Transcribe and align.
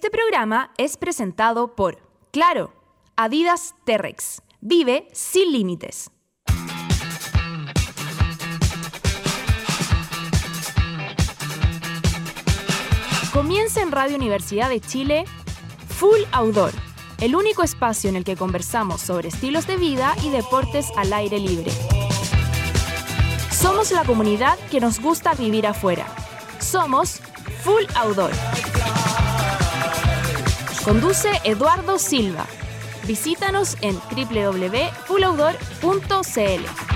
Este 0.00 0.10
programa 0.10 0.70
es 0.78 0.96
presentado 0.96 1.74
por 1.74 1.98
Claro, 2.30 2.72
Adidas 3.16 3.74
T-Rex. 3.84 4.42
Vive 4.60 5.08
sin 5.12 5.50
límites. 5.50 6.12
Comienza 13.32 13.82
en 13.82 13.90
Radio 13.90 14.14
Universidad 14.14 14.68
de 14.68 14.78
Chile 14.78 15.24
Full 15.88 16.20
Outdoor, 16.30 16.70
el 17.20 17.34
único 17.34 17.64
espacio 17.64 18.08
en 18.08 18.14
el 18.14 18.22
que 18.22 18.36
conversamos 18.36 19.00
sobre 19.00 19.30
estilos 19.30 19.66
de 19.66 19.78
vida 19.78 20.14
y 20.22 20.30
deportes 20.30 20.92
al 20.96 21.12
aire 21.12 21.40
libre. 21.40 21.72
Somos 23.50 23.90
la 23.90 24.04
comunidad 24.04 24.60
que 24.70 24.78
nos 24.78 25.00
gusta 25.00 25.34
vivir 25.34 25.66
afuera. 25.66 26.06
Somos 26.60 27.20
Full 27.64 27.82
Outdoor. 27.96 28.30
Conduce 30.88 31.28
Eduardo 31.44 31.98
Silva. 31.98 32.46
Visítanos 33.06 33.76
en 33.82 34.00
www.fulloutdoor.cl. 34.16 36.87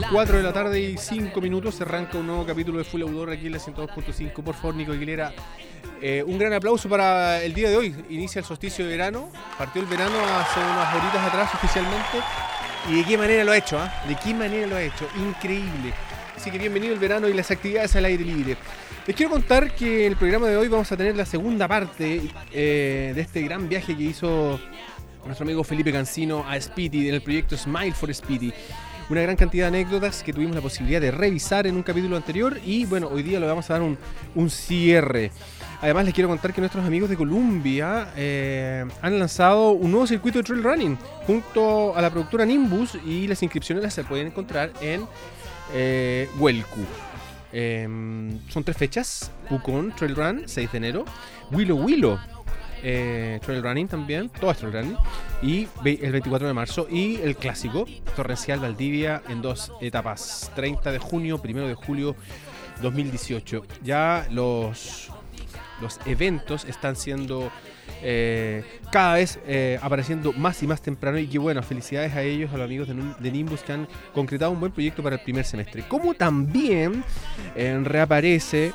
leyendo. 0.00 0.18
Hola, 0.18 0.26
¿qué 0.26 0.26
tal? 0.28 0.32
4 0.32 0.36
de 0.38 0.42
la 0.42 0.52
tarde 0.52 0.80
y 0.80 0.96
5 0.96 1.40
minutos. 1.40 1.74
Se 1.76 1.82
arranca 1.84 2.18
un 2.18 2.26
nuevo 2.26 2.46
capítulo 2.46 2.78
de 2.78 2.84
Full 2.84 3.02
Outdoor 3.02 3.30
aquí 3.30 3.46
en 3.46 3.52
la 3.52 3.58
102.5. 3.58 4.32
Por 4.42 4.54
favor, 4.54 4.74
Nico 4.74 4.92
Aguilera. 4.92 5.32
eh, 6.00 6.22
un 6.26 6.38
gran 6.38 6.52
aplauso 6.52 6.88
para 6.88 7.42
el 7.42 7.52
día 7.54 7.68
de 7.70 7.76
hoy. 7.76 7.94
Inicia 8.10 8.38
el 8.40 8.44
solsticio 8.44 8.84
de 8.84 8.90
verano. 8.92 9.30
Partió 9.56 9.82
el 9.82 9.88
verano 9.88 10.14
hace 10.36 10.60
unas 10.60 10.94
horitas 10.94 11.26
atrás 11.26 11.54
oficialmente. 11.54 12.18
¿Y 12.88 12.96
de 12.96 13.04
qué 13.04 13.18
manera 13.18 13.44
lo 13.44 13.52
ha 13.52 13.56
hecho? 13.56 13.78
ah? 13.78 13.92
¿De 14.06 14.14
qué 14.14 14.32
manera 14.32 14.66
lo 14.66 14.76
ha 14.76 14.82
hecho? 14.82 15.08
Increíble. 15.18 15.92
Así 16.36 16.50
que 16.50 16.58
bienvenido 16.58 16.94
el 16.94 17.00
verano 17.00 17.28
y 17.28 17.34
las 17.34 17.50
actividades 17.50 17.96
al 17.96 18.04
aire 18.04 18.24
libre. 18.24 18.56
Les 19.06 19.16
quiero 19.16 19.32
contar 19.32 19.74
que 19.74 20.06
el 20.06 20.16
programa 20.16 20.46
de 20.48 20.56
hoy 20.56 20.68
vamos 20.68 20.90
a 20.92 20.96
tener 20.96 21.16
la 21.16 21.26
segunda 21.26 21.66
parte 21.66 22.22
eh, 22.52 23.12
de 23.14 23.20
este 23.20 23.42
gran 23.42 23.68
viaje 23.68 23.96
que 23.96 24.02
hizo 24.04 24.60
nuestro 25.24 25.44
amigo 25.44 25.64
Felipe 25.64 25.90
Cancino 25.92 26.44
a 26.48 26.60
Speedy 26.60 27.08
en 27.08 27.14
el 27.14 27.22
proyecto 27.22 27.56
Smile 27.56 27.92
for 27.92 28.14
Speedy. 28.14 28.52
Una 29.10 29.22
gran 29.22 29.36
cantidad 29.36 29.70
de 29.70 29.78
anécdotas 29.78 30.22
que 30.22 30.34
tuvimos 30.34 30.54
la 30.54 30.60
posibilidad 30.60 31.00
de 31.00 31.10
revisar 31.10 31.66
en 31.66 31.76
un 31.76 31.82
capítulo 31.82 32.16
anterior 32.16 32.60
y 32.64 32.84
bueno, 32.84 33.08
hoy 33.08 33.22
día 33.22 33.40
le 33.40 33.46
vamos 33.46 33.70
a 33.70 33.74
dar 33.74 33.82
un, 33.82 33.96
un 34.34 34.50
cierre. 34.50 35.30
Además 35.80 36.04
les 36.04 36.12
quiero 36.12 36.28
contar 36.28 36.52
que 36.52 36.60
nuestros 36.60 36.84
amigos 36.84 37.08
de 37.08 37.16
Columbia 37.16 38.12
eh, 38.16 38.84
han 39.00 39.18
lanzado 39.18 39.70
un 39.70 39.90
nuevo 39.92 40.06
circuito 40.06 40.38
de 40.38 40.44
trail 40.44 40.62
running 40.62 40.98
junto 41.26 41.96
a 41.96 42.02
la 42.02 42.10
productora 42.10 42.44
Nimbus 42.44 42.98
y 43.06 43.26
las 43.28 43.42
inscripciones 43.42 43.82
las 43.82 43.94
se 43.94 44.04
pueden 44.04 44.26
encontrar 44.26 44.72
en 44.82 45.06
eh. 45.72 46.28
Em, 47.50 48.38
son 48.48 48.62
tres 48.64 48.76
fechas: 48.76 49.30
Pucón 49.48 49.94
Trail 49.96 50.14
Run, 50.14 50.42
6 50.46 50.70
de 50.70 50.78
enero, 50.78 51.04
Willow 51.50 51.78
Willow 51.82 52.18
eh, 52.82 53.40
Trail 53.44 53.62
Running 53.62 53.88
también, 53.88 54.28
todo 54.28 54.50
es 54.50 54.58
Trail 54.58 54.72
Running, 54.72 54.96
y 55.42 55.68
el 55.84 56.12
24 56.12 56.46
de 56.48 56.54
marzo, 56.54 56.86
y 56.90 57.16
el 57.16 57.36
clásico 57.36 57.86
Torrencial 58.16 58.60
Valdivia 58.60 59.22
en 59.28 59.42
dos 59.42 59.72
etapas: 59.80 60.50
30 60.54 60.92
de 60.92 60.98
junio, 60.98 61.40
1 61.42 61.68
de 61.68 61.74
julio 61.74 62.16
2018. 62.82 63.64
Ya 63.82 64.26
los, 64.30 65.10
los 65.80 66.00
eventos 66.06 66.64
están 66.64 66.96
siendo 66.96 67.50
eh, 68.02 68.62
cada 68.92 69.14
vez 69.14 69.40
eh, 69.46 69.78
apareciendo 69.82 70.32
más 70.32 70.62
y 70.62 70.66
más 70.66 70.80
temprano 70.80 71.18
y 71.18 71.26
que 71.26 71.38
bueno, 71.38 71.62
felicidades 71.62 72.14
a 72.14 72.22
ellos, 72.22 72.52
a 72.52 72.56
los 72.56 72.64
amigos 72.64 72.88
de 72.88 73.30
Nimbus 73.30 73.62
que 73.62 73.72
han 73.72 73.88
concretado 74.14 74.52
un 74.52 74.60
buen 74.60 74.72
proyecto 74.72 75.02
para 75.02 75.16
el 75.16 75.22
primer 75.22 75.44
semestre. 75.44 75.84
Como 75.88 76.14
también 76.14 77.02
eh, 77.56 77.78
reaparece 77.82 78.72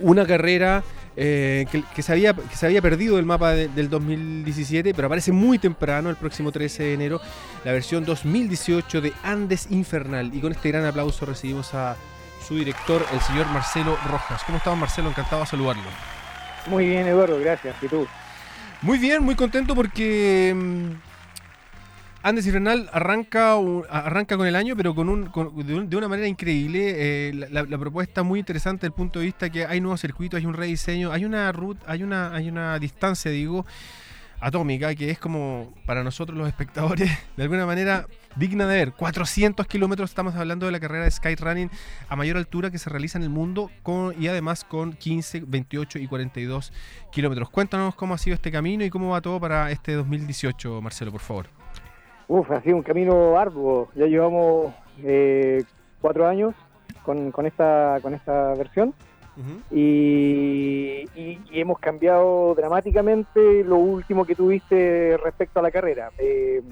una 0.00 0.26
carrera 0.26 0.82
eh, 1.16 1.66
que, 1.70 1.82
que 1.94 2.02
se 2.02 2.12
había, 2.12 2.32
que 2.34 2.56
se 2.56 2.66
había 2.66 2.80
perdido 2.82 3.16
del 3.16 3.26
mapa 3.26 3.50
de- 3.52 3.68
del 3.68 3.90
2017, 3.90 4.94
pero 4.94 5.06
aparece 5.06 5.32
muy 5.32 5.58
temprano, 5.58 6.08
el 6.10 6.16
próximo 6.16 6.50
13 6.52 6.82
de 6.84 6.94
enero, 6.94 7.20
la 7.64 7.72
versión 7.72 8.04
2018 8.04 9.00
de 9.00 9.12
Andes 9.22 9.66
Infernal. 9.70 10.30
Y 10.34 10.40
con 10.40 10.52
este 10.52 10.70
gran 10.70 10.84
aplauso 10.86 11.26
recibimos 11.26 11.74
a 11.74 11.96
su 12.46 12.56
director, 12.56 13.04
el 13.12 13.20
señor 13.20 13.46
Marcelo 13.46 13.96
Rojas. 14.08 14.42
¿Cómo 14.44 14.58
estamos, 14.58 14.78
Marcelo? 14.80 15.08
Encantado 15.10 15.42
de 15.42 15.46
saludarlo. 15.48 15.82
Muy 16.66 16.86
bien, 16.88 17.06
Eduardo, 17.06 17.38
gracias. 17.38 17.76
¿Y 17.82 17.88
tú? 17.88 18.06
Muy 18.80 18.98
bien, 18.98 19.22
muy 19.22 19.34
contento 19.36 19.74
porque 19.74 20.54
Andes 22.24 22.46
Infernal 22.46 22.88
arranca, 22.92 23.56
un- 23.56 23.84
arranca 23.90 24.36
con 24.36 24.46
el 24.46 24.54
año, 24.54 24.76
pero 24.76 24.94
con 24.94 25.08
un, 25.08 25.26
con- 25.26 25.66
de, 25.66 25.74
un- 25.74 25.90
de 25.90 25.96
una 25.96 26.06
manera 26.08 26.28
increíble. 26.28 26.94
eh, 27.30 27.32
la 27.50 27.78
propuesta 27.78 28.22
muy 28.22 28.38
interesante 28.38 28.82
desde 28.82 28.86
el 28.88 28.92
punto 28.96 29.18
de 29.18 29.24
vista 29.26 29.50
que 29.50 29.66
hay 29.66 29.80
nuevos 29.80 30.00
circuitos, 30.00 30.38
hay 30.38 30.46
un 30.46 30.54
rediseño, 30.54 31.10
hay 31.12 31.24
una 31.24 31.50
ruta, 31.50 31.84
hay 31.88 32.02
una, 32.04 32.32
hay 32.34 32.48
una 32.48 32.78
distancia, 32.78 33.30
digo, 33.30 33.66
atómica 34.40 34.92
que 34.96 35.08
es 35.10 35.18
como 35.20 35.72
para 35.86 36.02
nosotros 36.02 36.36
los 36.36 36.48
espectadores 36.48 37.10
de 37.36 37.42
alguna 37.42 37.64
manera 37.66 38.06
digna 38.36 38.66
de 38.66 38.76
ver. 38.76 38.92
400 38.92 39.66
kilómetros, 39.66 40.10
estamos 40.10 40.34
hablando 40.36 40.66
de 40.66 40.72
la 40.72 40.80
carrera 40.80 41.04
de 41.04 41.10
Skyrunning 41.10 41.70
a 42.08 42.16
mayor 42.16 42.36
altura 42.36 42.70
que 42.70 42.78
se 42.78 42.88
realiza 42.88 43.18
en 43.18 43.24
el 43.24 43.30
mundo 43.30 43.70
con, 43.82 44.14
y 44.20 44.28
además 44.28 44.64
con 44.64 44.92
15, 44.94 45.42
28 45.46 45.98
y 45.98 46.06
42 46.06 46.72
kilómetros. 47.12 47.50
Cuéntanos 47.50 47.94
cómo 47.96 48.14
ha 48.14 48.18
sido 48.18 48.34
este 48.34 48.50
camino 48.52 48.84
y 48.84 48.90
cómo 48.90 49.10
va 49.10 49.20
todo 49.20 49.38
para 49.40 49.70
este 49.72 49.92
2018, 49.94 50.80
Marcelo, 50.80 51.10
por 51.12 51.20
favor. 51.20 51.61
Uf, 52.32 52.50
ha 52.50 52.62
sido 52.62 52.76
un 52.76 52.82
camino 52.82 53.38
arduo. 53.38 53.88
Ya 53.94 54.06
llevamos 54.06 54.72
eh, 55.04 55.64
cuatro 56.00 56.26
años 56.26 56.54
con, 57.02 57.30
con 57.30 57.44
esta, 57.44 57.98
con 58.00 58.14
esta 58.14 58.54
versión 58.54 58.94
y, 59.70 61.08
y- 61.14 61.40
y 61.50 61.60
hemos 61.60 61.78
cambiado 61.78 62.54
dramáticamente 62.54 63.62
lo 63.64 63.76
último 63.76 64.24
que 64.24 64.34
tuviste 64.34 65.16
respecto 65.22 65.58
a 65.60 65.62
la 65.62 65.70
carrera. 65.70 66.10
Eh, 66.18 66.62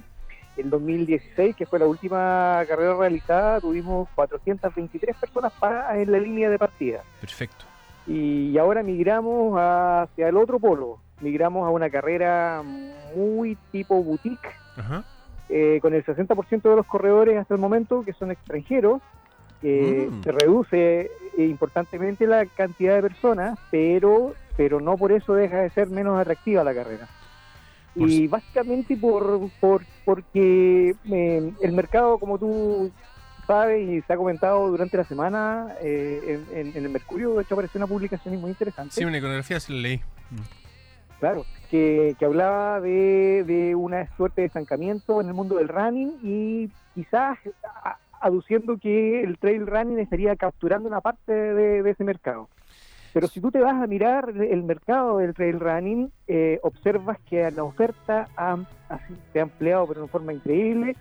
el 0.56 0.70
2016, 0.70 1.54
que 1.56 1.66
fue 1.66 1.78
la 1.78 1.86
última 1.86 2.62
carrera 2.66 2.94
realizada, 2.94 3.60
tuvimos 3.60 4.08
423 4.14 5.14
personas 5.16 5.52
paradas 5.60 5.96
en 5.96 6.10
la 6.12 6.18
línea 6.18 6.48
de 6.48 6.58
partida. 6.58 7.02
Perfecto. 7.20 7.64
y 8.06 8.56
ahora 8.56 8.82
migramos 8.82 9.54
hacia 9.58 10.28
el 10.28 10.36
otro 10.38 10.58
polo. 10.58 10.98
Migramos 11.20 11.66
a 11.66 11.70
una 11.70 11.90
carrera 11.90 12.62
muy 13.14 13.56
tipo 13.72 14.02
boutique, 14.02 14.48
Ajá. 14.76 15.04
Eh, 15.50 15.78
con 15.82 15.92
el 15.94 16.04
60% 16.04 16.62
de 16.70 16.76
los 16.76 16.86
corredores 16.86 17.36
hasta 17.38 17.54
el 17.54 17.60
momento 17.60 18.02
que 18.04 18.12
son 18.12 18.30
extranjeros. 18.30 19.00
Eh, 19.62 20.08
Mm. 20.10 20.22
Se 20.22 20.32
reduce 20.32 21.00
eh, 21.36 21.44
importantemente 21.44 22.26
la 22.26 22.46
cantidad 22.46 22.94
de 22.94 23.02
personas, 23.02 23.58
pero, 23.70 24.34
pero 24.56 24.80
no 24.80 24.96
por 24.96 25.12
eso 25.12 25.34
deja 25.34 25.58
de 25.58 25.70
ser 25.70 25.90
menos 25.90 26.18
atractiva 26.18 26.64
la 26.64 26.72
carrera. 26.74 27.08
Por 27.94 28.08
Y 28.08 28.16
si- 28.16 28.26
básicamente 28.28 28.96
por, 28.96 29.50
por 29.60 29.82
porque 30.04 30.94
eh, 31.10 31.52
el 31.60 31.72
mercado, 31.72 32.16
como 32.18 32.38
tú 32.38 32.90
sabes 33.46 33.86
y 33.86 34.00
se 34.02 34.12
ha 34.12 34.16
comentado 34.16 34.68
durante 34.68 34.96
la 34.96 35.04
semana, 35.04 35.74
eh, 35.82 36.44
en, 36.52 36.56
en- 36.68 36.76
en 36.76 36.84
el 36.84 36.90
Mercurio, 36.90 37.34
de 37.34 37.42
hecho 37.42 37.54
apareció 37.54 37.78
una 37.78 37.86
publicación 37.88 38.40
muy 38.40 38.50
interesante. 38.50 38.94
Sí, 38.94 39.04
una 39.04 39.18
iconografía 39.18 39.58
sí 39.60 39.72
la 39.74 39.80
leí. 39.80 40.00
Claro, 41.20 41.44
que, 41.70 42.16
que 42.18 42.24
hablaba 42.24 42.80
de, 42.80 43.44
de 43.46 43.74
una 43.74 44.08
suerte 44.16 44.40
de 44.40 44.46
estancamiento 44.46 45.20
en 45.20 45.28
el 45.28 45.34
mundo 45.34 45.56
del 45.56 45.68
running 45.68 46.18
y 46.22 46.70
quizás 46.94 47.38
aduciendo 48.20 48.78
que 48.78 49.22
el 49.22 49.38
trail 49.38 49.66
running 49.66 49.98
estaría 49.98 50.36
capturando 50.36 50.88
una 50.88 51.00
parte 51.00 51.32
de, 51.32 51.88
ese 51.88 52.04
mercado. 52.04 52.48
Pero 53.12 53.26
si 53.26 53.40
tú 53.40 53.50
te 53.50 53.60
vas 53.60 53.82
a 53.82 53.86
mirar 53.86 54.32
el 54.36 54.62
mercado 54.62 55.18
del 55.18 55.34
trail 55.34 55.58
running, 55.58 56.12
eh, 56.28 56.60
observas 56.62 57.18
que 57.28 57.50
la 57.50 57.64
oferta 57.64 58.28
ha, 58.36 58.56
así, 58.88 59.14
se 59.32 59.40
ha 59.40 59.42
ampliado 59.42 59.86
de 59.86 60.00
una 60.00 60.08
forma 60.08 60.32
increíble 60.32 60.96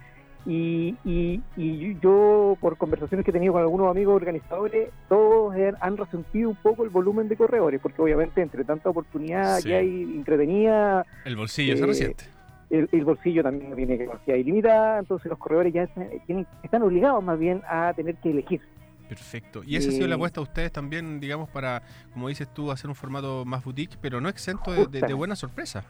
y, 0.46 0.96
y, 1.06 1.42
y 1.58 1.98
yo, 2.02 2.58
por 2.62 2.78
conversaciones 2.78 3.24
que 3.26 3.32
he 3.32 3.34
tenido 3.34 3.54
con 3.54 3.62
algunos 3.62 3.90
amigos 3.92 4.16
organizadores, 4.16 4.90
todos 5.10 5.54
han- 5.82 5.98
resentido 5.98 6.50
un 6.50 6.56
poco 6.56 6.84
el 6.84 6.90
volumen 6.90 7.28
de 7.28 7.36
corredores, 7.36 7.80
porque 7.82 8.02
obviamente 8.02 8.42
entre 8.42 8.64
tanta 8.64 8.90
oportunidad 8.90 9.58
Sí. 9.60 9.68
que 9.70 9.76
hay 9.76 10.02
entretenida, 10.04 11.06
El 11.26 11.36
bolsillo 11.36 11.76
se 11.78 11.84
Eh, 11.84 11.88
resiente. 11.88 12.24
el, 12.70 12.88
el 12.92 13.04
bolsillo 13.06 13.44
también 13.44 13.76
tiene 13.76 13.98
capacidad 14.06 14.38
ilimitada, 14.38 15.00
entonces 15.00 15.30
los 15.30 15.38
corredores 15.40 15.74
ya 15.74 15.84
están, 15.84 16.08
tienen- 16.26 16.48
están 16.64 16.82
obligados 16.84 17.24
más 17.24 17.38
bien 17.38 17.62
a 17.68 17.94
tener 17.96 18.16
que 18.16 18.32
elegir. 18.32 18.62
Perfecto. 19.10 19.62
Y 19.66 19.76
esa 19.76 19.90
ha 19.90 19.92
sido 19.92 20.08
la 20.08 20.14
Y- 20.14 20.18
apuesta 20.18 20.40
de 20.40 20.44
ustedes 20.44 20.72
también, 20.72 21.20
digamos, 21.20 21.50
para, 21.50 21.82
como 22.14 22.28
dices 22.30 22.48
tú, 22.54 22.72
hacer 22.72 22.90
un 22.90 22.96
formato 22.96 23.44
más 23.44 23.64
boutique, 23.64 23.98
pero 24.00 24.22
no 24.22 24.30
exento 24.30 24.70
de, 24.72 24.78
de- 24.78 24.84
de 24.84 24.86
Justamente. 24.86 25.14
buenas 25.16 25.40
sorpresas. 25.40 25.84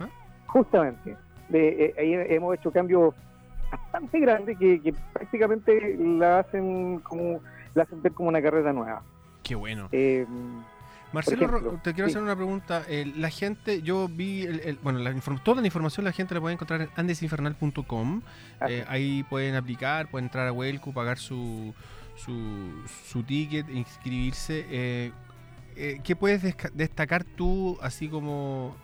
Justamente. 0.48 1.18
De- 1.50 1.86
eh, 1.86 1.94
ahí 2.00 2.14
hemos 2.36 2.56
hecho 2.58 2.72
cambios 2.72 3.14
bastante 3.72 4.20
grandes 4.20 4.58
que, 4.58 4.82
que 4.82 4.94
prácticamente 5.14 5.98
la 6.00 6.40
hacen 6.40 7.00
como 7.00 7.40
la 7.76 7.84
hacen 7.84 8.02
ver 8.02 8.12
como 8.14 8.30
una 8.30 8.42
carrera 8.42 8.74
nueva. 8.74 9.02
Qué 9.44 9.56
bueno. 9.56 9.88
Eh, 9.92 10.26
Marcelo, 11.12 11.46
ejemplo, 11.48 11.80
te 11.84 11.94
quiero 11.94 12.08
sí. 12.08 12.14
hacer 12.14 12.22
una 12.24 12.36
pregunta. 12.36 12.84
Eh, 12.88 13.12
la 13.18 13.30
gente, 13.32 13.82
yo 13.82 14.08
vi, 14.08 14.44
el- 14.44 14.60
el- 14.60 14.80
bueno, 14.84 15.00
la 15.00 15.12
toda 15.44 15.62
la 15.62 15.68
información 15.68 16.04
la 16.06 16.12
gente 16.12 16.36
la 16.36 16.42
puede 16.42 16.54
encontrar 16.54 16.82
en 16.82 16.90
andesinfernal.com. 16.96 18.22
Eh, 18.68 18.86
ahí 18.88 19.24
pueden 19.24 19.56
aplicar, 19.56 20.08
pueden 20.10 20.26
entrar 20.26 20.48
a 20.48 20.52
Welcu, 20.54 20.94
pagar 20.94 21.18
su, 21.18 21.74
su, 22.16 22.84
su 23.06 23.24
ticket, 23.24 23.68
inscribirse. 23.70 25.12
Eh, 25.82 26.02
¿Qué 26.04 26.14
puedes 26.14 26.44
destacar 26.74 27.24
tú, 27.24 27.78
así 27.82 28.10
como 28.10 28.76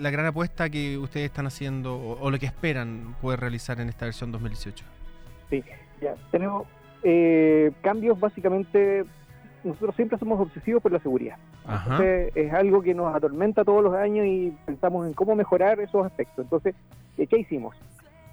la 0.00 0.10
gran 0.10 0.26
apuesta 0.26 0.68
que 0.68 0.98
ustedes 0.98 1.26
están 1.26 1.46
haciendo 1.46 1.94
o, 1.94 2.20
o 2.20 2.28
lo 2.28 2.40
que 2.40 2.46
esperan 2.46 3.14
poder 3.22 3.38
realizar 3.38 3.80
en 3.80 3.88
esta 3.88 4.06
versión 4.06 4.32
2018? 4.32 4.84
Ya, 6.00 6.16
tenemos 6.32 6.66
eh, 7.04 7.70
cambios 7.82 8.18
básicamente. 8.18 9.04
Nosotros 9.62 9.94
siempre 9.94 10.18
somos 10.18 10.40
obsesivos 10.40 10.82
por 10.82 10.90
la 10.90 10.98
seguridad. 10.98 11.36
Ajá. 11.66 11.84
Entonces, 11.84 12.32
es 12.34 12.52
algo 12.52 12.82
que 12.82 12.94
nos 12.94 13.14
atormenta 13.14 13.64
todos 13.64 13.84
los 13.84 13.94
años 13.94 14.26
y 14.26 14.52
pensamos 14.66 15.06
en 15.06 15.12
cómo 15.12 15.36
mejorar 15.36 15.78
esos 15.78 16.04
aspectos. 16.04 16.46
Entonces, 16.46 16.74
¿qué 17.16 17.38
hicimos? 17.38 17.76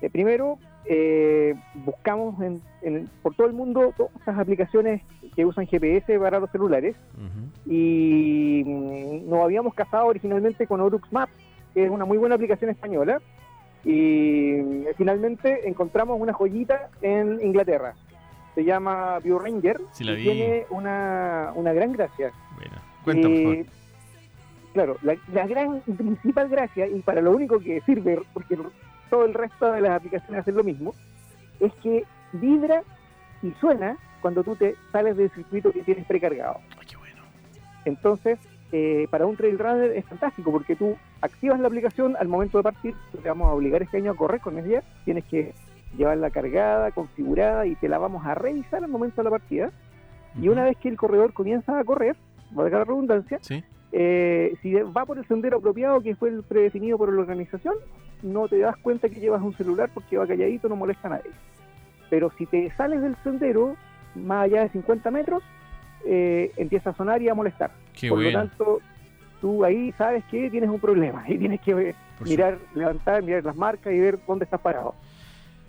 Eh, 0.01 0.09
primero, 0.09 0.57
eh, 0.85 1.55
buscamos 1.85 2.39
en- 2.41 2.61
en- 2.81 3.09
por 3.21 3.33
todo 3.35 3.47
el 3.47 3.53
mundo 3.53 3.93
todas 3.97 4.13
estas 4.15 4.37
aplicaciones 4.37 5.01
que 5.35 5.45
usan 5.45 5.65
GPS 5.67 6.17
para 6.19 6.39
los 6.39 6.49
celulares 6.51 6.95
y 7.65 8.63
mm, 8.65 9.29
nos 9.29 9.43
habíamos 9.43 9.73
casado 9.73 10.07
originalmente 10.07 10.67
con 10.67 10.81
Orux 10.81 11.11
Maps, 11.11 11.31
que 11.73 11.85
es 11.85 11.89
una 11.91 12.05
muy 12.05 12.17
buena 12.17 12.35
aplicación 12.35 12.69
española, 12.69 13.19
y 13.83 14.53
mm, 14.63 14.83
finalmente 14.97 15.67
encontramos 15.67 16.19
una 16.19 16.33
joyita 16.33 16.89
en 17.01 17.39
Inglaterra. 17.41 17.93
Se 18.55 18.63
llama 18.63 19.19
View 19.19 19.37
Ranger 19.39 19.79
Sí, 19.93 20.03
la 20.03 20.13
y 20.13 20.15
vi. 20.17 20.23
tiene 20.23 20.65
una, 20.71 21.51
una 21.55 21.73
gran 21.73 21.91
gracia. 21.91 22.31
Bueno, 22.55 22.75
cuenta, 23.03 23.27
por 23.27 23.37
favor. 23.37 23.55
Eh, 23.55 23.65
Claro, 24.73 24.95
la, 25.01 25.15
la 25.33 25.47
gran 25.47 25.79
principal 25.81 26.49
gracia, 26.49 26.85
y 26.85 26.99
para 27.01 27.19
lo 27.21 27.31
único 27.31 27.57
que 27.59 27.81
sirve, 27.81 28.21
porque 28.31 28.55
todo 29.09 29.25
el 29.25 29.33
resto 29.33 29.71
de 29.71 29.81
las 29.81 29.91
aplicaciones 29.91 30.41
hacen 30.41 30.55
lo 30.55 30.63
mismo, 30.63 30.93
es 31.59 31.73
que 31.83 32.03
vibra 32.33 32.83
y 33.41 33.51
suena 33.59 33.97
cuando 34.21 34.43
tú 34.43 34.55
te 34.55 34.75
sales 34.91 35.15
del 35.17 35.29
circuito 35.31 35.71
que 35.71 35.83
tienes 35.83 36.05
precargado. 36.05 36.57
Ay, 36.79 36.85
qué 36.89 36.97
bueno. 36.97 37.21
Entonces, 37.85 38.39
eh, 38.71 39.07
para 39.09 39.25
un 39.25 39.37
trail 39.37 39.57
runner 39.57 39.91
es 39.91 40.05
fantástico 40.05 40.51
porque 40.51 40.75
tú 40.75 40.97
activas 41.21 41.59
la 41.59 41.67
aplicación 41.67 42.15
al 42.19 42.27
momento 42.27 42.57
de 42.57 42.63
partir, 42.63 42.95
te 43.21 43.27
vamos 43.29 43.47
a 43.47 43.51
obligar 43.53 43.81
este 43.81 43.97
año 43.97 44.11
a 44.11 44.15
correr 44.15 44.41
con 44.41 44.57
ella, 44.57 44.83
tienes 45.05 45.23
que 45.25 45.53
llevarla 45.97 46.29
cargada, 46.31 46.91
configurada 46.91 47.65
y 47.65 47.75
te 47.75 47.87
la 47.87 47.97
vamos 47.97 48.25
a 48.25 48.35
revisar 48.35 48.83
al 48.83 48.89
momento 48.89 49.17
de 49.17 49.23
la 49.23 49.29
partida. 49.29 49.71
Y 50.39 50.49
una 50.49 50.65
vez 50.65 50.77
que 50.77 50.89
el 50.89 50.97
corredor 50.97 51.33
comienza 51.33 51.79
a 51.79 51.83
correr, 51.83 52.15
valga 52.51 52.79
la 52.79 52.83
redundancia, 52.85 53.39
Sí. 53.41 53.63
eh, 53.93 54.55
si 54.61 54.73
va 54.73 55.05
por 55.05 55.17
el 55.17 55.25
sendero 55.27 55.57
apropiado 55.57 56.01
que 56.01 56.15
fue 56.15 56.29
el 56.29 56.43
predefinido 56.43 56.97
por 56.97 57.11
la 57.13 57.21
organización, 57.21 57.75
no 58.23 58.47
te 58.47 58.59
das 58.59 58.77
cuenta 58.77 59.09
que 59.09 59.19
llevas 59.19 59.41
un 59.41 59.53
celular 59.55 59.89
porque 59.93 60.17
va 60.17 60.27
calladito, 60.27 60.69
no 60.69 60.75
molesta 60.75 61.07
a 61.07 61.11
nadie. 61.11 61.31
Pero 62.09 62.31
si 62.37 62.45
te 62.45 62.71
sales 62.75 63.01
del 63.01 63.15
sendero, 63.23 63.75
más 64.15 64.45
allá 64.45 64.61
de 64.61 64.69
50 64.69 65.11
metros, 65.11 65.43
eh, 66.05 66.51
empieza 66.57 66.91
a 66.91 66.95
sonar 66.95 67.21
y 67.21 67.29
a 67.29 67.35
molestar. 67.35 67.71
Qué 67.93 68.09
por 68.09 68.19
lo 68.19 68.31
tanto, 68.31 68.79
tú 69.41 69.63
ahí 69.63 69.91
sabes 69.97 70.23
que 70.25 70.49
tienes 70.49 70.69
un 70.69 70.79
problema 70.79 71.23
y 71.27 71.37
tienes 71.37 71.61
que 71.61 71.93
Por 72.17 72.27
mirar, 72.27 72.57
levantar, 72.73 73.23
mirar 73.23 73.43
las 73.43 73.55
marcas 73.55 73.93
y 73.93 73.99
ver 73.99 74.19
dónde 74.25 74.45
estás 74.45 74.61
parado. 74.61 74.95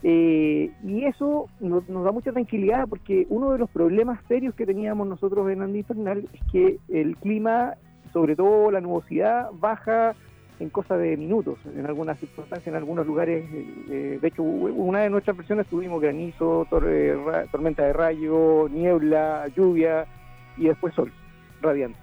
Eh, 0.02 0.70
y 0.84 1.04
eso 1.06 1.48
nos, 1.58 1.88
nos 1.88 2.04
da 2.04 2.12
mucha 2.12 2.30
tranquilidad 2.30 2.86
porque 2.88 3.26
uno 3.30 3.50
de 3.50 3.58
los 3.58 3.68
problemas 3.68 4.20
serios 4.28 4.54
que 4.54 4.64
teníamos 4.64 5.08
nosotros 5.08 5.50
en 5.50 5.60
Andy 5.60 5.80
Infernal 5.80 6.28
es 6.32 6.40
que 6.52 6.78
el 6.88 7.16
clima, 7.16 7.74
sobre 8.12 8.36
todo 8.36 8.70
la 8.70 8.80
nubosidad, 8.80 9.50
baja 9.54 10.14
en 10.60 10.70
cosa 10.70 10.96
de 10.96 11.16
minutos, 11.16 11.58
en 11.76 11.86
algunas 11.86 12.18
circunstancias, 12.18 12.66
en 12.66 12.74
algunos 12.74 13.06
lugares. 13.06 13.44
eh, 13.90 14.18
de 14.20 14.28
hecho, 14.28 14.42
una 14.42 15.00
de 15.00 15.10
nuestras 15.10 15.36
versiones 15.36 15.66
tuvimos 15.68 16.00
granizo, 16.00 16.66
tor- 16.68 16.86
eh, 16.88 17.16
tormenta 17.52 17.84
de 17.84 17.92
rayo, 17.92 18.68
niebla, 18.68 19.46
lluvia 19.56 20.06
y 20.56 20.64
después 20.66 20.94
sol 20.94 21.12
radiante. 21.60 21.98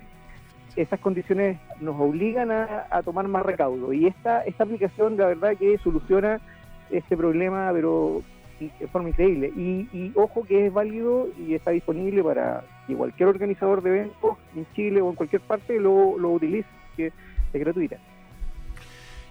Esas 0.75 0.99
condiciones 0.99 1.57
nos 1.79 1.99
obligan 1.99 2.51
a, 2.51 3.01
tomar 3.03 3.27
más 3.27 3.45
recaudo 3.45 3.93
y 3.93 4.07
esta, 4.07 4.41
esta 4.43 4.65
aplicación 4.65 5.15
la 5.15 5.27
verdad 5.27 5.55
que 5.57 5.77
soluciona 5.77 6.41
este 6.89 7.15
problema 7.15 7.69
pero 7.73 8.21
de 8.59 8.87
forma 8.87 9.09
increíble 9.09 9.51
y, 9.55 9.87
y 9.93 10.11
ojo 10.15 10.43
que 10.45 10.67
es 10.67 10.73
válido 10.73 11.27
y 11.37 11.55
está 11.55 11.71
disponible 11.71 12.23
para 12.23 12.63
que 12.87 12.95
cualquier 12.95 13.29
organizador 13.29 13.81
de 13.81 13.89
eventos 13.89 14.37
en 14.55 14.65
Chile 14.73 15.01
o 15.01 15.09
en 15.09 15.15
cualquier 15.15 15.41
parte 15.41 15.79
lo, 15.79 16.17
lo 16.17 16.31
utilice 16.31 16.67
que 16.97 17.07
es 17.07 17.13
gratuita 17.59 17.97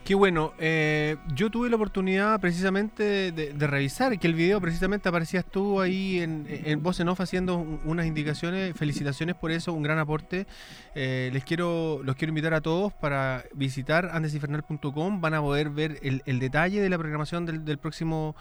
Qué 0.04 0.14
bueno. 0.14 0.52
eh, 0.58 1.16
yo 1.34 1.48
tuve 1.48 1.70
la 1.70 1.76
oportunidad 1.76 2.38
precisamente 2.38 3.32
de, 3.32 3.54
revisar 3.66 4.18
que 4.18 4.26
el 4.26 4.34
video 4.34 4.60
precisamente 4.60 5.08
aparecías 5.08 5.46
tú 5.46 5.80
ahí 5.80 6.20
en, 6.20 6.46
en 6.46 6.82
voz 6.82 7.00
en 7.00 7.08
off 7.08 7.22
haciendo 7.22 7.56
un- 7.56 7.80
unas 7.86 8.04
indicaciones. 8.04 8.76
Felicitaciones 8.76 9.34
por 9.34 9.50
eso, 9.50 9.72
un 9.72 9.82
gran 9.82 9.98
aporte. 9.98 10.46
Eh, 10.94 11.30
les 11.32 11.42
quiero, 11.42 12.02
los 12.04 12.16
quiero 12.16 12.32
invitar 12.32 12.52
a 12.52 12.60
todos 12.60 12.92
para 12.92 13.44
visitar 13.54 14.10
andesifernal.com. 14.12 15.22
Van 15.22 15.32
a 15.32 15.40
poder 15.40 15.70
ver 15.70 15.98
el, 16.02 16.38
detalle 16.38 16.82
de 16.82 16.90
la 16.90 16.98
programación 16.98 17.46
del, 17.46 17.78
próximo 17.78 18.36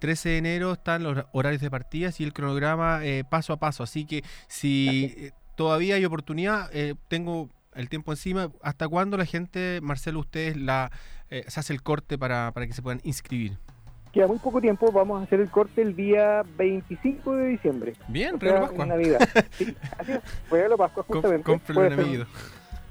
13 0.00 0.28
de 0.28 0.36
enero. 0.36 0.72
Están 0.74 1.02
los 1.02 1.24
horarios 1.32 1.62
de 1.62 1.70
partidas 1.70 2.20
y 2.20 2.24
el 2.24 2.34
cronograma 2.34 3.02
eh, 3.06 3.24
paso 3.24 3.54
a 3.54 3.56
paso. 3.56 3.82
Así 3.82 4.04
que 4.04 4.22
si 4.48 5.32
todavía 5.54 5.94
hay 5.94 6.04
oportunidad, 6.04 6.70
tengo 7.08 7.48
el 7.76 7.88
tiempo 7.88 8.12
encima. 8.12 8.50
¿Hasta 8.62 8.88
cuándo 8.88 9.16
la 9.16 9.24
gente, 9.24 9.80
Marcelo, 9.82 10.20
ustedes 10.20 10.56
la 10.56 10.90
eh, 11.30 11.44
se 11.48 11.60
hace 11.60 11.72
el 11.72 11.82
corte 11.82 12.18
para, 12.18 12.50
para 12.52 12.66
que 12.66 12.72
se 12.72 12.82
puedan 12.82 13.00
inscribir? 13.04 13.56
queda 14.12 14.28
muy 14.28 14.38
poco 14.38 14.62
tiempo 14.62 14.90
vamos 14.92 15.20
a 15.20 15.24
hacer 15.24 15.40
el 15.40 15.50
corte 15.50 15.82
el 15.82 15.94
día 15.94 16.42
25 16.56 17.34
de 17.36 17.48
diciembre 17.48 17.92
Bien, 18.08 18.36
o 18.36 18.38
regalo 18.38 18.60
Pascua. 18.68 18.84
en 18.84 18.88
Navidad 18.88 19.18
sí, 19.50 19.76
así 19.98 20.12
es, 20.12 20.20
regalo 20.50 20.78
Pascua 20.78 21.04
justamente 21.06 21.44
puede, 21.44 21.88
un 21.90 21.94
ser, 21.96 22.00
amigo. 22.06 22.24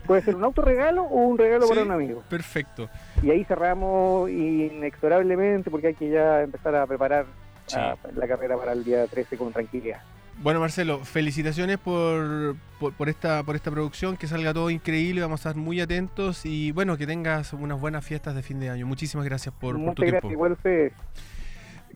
puede 0.05 0.21
ser 0.21 0.35
un 0.35 0.43
autorregalo 0.43 1.01
o 1.01 1.15
un 1.25 1.37
regalo 1.39 1.67
para 1.67 1.81
un 1.81 1.89
amigo 1.91 2.21
Perfecto. 2.29 2.89
y 3.23 3.31
ahí 3.31 3.43
cerramos 3.43 4.29
inexorablemente 4.29 5.71
porque 5.71 5.87
hay 5.87 5.93
que 5.95 6.11
ya 6.11 6.43
empezar 6.43 6.75
a 6.75 6.85
preparar 6.85 7.25
Sí. 7.65 7.77
ah, 7.79 7.95
la 8.15 8.27
carrera 8.27 8.55
para 8.55 8.73
el 8.73 8.83
día 8.83 9.07
13 9.07 9.35
con 9.37 9.51
tranquilidad. 9.51 10.01
Bueno, 10.41 10.59
Marcelo, 10.59 10.99
felicitaciones 10.99 11.77
por, 11.77 12.55
por, 12.79 12.93
por 12.93 13.09
esta, 13.09 13.43
por 13.43 13.55
esta 13.55 13.71
producción, 13.71 14.17
que 14.17 14.27
salga 14.27 14.53
todo 14.53 14.69
increíble, 14.69 15.21
vamos 15.21 15.45
a 15.45 15.49
estar 15.49 15.61
muy 15.61 15.79
atentos 15.79 16.45
y 16.45 16.71
bueno, 16.71 16.97
que 16.97 17.07
tengas 17.07 17.53
unas 17.53 17.79
buenas 17.79 18.05
fiestas 18.05 18.35
de 18.35 18.43
fin 18.43 18.59
de 18.59 18.69
año. 18.69 18.85
Muchísimas 18.85 19.25
gracias 19.25 19.53
por, 19.55 19.75
por 19.75 19.79
Muchas 19.79 19.95
tu 19.95 20.01
gracias, 20.01 20.21
tiempo. 20.21 20.33
igual. 20.33 20.57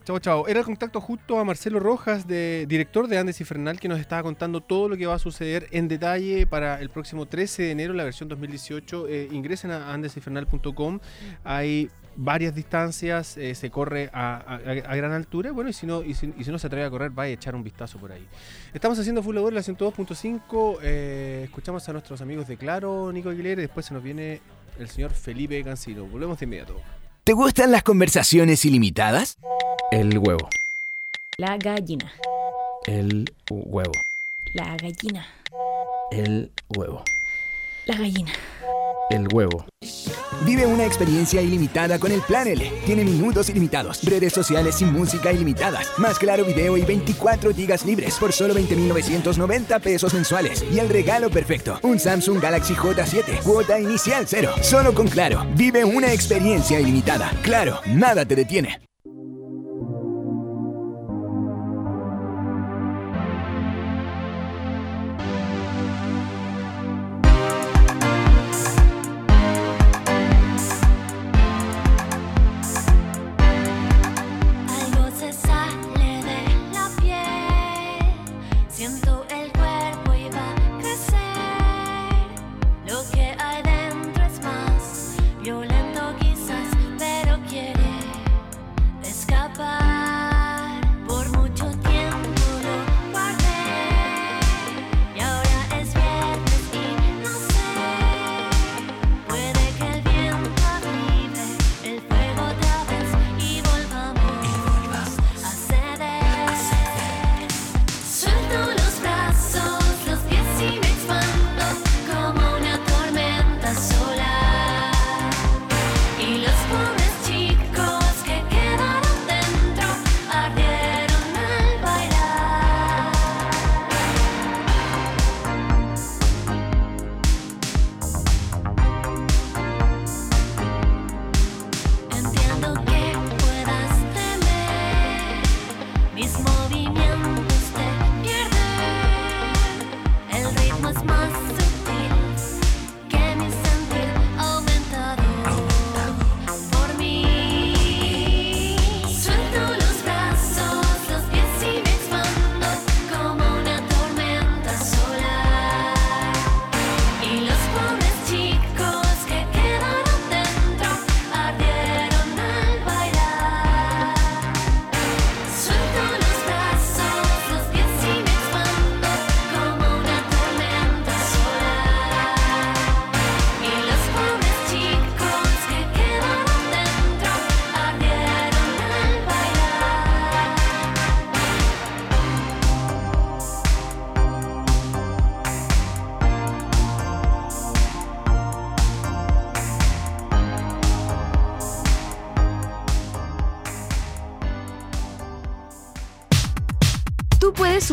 Chao, 0.05 0.17
chao. 0.17 0.47
Era 0.47 0.61
el 0.61 0.65
contacto 0.65 1.01
justo 1.01 1.37
a 1.37 1.43
Marcelo 1.43 1.79
Rojas, 1.79 2.25
de, 2.25 2.65
director 2.67 3.07
de 3.07 3.19
Andes 3.19 3.39
Infernal, 3.41 3.79
que 3.79 3.87
nos 3.87 3.99
estaba 3.99 4.23
contando 4.23 4.61
todo 4.61 4.89
lo 4.89 4.97
que 4.97 5.05
va 5.05 5.13
a 5.13 5.19
suceder 5.19 5.67
en 5.71 5.87
detalle 5.87 6.47
para 6.47 6.81
el 6.81 6.89
próximo 6.89 7.27
13 7.27 7.63
de 7.63 7.71
enero, 7.71 7.93
la 7.93 8.05
versión 8.05 8.27
2018. 8.29 9.07
Eh, 9.07 9.27
ingresen 9.31 9.69
a 9.69 9.93
andesinfernal.com. 9.93 10.99
Hay 11.43 11.91
varias 12.15 12.53
distancias, 12.55 13.37
eh, 13.37 13.55
se 13.55 13.69
corre 13.69 14.09
a, 14.13 14.35
a- 14.37 14.55
a 14.91 14.95
gran 14.95 15.11
altura. 15.11 15.51
Bueno, 15.51 15.69
y 15.69 15.73
si, 15.73 15.85
no, 15.85 16.03
y, 16.03 16.13
si, 16.13 16.33
y 16.37 16.43
si 16.43 16.51
no 16.51 16.59
se 16.59 16.67
atreve 16.67 16.85
a 16.85 16.89
correr, 16.89 17.11
vaya 17.11 17.31
a 17.31 17.33
echar 17.35 17.55
un 17.55 17.63
vistazo 17.63 17.97
por 17.99 18.11
ahí. 18.11 18.25
Estamos 18.73 18.97
haciendo 18.99 19.23
Full 19.23 19.35
Labor 19.35 19.51
en 19.51 19.55
la 19.55 19.61
102.5. 19.61 20.79
eh, 20.81 21.41
escuchamos 21.45 21.87
a 21.87 21.93
nuestros 21.93 22.21
amigos 22.21 22.47
de 22.47 22.57
Claro, 22.57 23.11
Nico 23.11 23.29
Aguilera, 23.29 23.61
y 23.61 23.65
después 23.65 23.85
se 23.85 23.93
nos 23.93 24.03
viene 24.03 24.41
el 24.77 24.89
señor 24.89 25.11
Felipe 25.11 25.63
Cancino. 25.63 26.05
Volvemos 26.05 26.39
de 26.39 26.45
inmediato. 26.45 26.79
¿Te 27.23 27.33
gustan 27.33 27.71
las 27.71 27.83
conversaciones 27.83 28.63
ilimitadas? 28.65 29.37
El 29.91 30.17
huevo. 30.17 30.49
La 31.37 31.57
gallina. 31.57 32.11
El 32.85 33.31
huevo. 33.49 33.91
La 34.53 34.75
gallina. 34.77 35.25
El 36.11 36.51
huevo. 36.69 37.03
La 37.85 37.95
gallina. 37.97 38.31
El 39.09 39.27
huevo. 39.33 39.65
Vive 40.45 40.65
una 40.67 40.85
experiencia 40.85 41.41
ilimitada 41.41 41.99
con 41.99 42.11
el 42.11 42.21
Plan 42.21 42.47
L. 42.47 42.71
Tiene 42.85 43.03
minutos 43.03 43.49
ilimitados, 43.49 44.03
redes 44.03 44.33
sociales 44.33 44.81
y 44.81 44.85
música 44.85 45.33
ilimitadas, 45.33 45.91
más 45.97 46.19
claro 46.19 46.45
video 46.45 46.77
y 46.77 46.83
24 46.83 47.53
gigas 47.53 47.85
libres 47.85 48.15
por 48.19 48.31
solo 48.31 48.53
20.990 48.53 49.81
pesos 49.81 50.13
mensuales. 50.13 50.63
Y 50.71 50.79
el 50.79 50.89
regalo 50.89 51.29
perfecto, 51.29 51.79
un 51.81 51.99
Samsung 51.99 52.39
Galaxy 52.39 52.75
J7, 52.75 53.41
cuota 53.43 53.79
inicial 53.79 54.25
cero. 54.27 54.51
Solo 54.61 54.93
con 54.93 55.07
Claro, 55.07 55.45
vive 55.55 55.83
una 55.83 56.13
experiencia 56.13 56.79
ilimitada. 56.79 57.31
Claro, 57.41 57.81
nada 57.87 58.25
te 58.25 58.35
detiene. 58.35 58.88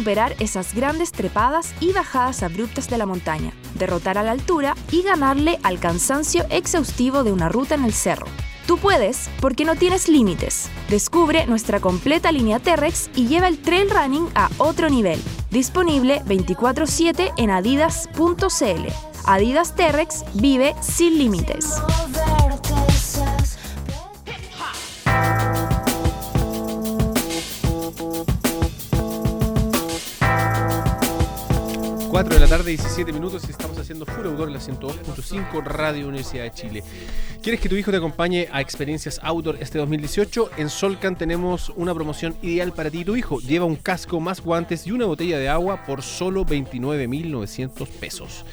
Superar 0.07 0.37
esas 0.39 0.73
grandes 0.73 1.11
trepadas 1.11 1.75
y 1.81 1.93
bajadas 1.93 2.45
abruptas 2.45 2.89
de 2.89 2.97
la 2.97 3.07
montaña, 3.07 3.53
derrotar 3.75 4.19
a 4.19 4.23
la 4.23 4.31
altura 4.31 4.77
y 4.93 5.03
ganarle 5.03 5.59
al 5.65 5.81
cansancio 5.81 6.47
exhaustivo 6.49 7.25
de 7.25 7.33
una 7.33 7.49
ruta 7.49 7.75
en 7.75 7.85
el 7.85 7.93
cerro. 7.93 8.27
Tú 8.69 8.79
puedes 8.79 9.29
porque 9.41 9.65
no 9.65 9.75
tienes 9.75 10.09
límites. 10.09 10.69
Descubre 10.89 11.45
nuestra 11.49 11.81
completa 11.81 12.31
línea 12.31 12.61
T-Rex 12.61 13.11
y 13.17 13.27
lleva 13.27 13.49
el 13.49 13.59
trail 13.59 13.91
running 13.91 14.29
a 14.37 14.49
otro 14.59 14.89
nivel. 14.91 15.21
Disponible 15.51 16.23
24/7 16.25 17.33
en 17.37 17.51
adidas.cl. 17.51 18.87
Adidas 19.25 19.75
T-Rex 19.75 20.25
vive 20.35 20.77
sin 20.81 21.19
límites. 21.19 21.83
Tarde, 32.59 32.71
17 32.71 33.13
minutos 33.13 33.45
y 33.47 33.51
estamos 33.51 33.77
haciendo 33.77 34.07
Full 34.07 34.25
Outdoor 34.29 34.49
en 34.49 34.55
la 34.55 34.61
102.5 34.61 35.63
Radio 35.63 36.09
Universidad 36.09 36.45
de 36.45 36.53
Chile. 36.53 36.85
¿Quieres 37.43 37.61
que 37.61 37.69
tu 37.69 37.75
hijo 37.75 37.91
te 37.91 37.99
acompañe 37.99 38.49
a 38.51 38.63
experiencias 38.63 39.21
outdoor 39.23 39.59
este 39.61 39.77
2018? 39.77 40.53
En 40.57 40.71
Solcan 40.71 41.19
tenemos 41.19 41.71
una 41.77 41.93
promoción 41.93 42.35
ideal 42.41 42.73
para 42.73 42.91
ti 42.91 43.01
y 43.01 43.05
tu 43.05 43.15
hijo. 43.15 43.41
Lleva 43.41 43.67
un 43.67 43.77
casco, 43.77 44.21
más 44.21 44.41
guantes 44.41 44.87
y 44.87 44.93
una 44.93 45.05
botella 45.05 45.39
de 45.39 45.51
agua 45.51 45.85
por 45.85 46.01
solo 46.01 46.47
29.900 46.47 47.89
pesos. 47.89 48.47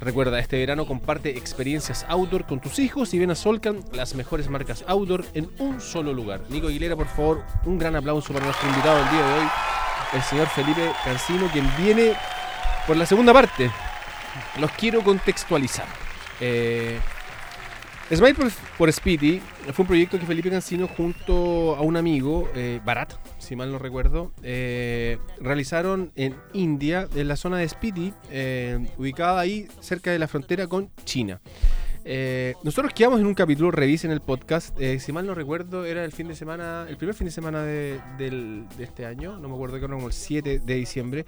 Recuerda, 0.00 0.38
este 0.38 0.56
verano 0.56 0.86
comparte 0.86 1.30
experiencias 1.30 2.06
outdoor 2.08 2.46
con 2.46 2.60
tus 2.60 2.78
hijos 2.78 3.12
y 3.12 3.18
ven 3.18 3.32
a 3.32 3.34
Solcan, 3.34 3.80
las 3.92 4.14
mejores 4.14 4.48
marcas 4.48 4.84
outdoor 4.86 5.24
en 5.34 5.50
un 5.58 5.80
solo 5.80 6.12
lugar. 6.12 6.42
Nico 6.48 6.68
Aguilera, 6.68 6.94
por 6.94 7.08
favor, 7.08 7.42
un 7.64 7.76
gran 7.76 7.96
aplauso 7.96 8.32
para 8.32 8.44
nuestro 8.44 8.68
invitado 8.68 8.98
del 8.98 9.10
día 9.10 9.26
de 9.26 9.40
hoy, 9.40 9.48
el 10.14 10.22
señor 10.22 10.46
Felipe 10.46 10.92
Cancino, 11.04 11.48
quien 11.52 11.68
viene 11.76 12.14
por 12.88 12.96
la 12.96 13.06
segunda 13.06 13.32
parte. 13.32 13.70
Los 14.60 14.70
quiero 14.72 15.02
contextualizar. 15.04 15.86
Eh, 16.40 16.98
Smile 18.10 18.34
por, 18.34 18.50
por 18.78 18.90
Speedy 18.92 19.40
fue 19.74 19.82
un 19.82 19.86
proyecto 19.86 20.18
que 20.18 20.24
Felipe 20.24 20.48
Cancino 20.50 20.88
junto 20.88 21.76
a 21.76 21.82
un 21.82 21.96
amigo, 21.98 22.48
eh, 22.54 22.80
Barat, 22.82 23.12
si 23.38 23.54
mal 23.54 23.70
no 23.70 23.78
recuerdo, 23.78 24.32
eh, 24.42 25.18
realizaron 25.40 26.10
en 26.16 26.34
India, 26.54 27.06
en 27.14 27.28
la 27.28 27.36
zona 27.36 27.58
de 27.58 27.68
Speedy, 27.68 28.14
eh, 28.30 28.78
ubicada 28.96 29.38
ahí 29.40 29.68
cerca 29.80 30.10
de 30.10 30.18
la 30.18 30.26
frontera 30.26 30.66
con 30.66 30.90
China. 31.04 31.40
Eh, 32.10 32.54
nosotros 32.62 32.94
quedamos 32.94 33.20
en 33.20 33.26
un 33.26 33.34
capítulo, 33.34 33.70
revisen 33.70 34.10
el 34.10 34.22
podcast, 34.22 34.74
eh, 34.80 34.98
si 35.00 35.12
mal 35.12 35.26
no 35.26 35.34
recuerdo, 35.34 35.84
era 35.84 36.02
el 36.02 36.12
fin 36.12 36.28
de 36.28 36.34
semana, 36.34 36.86
el 36.88 36.96
primer 36.96 37.14
fin 37.14 37.26
de 37.26 37.30
semana 37.30 37.62
de, 37.62 38.00
del- 38.16 38.64
de 38.78 38.84
este 38.84 39.04
año, 39.04 39.36
no 39.36 39.48
me 39.50 39.54
acuerdo 39.54 39.78
que 39.78 39.84
era 39.84 39.92
como 39.94 40.06
el 40.06 40.14
7 40.14 40.60
de 40.60 40.74
diciembre. 40.76 41.26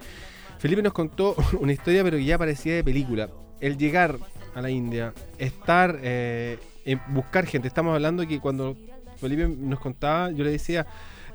Felipe 0.61 0.83
nos 0.83 0.93
contó 0.93 1.35
una 1.59 1.73
historia, 1.73 2.03
pero 2.03 2.17
que 2.17 2.23
ya 2.25 2.37
parecía 2.37 2.75
de 2.75 2.83
película. 2.83 3.29
El 3.59 3.77
llegar 3.77 4.17
a 4.53 4.61
la 4.61 4.69
India, 4.69 5.11
estar, 5.39 5.99
eh, 6.03 6.59
en 6.85 7.01
buscar 7.09 7.47
gente. 7.47 7.67
Estamos 7.67 7.95
hablando 7.95 8.27
que 8.27 8.39
cuando 8.39 8.77
Felipe 9.17 9.47
nos 9.47 9.79
contaba, 9.79 10.29
yo 10.31 10.43
le 10.43 10.51
decía, 10.51 10.85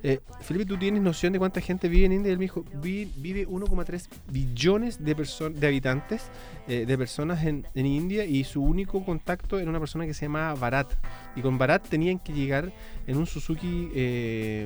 eh, 0.04 0.20
Felipe, 0.42 0.64
¿tú 0.66 0.76
tienes 0.76 1.02
noción 1.02 1.32
de 1.32 1.40
cuánta 1.40 1.60
gente 1.60 1.88
vive 1.88 2.06
en 2.06 2.12
India? 2.12 2.28
Y 2.30 2.32
él 2.34 2.38
me 2.38 2.44
dijo, 2.44 2.64
"Vi- 2.80 3.10
vive 3.16 3.46
1,3 3.48 4.08
billones 4.30 5.02
de, 5.04 5.14
de 5.14 5.66
habitantes, 5.66 6.22
eh, 6.68 6.84
de 6.86 6.98
personas 6.98 7.44
en, 7.44 7.64
India, 7.74 8.24
y 8.24 8.44
su 8.44 8.62
único 8.62 9.04
contacto 9.04 9.58
era 9.58 9.68
una 9.70 9.80
persona 9.80 10.06
que 10.06 10.14
se 10.14 10.26
llamaba 10.26 10.54
Bharat. 10.54 10.92
Y 11.34 11.40
con 11.40 11.58
Bharat 11.58 11.88
tenían 11.88 12.20
que 12.20 12.32
llegar 12.32 12.72
en 13.08 13.16
un 13.16 13.26
Suzuki 13.26 13.88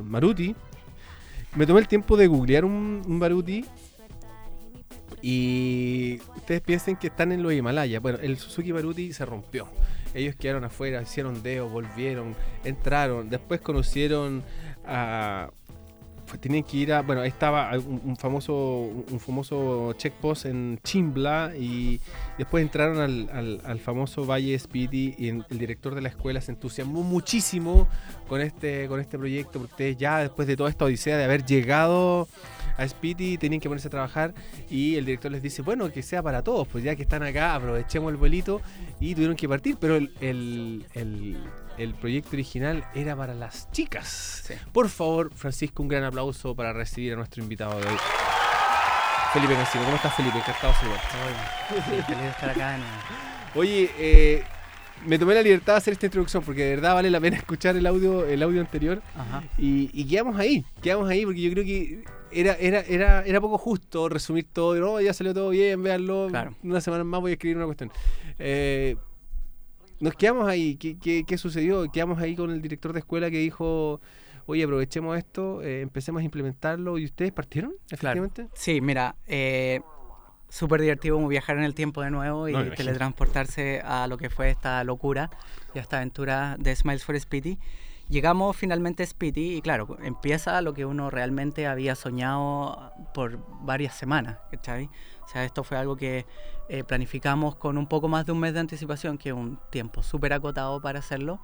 Maruti. 0.05 0.55
Me 1.57 1.67
tomé 1.67 1.81
el 1.81 1.89
tiempo 1.89 2.17
de 2.17 2.27
googlear 2.27 2.65
un, 2.65 3.03
un 3.07 3.19
Maruti 3.19 3.65
y 5.23 6.19
ustedes 6.37 6.61
piensen 6.61 6.97
que 6.97 7.09
están 7.09 7.33
en 7.33 7.43
los 7.43 7.53
Himalayas. 7.53 8.01
Bueno, 8.03 8.19
el 8.23 8.39
Suzuki 8.39 8.73
Maruti 8.73 9.13
se 9.13 9.25
rompió. 9.27 9.69
Ellos 10.15 10.35
quedaron 10.37 10.65
afuera, 10.65 11.01
hicieron 11.03 11.43
dedos, 11.43 11.71
volvieron, 11.71 12.35
entraron. 12.65 13.31
Después 13.31 13.61
conocieron 13.61 14.43
a. 14.87 15.51
fue- 16.27 16.39
Tenían 16.39 16.65
que 16.65 16.77
ir 16.79 16.93
a. 16.93 17.03
Bueno, 17.03 17.23
estaba 17.23 17.71
un, 17.79 18.17
famoso 18.17 18.55
un 18.55 19.21
famoso 19.21 19.93
checkpost 19.99 20.47
en 20.47 20.81
Chimbla 20.83 21.53
y 21.57 22.01
después 22.39 22.63
entraron 22.63 22.99
al, 22.99 23.29
al- 23.33 23.61
al 23.65 23.79
famoso 23.79 24.27
Valle 24.27 24.59
Speedy 24.59 25.15
y 25.19 25.29
el 25.29 25.45
director 25.51 25.95
de 25.95 26.01
la 26.01 26.09
escuela 26.09 26.41
se 26.41 26.53
entusiasmó 26.53 27.03
muchísimo 27.03 27.87
con 28.29 28.41
este, 28.41 28.89
con 28.89 28.99
este 29.01 29.17
proyecto 29.19 29.59
porque 29.61 29.73
ustedes 29.73 29.97
ya 29.97 30.19
después 30.19 30.49
de 30.49 30.57
toda 30.57 30.71
esta 30.71 30.87
odisea 30.87 31.17
de 31.19 31.25
haber 31.25 31.45
llegado 31.45 32.27
a 32.81 32.89
Speedy 32.89 33.37
tenían 33.39 33.61
que 33.61 33.69
ponerse 33.69 33.89
a 33.89 33.91
trabajar 33.91 34.35
y 34.71 34.97
el 34.97 35.05
director 35.05 35.31
les 35.31 35.43
dice, 35.43 35.63
bueno, 35.63 35.91
que 35.93 36.03
sea 36.03 36.23
para 36.23 36.43
todos, 36.43 36.67
pues 36.69 36.83
ya 36.83 36.97
que 36.97 37.03
están 37.03 37.23
acá, 37.23 37.55
aprovechemos 37.55 38.11
el 38.11 38.17
vuelito 38.17 38.61
y 38.99 39.15
tuvieron 39.15 39.37
que 39.37 39.49
partir, 39.49 39.77
pero 39.81 39.97
el, 39.97 40.13
el- 40.21 40.87
el- 40.95 41.39
el 41.79 41.95
proyecto 41.95 42.31
original 42.33 42.85
era 42.95 43.17
para 43.17 43.35
las 43.35 43.71
chicas. 43.73 44.51
Por 44.73 44.89
favor, 44.91 45.33
Francisco, 45.35 45.83
un 45.83 45.89
gran 45.89 46.05
aplauso 46.05 46.55
para 46.55 46.73
recibir 46.75 47.15
a 47.15 47.17
nuestro 47.17 47.43
invitado 47.43 47.79
de 47.81 47.87
hoy. 47.87 47.97
Felipe 49.33 49.55
Cancino, 49.55 49.85
¿cómo 49.85 49.97
estás 49.97 50.15
Felipe? 50.15 50.39
Encantado 50.39 50.73
de 50.73 51.83
feliz 51.83 52.07
de 52.09 52.29
estar 52.29 52.51
acá. 52.51 52.77
en- 52.77 52.83
Oye, 53.55 53.91
eh, 53.99 54.43
me 55.07 55.19
tomé 55.19 55.35
la 55.35 55.43
libertad 55.43 55.75
de 55.75 55.79
hacer 55.79 55.93
esta 55.93 56.07
introducción 56.07 56.43
porque 56.43 56.65
de 56.65 56.71
verdad 56.77 56.95
vale 56.95 57.11
la 57.11 57.21
pena 57.21 57.37
escuchar 57.39 57.77
el 57.77 57.87
audio, 57.87 58.27
el 58.27 58.43
audio 58.43 58.61
anterior 58.61 59.01
Ajá. 59.17 59.43
y, 59.57 59.91
y 59.93 60.05
quedamos 60.07 60.39
ahí, 60.39 60.65
quedamos 60.83 61.09
ahí 61.09 61.25
porque 61.25 61.41
yo 61.41 61.51
creo 61.53 61.65
que 61.65 62.05
era, 62.33 62.55
era, 62.55 62.81
era, 62.81 63.25
era 63.25 63.41
poco 63.41 63.59
justo 63.59 64.09
resumir 64.09 64.47
todo, 64.53 64.75
no, 64.77 65.01
ya 65.01 65.13
salió 65.13 65.35
todo 65.35 65.51
bien, 65.51 65.83
véanlo, 65.83 66.29
Claro. 66.31 66.55
una 66.63 66.81
semana 66.81 67.05
más 67.05 67.21
voy 67.21 67.31
a 67.31 67.35
escribir 67.35 67.57
una 67.57 67.67
cuestión. 67.67 67.91
Eh, 68.39 68.97
nos 70.01 70.15
quedamos 70.15 70.49
ahí, 70.49 70.77
¿Qué, 70.77 70.99
qué, 70.99 71.25
qué 71.27 71.37
sucedió? 71.39 71.91
Quedamos 71.93 72.19
ahí 72.21 72.35
con 72.35 72.51
el 72.51 72.63
director 72.63 72.93
de 72.93 73.01
escuela 73.01 73.31
que 73.31 73.39
dijo, 73.39 74.01
oye, 74.47 74.65
aprovechemos 74.65 75.17
esto, 75.19 75.63
eh, 75.63 75.83
empecemos 75.83 76.21
a 76.23 76.25
implementarlo 76.25 76.97
y 76.99 77.05
ustedes 77.05 77.33
partieron, 77.33 77.73
Claro. 77.73 78.25
efectivamente. 78.25 78.47
Sí, 78.55 78.81
mira, 78.81 79.15
eh, 79.27 79.81
súper 80.49 80.81
divertido 80.81 81.17
como 81.17 81.29
viajar 81.29 81.59
en 81.59 81.65
el 81.65 81.75
tiempo 81.75 82.01
de 82.03 82.11
nuevo 82.11 82.49
y 82.49 82.53
No, 82.53 82.71
teletransportarse 82.73 83.83
a 83.85 84.07
lo 84.07 84.17
que 84.19 84.31
fue 84.31 84.51
esta 84.51 84.83
locura 84.85 85.31
y 85.75 85.79
esta 85.79 85.99
aventura 85.99 86.57
de 86.59 86.75
Smiles 86.75 87.05
for 87.05 87.19
Speedy. 87.21 87.59
Llegamos 88.11 88.57
finalmente 88.57 89.05
a 89.05 89.07
Speedy 89.07 89.59
y 89.59 89.63
claro, 89.63 89.97
empieza 90.03 90.61
lo 90.63 90.75
que 90.75 90.85
uno 90.85 91.11
realmente 91.11 91.69
había 91.69 91.95
soñado 91.95 92.93
por 93.15 93.39
varias 93.65 93.95
semanas, 93.95 94.39
¿cachai? 94.51 94.91
O 95.23 95.29
sea, 95.29 95.45
esto 95.45 95.63
fue 95.63 95.79
algo 95.79 95.95
que 95.95 96.27
eh, 96.69 96.83
planificamos 96.83 97.55
con 97.55 97.79
un 97.79 97.87
poco 97.87 98.09
más 98.09 98.27
de 98.27 98.33
un 98.33 98.41
mes 98.41 98.53
de 98.53 98.59
anticipación, 98.59 99.17
que 99.17 99.29
es 99.29 99.35
un 99.37 99.61
tiempo 99.71 100.03
súper 100.03 100.33
acotado 100.33 100.81
para 100.81 100.99
hacerlo. 100.99 101.41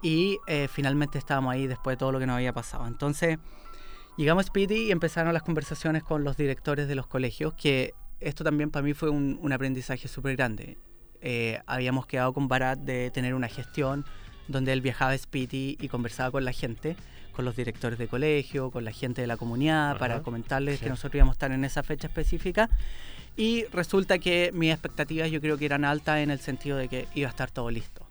Y 0.00 0.38
eh, 0.46 0.66
finalmente 0.72 1.18
estábamos 1.18 1.52
ahí 1.52 1.66
después 1.66 1.92
de 1.92 1.98
todo 1.98 2.12
lo 2.12 2.18
que 2.18 2.26
nos 2.26 2.36
había 2.36 2.54
pasado. 2.54 2.86
Entonces, 2.86 3.36
llegamos 4.16 4.46
a 4.46 4.46
Speedy 4.46 4.86
y 4.86 4.92
empezaron 4.92 5.34
las 5.34 5.42
conversaciones 5.42 6.04
con 6.04 6.24
los 6.24 6.38
directores 6.38 6.88
de 6.88 6.94
los 6.94 7.06
colegios, 7.06 7.52
que 7.52 7.92
esto 8.20 8.44
también 8.44 8.70
para 8.70 8.82
mí 8.82 8.94
fue 8.94 9.10
un, 9.10 9.38
un 9.42 9.52
aprendizaje 9.52 10.08
súper 10.08 10.36
grande. 10.36 10.78
Eh, 11.20 11.60
habíamos 11.66 12.06
quedado 12.06 12.32
con 12.32 12.48
Barat 12.48 12.78
de 12.78 13.10
tener 13.10 13.34
una 13.34 13.48
gestión 13.48 14.06
donde 14.48 14.72
él 14.72 14.80
viajaba 14.80 15.12
a 15.12 15.18
Speedy 15.18 15.76
y 15.80 15.88
conversaba 15.88 16.30
con 16.30 16.44
la 16.44 16.52
gente, 16.52 16.96
con 17.36 17.44
los 17.44 17.54
directores 17.54 17.98
de 17.98 18.08
colegio, 18.08 18.70
con 18.70 18.84
la 18.84 18.90
gente 18.92 19.20
de 19.20 19.26
la 19.28 19.36
comunidad, 19.36 19.90
Ajá, 19.90 19.98
para 19.98 20.22
comentarles 20.22 20.78
sí. 20.78 20.84
que 20.84 20.90
nosotros 20.90 21.14
íbamos 21.16 21.34
a 21.34 21.36
estar 21.36 21.52
en 21.52 21.64
esa 21.64 21.82
fecha 21.82 22.08
específica. 22.08 22.68
Y 23.36 23.64
resulta 23.72 24.18
que 24.18 24.50
mis 24.52 24.72
expectativas 24.72 25.30
yo 25.30 25.40
creo 25.40 25.56
que 25.56 25.64
eran 25.66 25.84
altas 25.84 26.18
en 26.18 26.30
el 26.30 26.40
sentido 26.40 26.76
de 26.76 26.88
que 26.88 27.06
iba 27.14 27.28
a 27.28 27.30
estar 27.30 27.50
todo 27.50 27.70
listo. 27.70 28.04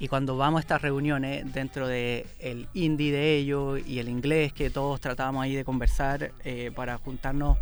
Y 0.00 0.08
cuando 0.08 0.36
vamos 0.36 0.58
a 0.58 0.60
estas 0.62 0.82
reuniones 0.82 1.52
dentro 1.52 1.86
del 1.86 2.24
el 2.40 2.66
indie 2.74 3.12
de 3.12 3.36
ellos 3.36 3.80
y 3.86 3.98
el 3.98 4.08
inglés 4.08 4.52
que 4.52 4.70
todos 4.70 5.00
tratábamos 5.00 5.44
ahí 5.44 5.54
de 5.54 5.64
conversar 5.64 6.32
eh, 6.44 6.72
para 6.74 6.96
juntarnos 6.98 7.58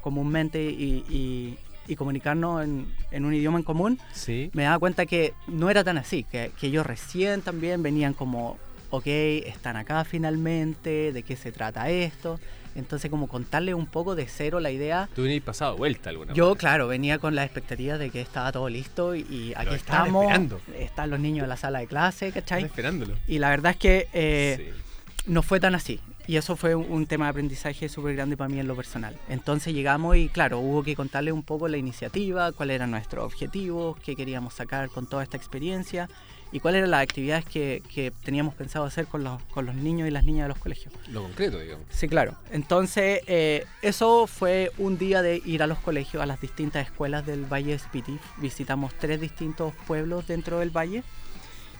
comúnmente 0.00 0.62
y, 0.64 1.04
y- 1.08 1.58
y 1.88 1.96
comunicarnos 1.96 2.62
en, 2.64 2.86
en 3.10 3.24
un 3.24 3.34
idioma 3.34 3.58
en 3.58 3.64
común, 3.64 3.98
Sí. 4.12 4.50
me 4.52 4.62
daba 4.64 4.78
cuenta 4.78 5.06
que 5.06 5.32
no 5.46 5.70
era 5.70 5.82
tan 5.82 5.98
así, 5.98 6.22
que, 6.24 6.52
que 6.60 6.66
ellos 6.68 6.86
recién 6.86 7.42
también 7.42 7.82
venían 7.82 8.12
como, 8.14 8.58
ok, 8.90 9.06
están 9.06 9.76
acá 9.76 10.04
finalmente, 10.04 11.12
de 11.12 11.22
qué 11.22 11.36
se 11.36 11.52
trata 11.52 11.88
esto. 11.90 12.38
Entonces 12.74 13.10
como 13.10 13.26
contarle 13.26 13.74
un 13.74 13.86
poco 13.86 14.14
de 14.14 14.26
cero 14.28 14.60
la 14.60 14.70
idea. 14.70 15.08
Tú 15.16 15.22
venías 15.22 15.42
pasado 15.42 15.76
vuelta 15.76 16.10
alguna 16.10 16.32
Yo, 16.32 16.44
manera. 16.44 16.58
claro, 16.60 16.86
venía 16.86 17.18
con 17.18 17.34
la 17.34 17.42
expectativa 17.44 17.98
de 17.98 18.10
que 18.10 18.20
estaba 18.20 18.52
todo 18.52 18.68
listo 18.68 19.16
y, 19.16 19.20
y 19.22 19.52
aquí 19.56 19.74
estamos. 19.74 20.22
esperando. 20.22 20.60
Están 20.78 21.10
los 21.10 21.18
niños 21.18 21.42
en 21.44 21.48
la 21.48 21.56
sala 21.56 21.80
de 21.80 21.88
clase, 21.88 22.30
¿cachai? 22.30 22.64
esperándolo. 22.64 23.14
Y 23.26 23.40
la 23.40 23.50
verdad 23.50 23.72
es 23.72 23.78
que 23.78 24.08
eh, 24.12 24.74
Sí. 24.74 25.22
no 25.32 25.42
fue 25.42 25.58
tan 25.58 25.74
así. 25.74 25.98
Y 26.28 26.36
eso 26.36 26.56
fue 26.56 26.74
un, 26.74 27.06
tema 27.06 27.24
de 27.24 27.30
aprendizaje 27.30 27.88
súper 27.88 28.14
grande 28.14 28.36
para 28.36 28.50
mí 28.50 28.60
en 28.60 28.68
lo 28.68 28.76
personal. 28.76 29.16
Entonces 29.30 29.72
llegamos 29.72 30.14
y 30.18 30.28
claro, 30.28 30.58
hubo 30.58 30.82
que 30.82 30.94
contarle 30.94 31.32
un 31.32 31.42
poco 31.42 31.68
la 31.68 31.78
iniciativa, 31.78 32.52
cuáles 32.52 32.74
eran 32.74 32.90
nuestros 32.90 33.24
objetivos, 33.24 33.98
qué 34.00 34.14
queríamos 34.14 34.52
sacar 34.52 34.90
con 34.90 35.06
toda 35.06 35.22
esta 35.22 35.38
experiencia 35.38 36.06
y 36.52 36.60
cuáles 36.60 36.80
eran 36.80 36.90
las 36.90 37.02
actividades 37.02 37.46
que, 37.46 37.82
que 37.94 38.12
teníamos 38.24 38.54
pensado 38.54 38.84
hacer 38.84 39.06
con 39.06 39.24
los, 39.24 39.42
con 39.44 39.64
los 39.64 39.74
niños 39.74 40.06
y 40.06 40.10
las 40.10 40.24
niñas 40.24 40.44
de 40.44 40.48
los 40.48 40.58
colegios. 40.58 40.92
Lo 41.10 41.22
concreto, 41.22 41.58
digamos. 41.60 41.86
Sí, 41.88 42.08
claro. 42.08 42.34
Entonces, 42.52 43.22
eh, 43.26 43.64
eso 43.80 44.26
fue 44.26 44.70
un 44.76 44.98
día 44.98 45.22
de 45.22 45.40
ir 45.46 45.62
a 45.62 45.66
los 45.66 45.78
colegios, 45.78 46.22
a 46.22 46.26
las 46.26 46.42
distintas 46.42 46.86
escuelas 46.86 47.24
del 47.24 47.50
Valle 47.50 47.72
de 47.72 47.78
Spiti. 47.78 48.18
Visitamos 48.36 48.92
tres 48.98 49.18
distintos 49.18 49.72
pueblos 49.86 50.26
dentro 50.26 50.58
del 50.58 50.76
valle. 50.76 51.04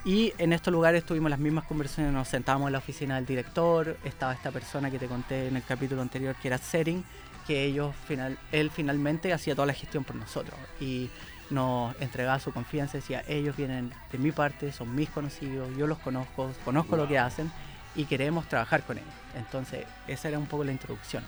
Y 0.08 0.32
en 0.38 0.54
estos 0.54 0.72
lugares 0.72 1.04
tuvimos 1.04 1.28
las 1.28 1.38
mismas 1.38 1.64
conversaciones, 1.64 2.14
nos 2.14 2.28
sentábamos 2.28 2.68
en 2.68 2.72
la 2.72 2.78
oficina 2.78 3.16
del 3.16 3.26
director, 3.26 3.98
estaba 4.04 4.32
esta 4.32 4.50
persona 4.50 4.90
que 4.90 4.98
te 4.98 5.06
conté 5.06 5.48
en 5.48 5.56
el 5.56 5.62
capítulo 5.62 6.00
anterior, 6.00 6.34
que 6.36 6.48
era 6.48 6.56
Sering, 6.56 7.04
que 7.46 7.66
ellos 7.66 7.94
final, 8.06 8.38
él 8.50 8.70
finalmente 8.70 9.34
hacía 9.34 9.54
toda 9.54 9.66
la 9.66 9.74
gestión 9.74 10.04
por 10.04 10.16
nosotros. 10.16 10.58
Y 10.80 11.10
nos 11.50 11.94
entregaba 12.00 12.40
su 12.40 12.54
confianza, 12.54 12.96
decía, 12.96 13.22
ellos 13.28 13.54
vienen 13.54 13.92
de 14.10 14.16
mi 14.16 14.32
parte, 14.32 14.72
son 14.72 14.94
mis 14.94 15.10
conocidos, 15.10 15.68
yo 15.76 15.86
los 15.86 15.98
conozco, 15.98 16.52
conozco 16.64 16.96
lo 16.96 17.06
que 17.06 17.18
hacen 17.18 17.52
y 17.94 18.06
queremos 18.06 18.48
trabajar 18.48 18.84
con 18.84 18.96
ellos. 18.96 19.12
Entonces, 19.36 19.84
esa 20.06 20.28
era 20.28 20.38
un 20.38 20.46
poco 20.46 20.64
la 20.64 20.72
introducción. 20.72 21.22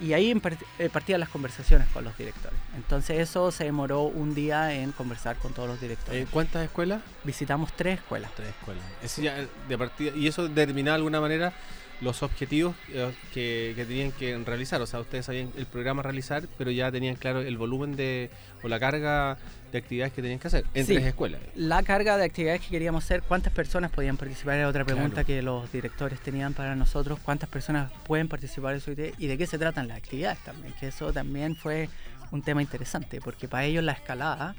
Y 0.00 0.12
ahí 0.12 0.34
eh, 0.78 0.90
partían 0.90 1.20
las 1.20 1.28
conversaciones 1.28 1.88
con 1.88 2.04
los 2.04 2.16
directores. 2.18 2.58
Entonces, 2.76 3.20
eso 3.20 3.50
se 3.52 3.64
demoró 3.64 4.02
un 4.02 4.34
día 4.34 4.74
en 4.74 4.92
conversar 4.92 5.36
con 5.36 5.52
todos 5.52 5.68
los 5.68 5.80
directores. 5.80 6.24
Eh, 6.24 6.28
¿Cuántas 6.30 6.64
escuelas? 6.64 7.00
Visitamos 7.22 7.72
tres 7.76 8.00
escuelas. 8.00 8.30
Tres 8.34 8.48
escuelas. 8.48 8.84
Ya 9.16 9.46
de 9.68 9.78
partida, 9.78 10.12
y 10.16 10.26
eso 10.26 10.48
determinaba 10.48 10.96
de 10.96 11.00
alguna 11.00 11.20
manera 11.20 11.52
los 12.00 12.22
objetivos 12.22 12.74
eh, 12.92 13.12
que, 13.32 13.72
que 13.76 13.84
tenían 13.84 14.12
que 14.12 14.36
realizar. 14.38 14.80
O 14.82 14.86
sea, 14.86 15.00
ustedes 15.00 15.26
sabían 15.26 15.50
el 15.56 15.66
programa 15.66 16.00
a 16.00 16.04
realizar, 16.04 16.42
pero 16.58 16.70
ya 16.70 16.90
tenían 16.92 17.14
claro 17.16 17.40
el 17.40 17.56
volumen 17.56 17.96
de 17.96 18.30
o 18.62 18.68
la 18.68 18.78
carga 18.80 19.38
de 19.72 19.78
actividades 19.78 20.12
que 20.12 20.22
tenían 20.22 20.38
que 20.38 20.46
hacer 20.48 20.64
en 20.74 20.86
Sí. 20.86 20.94
tres 20.94 21.06
escuelas. 21.06 21.40
La 21.54 21.82
carga 21.82 22.16
de 22.16 22.24
actividades 22.24 22.60
que 22.60 22.68
queríamos 22.68 23.04
hacer, 23.04 23.22
¿cuántas 23.22 23.52
personas 23.52 23.90
podían 23.90 24.16
participar? 24.16 24.56
Era 24.56 24.68
otra 24.68 24.84
pregunta 24.84 25.24
Claro. 25.24 25.26
que 25.26 25.42
los 25.42 25.72
directores 25.72 26.20
tenían 26.20 26.52
para 26.54 26.76
nosotros. 26.76 27.18
¿Cuántas 27.24 27.48
personas 27.48 27.90
pueden 28.06 28.28
participar 28.28 28.72
en 28.72 28.78
eso? 28.78 28.92
y 28.92 28.94
de- 28.94 29.14
y 29.18 29.26
de 29.26 29.36
qué 29.38 29.46
se 29.46 29.58
tratan 29.58 29.88
las 29.88 29.98
actividades 29.98 30.38
también? 30.44 30.74
Que 30.78 30.88
eso 30.88 31.12
también 31.12 31.56
fue 31.56 31.88
un 32.30 32.42
tema 32.42 32.62
interesante, 32.62 33.20
porque 33.20 33.48
para 33.48 33.64
ellos 33.64 33.82
la 33.84 33.92
escalada, 33.92 34.54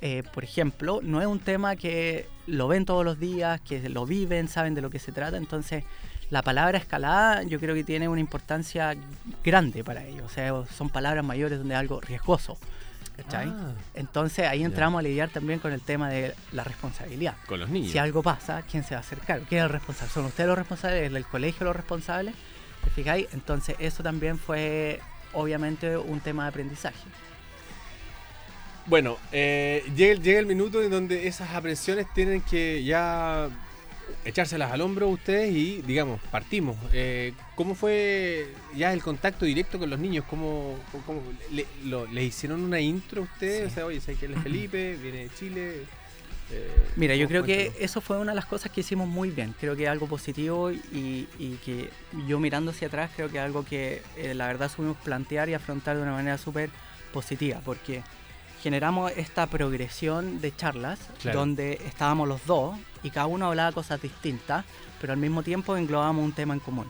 eh, 0.00 0.22
por 0.34 0.44
ejemplo, 0.44 1.00
no 1.02 1.20
es 1.20 1.26
un 1.26 1.38
tema 1.40 1.76
que 1.76 2.26
lo 2.46 2.68
ven 2.68 2.84
todos 2.84 3.04
los 3.04 3.18
días, 3.18 3.60
que 3.62 3.88
lo 3.88 4.04
viven, 4.06 4.48
saben 4.48 4.74
de 4.74 4.82
lo 4.82 4.90
que 4.90 4.98
se 4.98 5.10
trata. 5.12 5.36
Entonces, 5.36 5.84
la 6.30 6.42
palabra 6.42 6.78
escalada 6.78 7.42
yo 7.44 7.60
creo 7.60 7.74
que 7.74 7.84
tiene 7.84 8.08
una 8.08 8.20
importancia 8.20 8.94
grande 9.44 9.84
para 9.84 10.04
ellos. 10.04 10.24
O 10.26 10.28
sea, 10.28 10.52
son 10.76 10.90
palabras 10.90 11.24
mayores 11.24 11.58
donde 11.58 11.74
es 11.74 11.80
algo 11.80 12.00
riesgoso. 12.00 12.58
¿cachai? 13.16 13.48
Ah, 13.48 13.72
Entonces 13.94 14.46
ahí 14.46 14.58
Ya. 14.60 14.66
entramos 14.66 14.98
a 14.98 15.02
lidiar 15.02 15.30
también 15.30 15.58
con 15.58 15.72
el 15.72 15.80
tema 15.80 16.10
de 16.10 16.34
la 16.52 16.64
responsabilidad. 16.64 17.34
con 17.46 17.58
los 17.60 17.70
niños. 17.70 17.90
Si 17.90 17.96
algo 17.96 18.22
pasa, 18.22 18.62
¿quién 18.70 18.84
se 18.84 18.94
va 18.94 18.98
a 18.98 19.00
hacer 19.00 19.18
cargo? 19.20 19.46
¿Quién 19.48 19.60
es 19.60 19.64
el 19.66 19.70
responsable? 19.72 20.12
¿Son 20.12 20.24
ustedes 20.26 20.48
los 20.48 20.58
responsables? 20.58 21.08
¿Es 21.10 21.16
el 21.16 21.24
colegio 21.24 21.64
los 21.64 21.74
responsables? 21.76 22.34
¿Te 22.84 22.90
fijáis? 22.90 23.26
Entonces 23.32 23.74
eso 23.78 24.02
también 24.02 24.36
fue 24.38 25.00
obviamente 25.32 25.96
un 25.96 26.20
tema 26.20 26.42
de 26.42 26.48
aprendizaje. 26.50 26.98
Bueno, 28.86 29.16
eh, 29.32 29.82
llega 29.96 30.38
el 30.38 30.46
minuto 30.46 30.80
en 30.82 30.90
donde 30.90 31.26
esas 31.26 31.50
aprensiones 31.54 32.06
tienen 32.14 32.40
que 32.42 32.84
ya 32.84 33.48
echárselas 34.24 34.72
al 34.72 34.80
hombro 34.80 35.08
ustedes 35.08 35.52
y, 35.54 35.82
digamos, 35.82 36.20
partimos. 36.30 36.76
Eh, 36.92 37.32
¿Cómo 37.54 37.74
fue 37.74 38.48
ya 38.76 38.92
el 38.92 39.02
contacto 39.02 39.44
directo 39.44 39.78
con 39.78 39.88
los 39.90 39.98
niños? 39.98 40.24
¿Cómo, 40.28 40.76
cómo- 41.06 41.22
le, 41.52 41.66
lo- 41.84 42.06
¿Les 42.06 42.24
hicieron 42.24 42.62
una 42.62 42.80
intro 42.80 43.22
a 43.22 43.24
ustedes? 43.24 43.70
O 43.72 43.74
sea, 43.74 43.86
oye, 43.86 44.00
¿sabes 44.00 44.18
que 44.18 44.26
él 44.26 44.34
es 44.34 44.42
Felipe? 44.42 44.96
Viene 45.02 45.18
de 45.24 45.30
Chile. 45.38 45.82
Eh, 46.52 46.70
Mira, 46.96 47.16
yo 47.16 47.26
¿cómo- 47.26 47.42
creo 47.42 47.44
que 47.44 47.72
eso 47.80 48.00
fue 48.00 48.18
una 48.18 48.30
de 48.32 48.36
las 48.36 48.46
cosas 48.46 48.70
que 48.70 48.80
hicimos 48.82 49.08
muy 49.08 49.30
bien. 49.30 49.54
Creo 49.58 49.74
que 49.74 49.84
es 49.84 49.88
algo 49.88 50.06
positivo 50.06 50.70
y, 50.70 51.28
y 51.38 51.58
que 51.64 51.90
yo 52.28 52.38
mirando 52.38 52.70
hacia 52.70 52.86
atrás 52.88 53.10
creo 53.16 53.28
que 53.28 53.38
es 53.38 53.42
algo 53.44 53.64
que 53.64 54.02
eh, 54.16 54.34
la 54.34 54.46
verdad 54.46 54.70
supimos 54.70 54.96
plantear 54.98 55.48
y 55.48 55.54
afrontar 55.54 55.96
de 55.96 56.02
una 56.02 56.12
manera 56.12 56.38
súper 56.38 56.70
positiva 57.12 57.60
porque 57.64 58.02
generamos 58.66 59.12
esta 59.16 59.46
progresión 59.46 60.40
de 60.40 60.52
charlas 60.56 60.98
Claro. 61.22 61.38
donde 61.38 61.74
estábamos 61.86 62.26
los 62.26 62.44
dos 62.46 62.76
y 63.04 63.10
cada 63.10 63.28
uno 63.28 63.46
hablaba 63.46 63.70
cosas 63.70 64.02
distintas, 64.02 64.64
pero 65.00 65.12
al 65.12 65.20
mismo 65.20 65.44
tiempo 65.44 65.76
englobábamos 65.76 66.24
un 66.24 66.32
tema 66.32 66.52
en 66.52 66.58
común. 66.58 66.88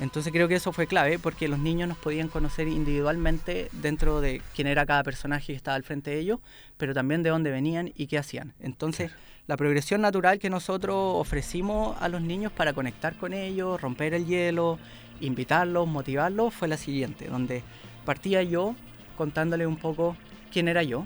Entonces 0.00 0.30
creo 0.34 0.48
que 0.48 0.56
eso 0.56 0.70
fue 0.70 0.86
clave 0.86 1.18
porque 1.18 1.48
los 1.48 1.58
niños 1.58 1.88
nos 1.88 1.96
podían 1.96 2.28
conocer 2.28 2.68
individualmente 2.68 3.70
dentro 3.72 4.20
de 4.20 4.42
quién 4.54 4.66
era 4.66 4.84
cada 4.84 5.02
personaje 5.02 5.46
que 5.46 5.56
estaba 5.56 5.76
al 5.76 5.82
frente 5.82 6.10
de 6.10 6.18
ellos, 6.18 6.40
pero 6.76 6.92
también 6.92 7.22
de 7.22 7.30
dónde 7.30 7.50
venían 7.50 7.90
y 7.96 8.06
qué 8.06 8.18
hacían. 8.18 8.52
Entonces 8.60 9.10
la 9.46 9.56
progresión 9.56 10.02
natural 10.02 10.38
que 10.38 10.50
nosotros 10.50 10.94
ofrecimos 10.98 11.96
a 12.02 12.08
los 12.10 12.20
niños 12.20 12.52
para 12.52 12.74
conectar 12.74 13.16
con 13.16 13.32
ellos, 13.32 13.80
romper 13.80 14.12
el 14.12 14.26
hielo, 14.26 14.78
invitarlos, 15.22 15.88
motivarlos, 15.88 16.52
fue 16.52 16.68
la 16.68 16.76
siguiente, 16.76 17.28
donde 17.28 17.62
partía 18.04 18.42
yo 18.42 18.74
contándole 19.16 19.66
un 19.66 19.78
poco 19.78 20.18
quién 20.54 20.68
era 20.68 20.84
yo 20.84 21.04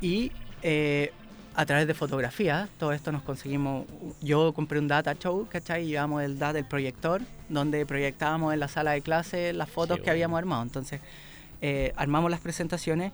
y 0.00 0.32
eh, 0.62 1.12
a 1.54 1.66
través 1.66 1.86
de 1.86 1.92
fotografías, 1.92 2.70
todo 2.78 2.92
esto 2.92 3.12
nos 3.12 3.22
conseguimos, 3.22 3.84
yo 4.22 4.54
compré 4.54 4.78
un 4.78 4.88
data 4.88 5.14
show, 5.14 5.46
¿cachai? 5.46 5.84
Y 5.84 5.88
llevamos 5.88 6.22
el 6.22 6.38
data, 6.38 6.58
el 6.58 6.64
proyector, 6.64 7.20
donde 7.50 7.84
proyectábamos 7.84 8.54
en 8.54 8.60
la 8.60 8.68
sala 8.68 8.92
de 8.92 9.02
clase 9.02 9.52
las 9.52 9.68
fotos 9.68 9.98
Qué 9.98 10.04
que 10.04 10.10
habíamos 10.10 10.38
armado. 10.38 10.62
Entonces, 10.62 11.02
eh, 11.60 11.92
armamos 11.96 12.30
las 12.30 12.40
presentaciones 12.40 13.12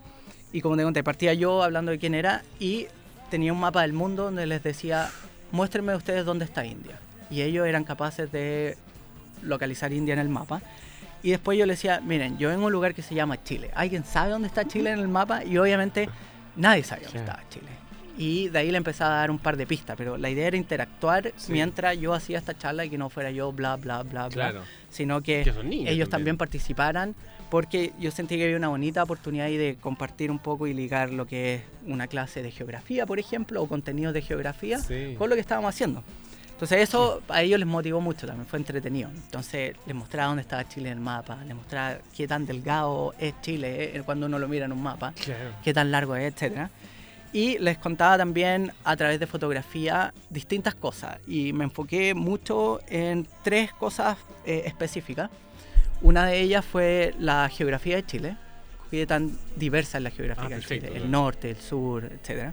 y 0.52 0.60
como 0.60 0.76
te 0.76 0.84
conté, 0.84 1.02
partía 1.02 1.34
yo 1.34 1.64
hablando 1.64 1.90
de 1.90 1.98
quién 1.98 2.14
era 2.14 2.42
y 2.60 2.86
tenía 3.28 3.52
un 3.52 3.58
mapa 3.58 3.82
del 3.82 3.92
mundo 3.92 4.24
donde 4.24 4.46
les 4.46 4.62
decía, 4.62 5.10
muéstrenme 5.50 5.96
ustedes 5.96 6.24
dónde 6.24 6.44
está 6.44 6.64
India. 6.64 7.00
Y 7.30 7.42
ellos 7.42 7.66
eran 7.66 7.82
capaces 7.82 8.30
de 8.30 8.76
localizar 9.42 9.92
India 9.92 10.14
en 10.14 10.20
el 10.20 10.28
mapa. 10.28 10.62
Y 11.22 11.30
después 11.30 11.58
yo 11.58 11.66
les 11.66 11.78
decía, 11.78 12.00
miren, 12.00 12.38
yo 12.38 12.48
vengo 12.48 12.62
a 12.64 12.66
un 12.66 12.72
lugar 12.72 12.94
que 12.94 13.02
se 13.02 13.14
llama 13.14 13.42
Chile. 13.42 13.70
¿Alguien 13.74 14.04
sabe 14.04 14.30
dónde 14.30 14.46
está 14.48 14.64
Chile 14.66 14.90
en 14.92 15.00
el 15.00 15.08
mapa? 15.08 15.44
Y 15.44 15.58
obviamente 15.58 16.08
nadie 16.56 16.84
sabía 16.84 17.06
dónde 17.06 17.20
estaba 17.20 17.42
Chile. 17.50 17.66
Y 18.16 18.48
de 18.48 18.58
ahí 18.58 18.70
le 18.72 18.78
empezaba 18.78 19.14
a 19.14 19.18
dar 19.18 19.30
un 19.30 19.38
par 19.38 19.56
de 19.56 19.64
pistas, 19.66 19.96
pero 19.96 20.16
la 20.16 20.28
idea 20.28 20.48
era 20.48 20.56
interactuar 20.56 21.32
Sí. 21.36 21.52
mientras 21.52 21.96
yo 21.98 22.14
hacía 22.14 22.38
esta 22.38 22.56
charla 22.56 22.84
y 22.84 22.90
que 22.90 22.98
no 22.98 23.10
fuera 23.10 23.30
yo 23.30 23.52
bla, 23.52 23.76
bla, 23.76 24.02
bla, 24.02 24.28
bla, 24.28 24.50
Claro. 24.50 24.62
sino 24.90 25.20
que, 25.22 25.44
Que 25.44 25.50
ellos 25.50 25.56
también. 25.56 26.08
también 26.10 26.36
participaran 26.36 27.14
porque 27.48 27.92
yo 28.00 28.10
sentí 28.10 28.36
que 28.36 28.42
había 28.44 28.56
una 28.56 28.68
bonita 28.68 29.04
oportunidad 29.04 29.46
ahí 29.46 29.56
de 29.56 29.76
compartir 29.80 30.30
un 30.32 30.40
poco 30.40 30.66
y 30.66 30.74
ligar 30.74 31.10
lo 31.12 31.26
que 31.26 31.54
es 31.56 31.62
una 31.86 32.08
clase 32.08 32.42
de 32.42 32.50
geografía, 32.50 33.06
por 33.06 33.20
ejemplo, 33.20 33.62
o 33.62 33.68
contenidos 33.68 34.12
de 34.14 34.22
geografía 34.22 34.80
Sí. 34.80 35.14
con 35.16 35.30
lo 35.30 35.36
que 35.36 35.40
estábamos 35.40 35.72
haciendo. 35.74 36.02
Entonces 36.58 36.80
eso 36.88 37.22
a 37.28 37.40
ellos 37.42 37.60
les 37.60 37.68
motivó 37.68 38.00
mucho 38.00 38.26
también, 38.26 38.44
fue 38.44 38.58
entretenido. 38.58 39.10
Entonces 39.10 39.76
les 39.86 39.94
mostraba 39.94 40.26
dónde 40.28 40.42
estaba 40.42 40.68
Chile 40.68 40.88
en 40.90 40.98
el 40.98 41.00
mapa, 41.00 41.38
les 41.46 41.54
mostraba 41.54 41.98
qué 42.16 42.26
tan 42.26 42.44
delgado 42.46 43.14
es 43.20 43.32
Chile 43.42 43.96
eh, 43.96 44.02
cuando 44.04 44.26
uno 44.26 44.40
lo 44.40 44.48
mira 44.48 44.64
en 44.64 44.72
un 44.72 44.82
mapa, 44.82 45.12
Claro. 45.12 45.50
qué 45.62 45.72
tan 45.72 45.92
largo 45.92 46.16
es, 46.16 46.32
etcétera. 46.34 46.68
Y 47.32 47.58
les 47.58 47.78
contaba 47.78 48.18
también 48.18 48.72
a 48.82 48.96
través 48.96 49.20
de 49.20 49.28
fotografía 49.28 50.12
distintas 50.30 50.74
cosas 50.74 51.18
y 51.28 51.52
me 51.52 51.62
enfoqué 51.62 52.12
mucho 52.14 52.80
en 52.88 53.28
tres 53.44 53.72
cosas 53.72 54.16
eh, 54.44 54.62
específicas. 54.66 55.30
Una 56.02 56.26
de 56.26 56.40
ellas 56.40 56.64
fue 56.64 57.14
la 57.20 57.48
geografía 57.50 57.94
de 57.96 58.04
Chile, 58.04 58.36
qué 58.90 59.06
tan 59.06 59.38
diversa 59.54 59.98
es 59.98 60.04
la 60.04 60.10
geografía 60.10 60.44
Ah, 60.46 60.58
de 60.58 60.60
Chile, 60.62 60.90
el 60.92 61.08
norte, 61.08 61.50
el 61.50 61.56
sur, 61.58 62.04
etcétera. 62.04 62.52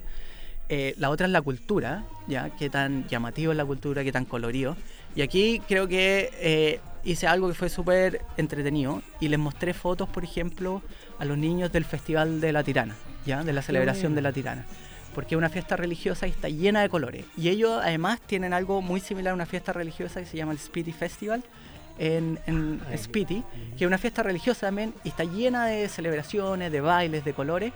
Eh, 0.68 0.96
la 0.98 1.10
otra 1.10 1.28
es 1.28 1.32
la 1.32 1.42
cultura, 1.42 2.04
ya 2.28 2.50
qué 2.50 2.70
tan 2.70 3.08
llamativo 3.08 3.52
es 3.52 3.58
la 3.58 3.66
cultura, 3.66 4.04
qué 4.04 4.12
tan 4.12 4.26
colorido. 4.26 4.76
Y 5.16 5.22
aquí 5.22 5.62
creo 5.68 5.88
que 5.88 6.32
eh, 6.34 6.80
hice 7.04 7.28
algo 7.28 7.48
que 7.48 7.54
fue 7.54 7.70
súper 7.70 8.22
entretenido 8.38 9.02
y 9.20 9.28
les 9.28 9.40
mostré 9.40 9.74
fotos, 9.74 10.10
por 10.10 10.24
ejemplo, 10.24 10.82
a 11.20 11.26
los 11.26 11.38
niños 11.38 11.72
del 11.72 11.86
Festival 11.86 12.42
de 12.42 12.52
la 12.52 12.64
Tirana, 12.64 12.96
ya 13.26 13.44
de 13.44 13.54
la 13.54 13.62
celebración 13.62 14.16
de 14.16 14.22
la 14.22 14.34
Tirana. 14.34 14.66
Porque 15.14 15.36
es 15.36 15.38
una 15.38 15.50
fiesta 15.50 15.78
religiosa 15.78 16.28
y 16.28 16.32
está 16.32 16.50
llena 16.50 16.82
de 16.82 16.90
colores. 16.90 17.26
Y 17.38 17.50
ellos 17.50 17.80
además 17.82 18.20
tienen 18.26 18.52
algo 18.52 18.82
muy 18.82 19.00
similar 19.00 19.32
a 19.32 19.36
una 19.36 19.46
fiesta 19.46 19.72
religiosa 19.72 20.20
que 20.20 20.26
se 20.26 20.36
llama 20.36 20.52
el 20.52 20.60
Spiti 20.60 20.92
Festival 20.92 21.44
en, 21.98 22.40
en 22.48 22.82
Spiti, 22.98 23.44
que 23.78 23.86
es 23.86 23.88
una 23.88 23.98
fiesta 23.98 24.24
religiosa 24.24 24.68
también 24.68 24.94
y 25.06 25.10
está 25.10 25.24
llena 25.24 25.68
de 25.68 25.88
celebraciones, 25.88 26.72
de 26.72 26.82
bailes, 26.82 27.24
de 27.24 27.34
colores. 27.34 27.72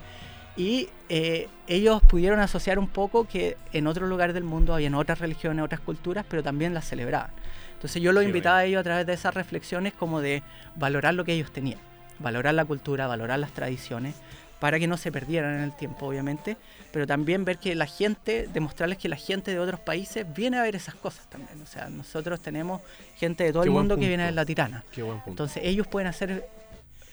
Y 0.60 0.90
eh, 1.08 1.48
ellos 1.68 2.02
pudieron 2.04 2.42
asociar 2.42 2.80
un 2.80 2.90
poco 2.90 3.26
que 3.26 3.56
en 3.72 3.88
otros 3.88 4.10
lugares 4.10 4.34
del 4.34 4.44
mundo 4.44 4.74
habían 4.74 4.94
otras 4.94 5.20
religiones, 5.20 5.64
otras 5.64 5.80
culturas, 5.80 6.26
pero 6.28 6.44
también 6.44 6.74
las 6.74 6.86
celebraban. 6.86 7.32
Entonces 7.76 8.02
yo 8.02 8.12
los 8.12 8.24
Qué 8.24 8.28
invitaba 8.28 8.58
a 8.58 8.66
ellos 8.66 8.82
a 8.82 8.84
través 8.84 9.06
de 9.06 9.14
esas 9.14 9.34
reflexiones 9.34 9.94
como 9.94 10.20
de 10.20 10.44
valorar 10.76 11.14
lo 11.14 11.24
que 11.24 11.32
ellos 11.32 11.54
tenían, 11.54 11.80
valorar 12.20 12.56
la 12.56 12.66
cultura, 12.66 13.08
valorar 13.08 13.40
las 13.40 13.54
tradiciones, 13.54 14.16
para 14.60 14.80
que 14.80 14.88
no 14.88 14.98
se 14.98 15.14
perdieran 15.14 15.56
en 15.56 15.62
el 15.62 15.72
tiempo, 15.72 16.08
obviamente, 16.08 16.58
pero 16.92 17.08
también 17.08 17.46
ver 17.46 17.58
que 17.58 17.74
la 17.74 17.86
gente, 17.86 18.50
demostrarles 18.52 18.98
que 18.98 19.08
la 19.08 19.16
gente 19.16 19.52
de 19.52 19.60
otros 19.60 19.80
países 19.80 20.26
viene 20.36 20.58
a 20.58 20.64
ver 20.64 20.76
esas 20.76 20.96
cosas 20.96 21.30
también. 21.30 21.62
O 21.62 21.68
sea, 21.68 21.90
nosotros 21.90 22.42
tenemos 22.42 22.82
gente 23.16 23.46
de 23.46 23.54
todo 23.54 23.62
Qué 23.62 23.70
el 23.70 23.74
mundo 23.74 23.96
que 23.96 24.10
viene 24.10 24.24
a 24.24 24.26
ver 24.26 24.36
la 24.36 24.46
tirana. 24.46 24.84
Entonces 25.26 25.64
ellos 25.64 25.88
pueden 25.88 26.10
hacer 26.10 26.50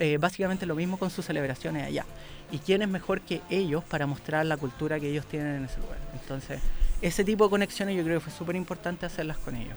eh, 0.00 0.18
básicamente 0.18 0.66
lo 0.66 0.74
mismo 0.74 0.98
con 0.98 1.10
sus 1.10 1.24
celebraciones 1.24 1.86
allá. 1.86 2.04
¿Y 2.50 2.58
quién 2.58 2.82
es 2.82 2.88
mejor 2.88 3.20
que 3.20 3.42
ellos 3.50 3.82
para 3.84 4.06
mostrar 4.06 4.46
la 4.46 4.56
cultura 4.56 5.00
que 5.00 5.10
ellos 5.10 5.26
tienen 5.26 5.56
en 5.56 5.64
ese 5.64 5.80
lugar? 5.80 5.98
Entonces, 6.20 6.60
ese 7.02 7.24
tipo 7.24 7.44
de 7.44 7.50
conexiones 7.50 7.96
yo 7.96 8.04
creo 8.04 8.18
que 8.18 8.24
fue 8.24 8.32
súper 8.32 8.56
importante 8.56 9.06
hacerlas 9.06 9.38
con 9.38 9.56
ellos. 9.56 9.76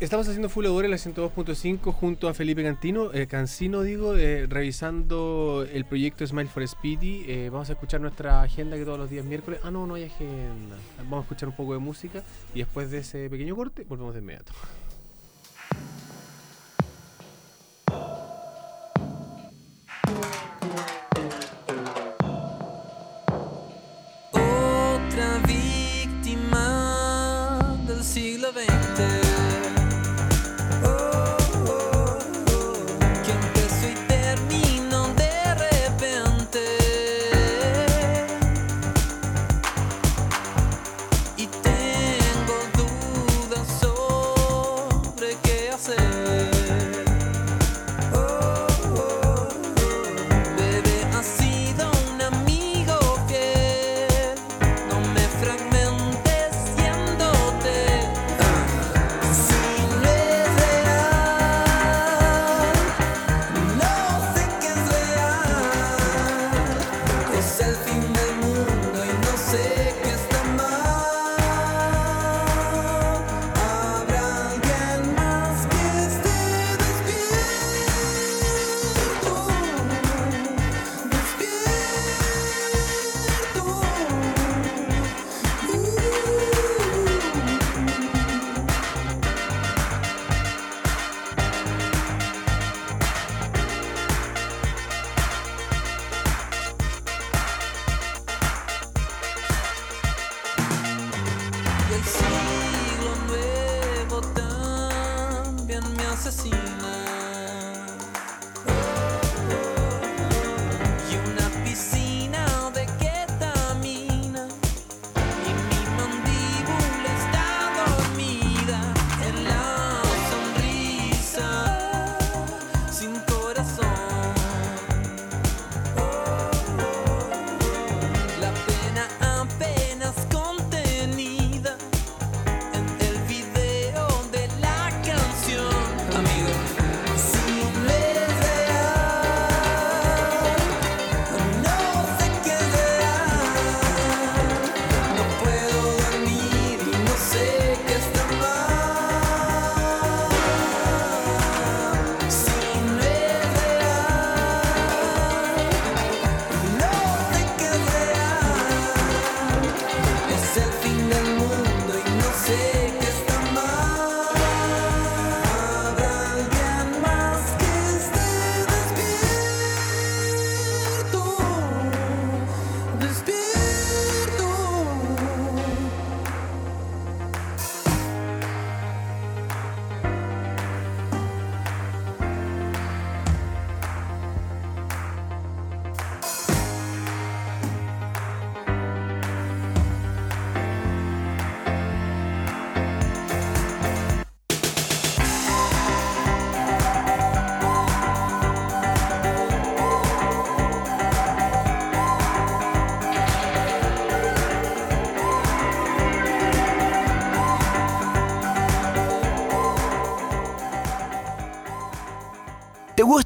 Estamos 0.00 0.26
haciendo 0.26 0.48
Full 0.48 0.64
Audora 0.64 0.86
en 0.86 0.92
la 0.92 0.96
102.5 0.96 1.92
junto 1.92 2.28
a 2.28 2.32
Felipe 2.32 2.62
Cantino, 2.62 3.12
eh, 3.12 3.26
Cancino, 3.26 3.82
digo, 3.82 4.16
eh, 4.16 4.46
revisando 4.46 5.66
el 5.70 5.84
proyecto 5.84 6.26
Smile 6.26 6.48
for 6.48 6.66
Speedy. 6.66 7.24
Eh, 7.28 7.50
vamos 7.52 7.68
a 7.68 7.74
escuchar 7.74 8.00
nuestra 8.00 8.40
agenda 8.40 8.78
que 8.78 8.86
todos 8.86 8.98
los 8.98 9.10
días 9.10 9.26
miércoles. 9.26 9.60
Ah, 9.62 9.70
no, 9.70 9.86
no 9.86 9.96
hay 9.96 10.04
agenda. 10.04 10.76
Vamos 10.96 11.18
a 11.18 11.22
escuchar 11.24 11.50
un 11.50 11.54
poco 11.54 11.74
de 11.74 11.80
música 11.80 12.22
y 12.54 12.60
después 12.60 12.90
de 12.90 13.00
ese 13.00 13.28
pequeño 13.28 13.54
corte 13.54 13.84
volvemos 13.86 14.14
de 14.14 14.20
inmediato. 14.20 14.52
Siglo 28.10 28.50
XX. 28.50 29.19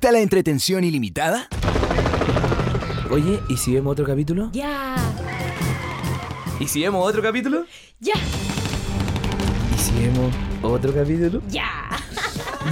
Gusta 0.04 0.12
la 0.12 0.20
entretención 0.20 0.84
ilimitada? 0.84 1.48
Oye, 3.10 3.40
¿y 3.48 3.56
si 3.56 3.72
vemos 3.72 3.92
otro 3.92 4.04
capítulo? 4.04 4.50
Ya. 4.52 4.96
¿Y 6.60 6.68
si 6.68 6.82
vemos 6.82 7.08
otro 7.08 7.22
capítulo? 7.22 7.64
Ya. 8.00 8.12
¿Y 9.74 9.78
si 9.78 9.92
vemos 9.94 10.34
otro 10.60 10.92
capítulo? 10.92 11.40
Ya. 11.48 11.63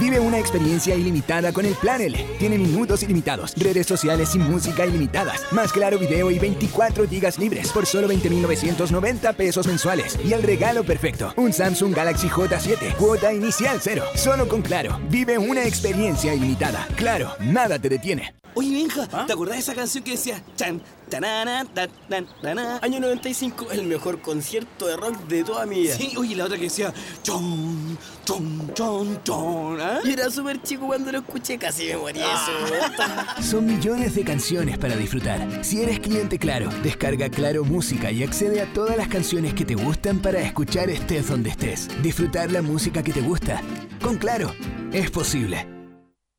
Vive 0.03 0.19
una 0.19 0.37
experiencia 0.37 0.95
ilimitada 0.95 1.53
con 1.53 1.65
el 1.65 1.75
Plan 1.75 2.01
L. 2.01 2.25
Tiene 2.37 2.57
minutos 2.57 3.03
ilimitados, 3.03 3.53
redes 3.55 3.87
sociales 3.87 4.35
y 4.35 4.37
música 4.37 4.85
ilimitadas, 4.85 5.45
más 5.53 5.71
claro 5.71 5.97
video 5.97 6.29
y 6.29 6.39
24 6.39 7.07
gigas 7.07 7.39
libres 7.39 7.71
por 7.71 7.85
solo 7.85 8.09
20.990 8.09 9.33
pesos 9.33 9.65
mensuales. 9.65 10.19
Y 10.25 10.33
el 10.33 10.43
regalo 10.43 10.83
perfecto, 10.83 11.33
un 11.37 11.53
Samsung 11.53 11.95
Galaxy 11.95 12.27
J7, 12.27 12.97
cuota 12.97 13.31
inicial 13.31 13.79
cero. 13.81 14.03
Solo 14.15 14.49
con 14.49 14.61
Claro, 14.61 14.99
vive 15.09 15.37
una 15.37 15.63
experiencia 15.63 16.33
ilimitada. 16.33 16.85
Claro, 16.97 17.31
nada 17.39 17.79
te 17.79 17.87
detiene. 17.87 18.42
Oye, 18.55 18.75
Benja, 18.75 19.07
¿te 19.25 19.33
acordás 19.33 19.55
de 19.55 19.61
esa 19.61 19.73
canción 19.73 20.03
que 20.03 20.11
decía 20.11 20.43
chan, 20.55 20.81
tanana, 21.09 21.65
tan, 21.73 21.89
tan, 22.07 22.27
tana? 22.41 22.79
Año 22.81 22.99
95, 22.99 23.71
el 23.71 23.83
mejor 23.85 24.21
concierto 24.21 24.87
de 24.87 24.95
rock 24.95 25.27
de 25.27 25.43
toda 25.43 25.65
mi 25.65 25.81
vida. 25.81 25.95
Sí, 25.95 26.13
oye, 26.17 26.35
la 26.35 26.45
otra 26.45 26.57
que 26.57 26.65
decía 26.65 26.93
chon, 27.23 27.97
chon, 28.25 28.71
chon, 28.73 29.23
chon, 29.23 29.81
¿ah? 29.81 29.99
Y 30.03 30.11
era 30.13 30.29
súper 30.29 30.61
chico 30.61 30.85
cuando 30.85 31.11
lo 31.11 31.19
escuché, 31.19 31.57
casi 31.57 31.87
me 31.87 31.97
morí 31.97 32.19
eso. 32.19 33.41
Son 33.41 33.65
millones 33.65 34.13
de 34.15 34.23
canciones 34.23 34.77
para 34.77 34.95
disfrutar. 34.95 35.63
Si 35.63 35.81
eres 35.81 35.99
cliente 35.99 36.37
Claro, 36.37 36.69
descarga 36.83 37.29
Claro 37.29 37.63
Música 37.63 38.11
y 38.11 38.23
accede 38.23 38.61
a 38.61 38.71
todas 38.73 38.97
las 38.97 39.07
canciones 39.07 39.53
que 39.53 39.65
te 39.65 39.75
gustan 39.75 40.19
para 40.19 40.41
escuchar 40.41 40.89
estés 40.89 41.27
donde 41.27 41.49
estés. 41.49 41.87
Disfrutar 42.01 42.51
la 42.51 42.61
música 42.61 43.01
que 43.01 43.13
te 43.13 43.21
gusta. 43.21 43.61
Con 44.01 44.17
Claro, 44.17 44.53
es 44.91 45.09
posible. 45.09 45.72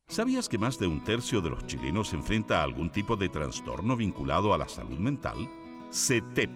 ¿Sabías 0.08 0.48
que 0.48 0.58
más 0.58 0.78
de 0.78 0.86
un 0.86 1.02
tercio 1.02 1.40
de 1.40 1.50
los 1.50 1.66
chilenos 1.66 2.12
enfrenta 2.12 2.62
algún 2.62 2.90
tipo 2.90 3.16
de 3.16 3.28
trastorno 3.28 3.96
vinculado 3.96 4.54
a 4.54 4.58
la 4.58 4.68
salud 4.68 4.98
mental? 4.98 5.50
CETEP, 5.90 6.50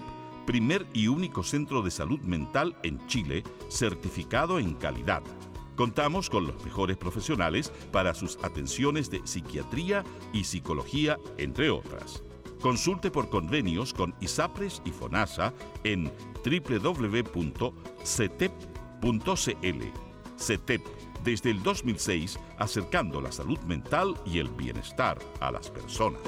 primer 0.47 0.87
y 0.93 1.09
único 1.09 1.43
centro 1.43 1.83
de 1.83 1.91
salud 1.91 2.21
mental 2.21 2.77
en 2.85 3.05
Chile, 3.09 3.43
certificado 3.69 4.61
en 4.61 4.75
calidad. 4.75 5.25
Contamos 5.75 6.31
con 6.31 6.47
los 6.47 6.65
mejores 6.65 6.97
profesionales 6.97 7.73
para 7.91 8.15
sus 8.15 8.39
atenciones 8.45 9.11
de 9.11 9.27
psiquiatría 9.27 10.05
y 10.33 10.45
psicología, 10.45 11.19
entre 11.37 11.71
otras. 11.71 12.23
Consulte 12.61 13.11
por 13.11 13.29
convenios 13.29 13.93
con 13.93 14.15
ISAPRES 14.21 14.83
y 14.85 14.93
FONASA 14.93 15.53
en 15.85 16.13
www.cetep.cl. 16.45 17.69
CETEP, 20.37 20.83
desde 21.29 21.51
el 21.51 21.62
2006, 21.62 22.38
acercando 22.57 23.21
la 23.21 23.31
salud 23.31 23.59
mental 23.67 24.14
y 24.25 24.38
el 24.38 24.49
bienestar 24.49 25.19
a 25.41 25.53
las 25.53 25.69
personas. 25.69 26.23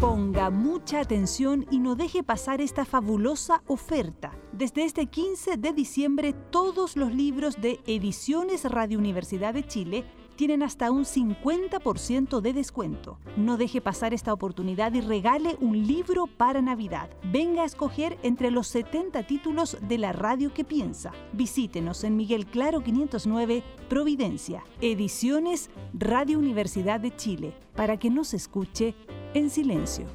Ponga 0.00 0.48
mucha 0.48 1.00
atención 1.00 1.66
y 1.70 1.78
no 1.78 1.94
deje 1.94 2.22
pasar 2.22 2.62
esta 2.62 2.86
fabulosa 2.86 3.62
oferta. 3.66 4.32
Desde 4.52 4.84
este 4.84 5.06
15 5.08 5.58
de 5.58 5.74
diciembre, 5.74 6.32
todos 6.50 6.96
los 6.96 7.12
libros 7.14 7.60
de 7.60 7.80
Ediciones 7.86 8.64
Radio 8.64 8.98
Universidad 8.98 9.52
de 9.52 9.66
Chile 9.66 10.04
tienen 10.36 10.62
hasta 10.62 10.90
un 10.90 11.04
50% 11.04 12.40
de 12.40 12.52
descuento. 12.52 13.18
No 13.36 13.56
deje 13.56 13.80
pasar 13.80 14.14
esta 14.14 14.32
oportunidad 14.32 14.92
y 14.92 15.00
regale 15.00 15.56
un 15.60 15.86
libro 15.86 16.26
para 16.26 16.62
Navidad. 16.62 17.08
Venga 17.24 17.62
a 17.62 17.66
escoger 17.66 18.18
entre 18.22 18.50
los 18.50 18.66
70 18.68 19.22
títulos 19.24 19.76
de 19.80 19.98
la 19.98 20.12
radio 20.12 20.52
que 20.52 20.64
piensa. 20.64 21.12
Visítenos 21.32 22.04
en 22.04 22.16
Miguel 22.16 22.46
Claro 22.46 22.82
509, 22.82 23.62
Providencia. 23.88 24.64
Ediciones 24.80 25.70
Radio 25.92 26.38
Universidad 26.38 27.00
de 27.00 27.14
Chile, 27.14 27.54
para 27.74 27.98
que 27.98 28.10
nos 28.10 28.34
escuche 28.34 28.94
en 29.34 29.50
silencio. 29.50 30.06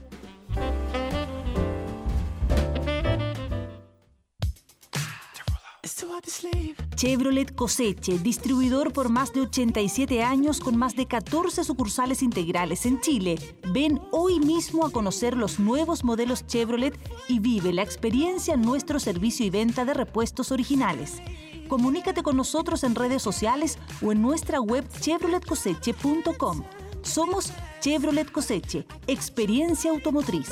Chevrolet 6.95 7.55
Coseche, 7.55 8.19
distribuidor 8.19 8.93
por 8.93 9.09
más 9.09 9.33
de 9.33 9.41
87 9.41 10.21
años 10.23 10.59
con 10.59 10.77
más 10.77 10.95
de 10.95 11.05
14 11.05 11.63
sucursales 11.63 12.21
integrales 12.21 12.85
en 12.85 12.99
Chile. 13.01 13.37
Ven 13.73 14.01
hoy 14.11 14.39
mismo 14.39 14.85
a 14.85 14.91
conocer 14.91 15.35
los 15.35 15.59
nuevos 15.59 16.03
modelos 16.03 16.45
Chevrolet 16.45 16.97
y 17.27 17.39
vive 17.39 17.73
la 17.73 17.83
experiencia 17.83 18.53
en 18.53 18.61
nuestro 18.61 18.99
servicio 18.99 19.45
y 19.45 19.49
venta 19.49 19.85
de 19.85 19.93
repuestos 19.93 20.51
originales. 20.51 21.21
Comunícate 21.67 22.23
con 22.23 22.35
nosotros 22.35 22.83
en 22.83 22.95
redes 22.95 23.21
sociales 23.21 23.77
o 24.01 24.11
en 24.11 24.21
nuestra 24.21 24.59
web 24.59 24.87
chevroletcoseche.com. 24.99 26.63
Somos 27.01 27.53
Chevrolet 27.79 28.29
Coseche, 28.31 28.85
experiencia 29.07 29.91
automotriz. 29.91 30.49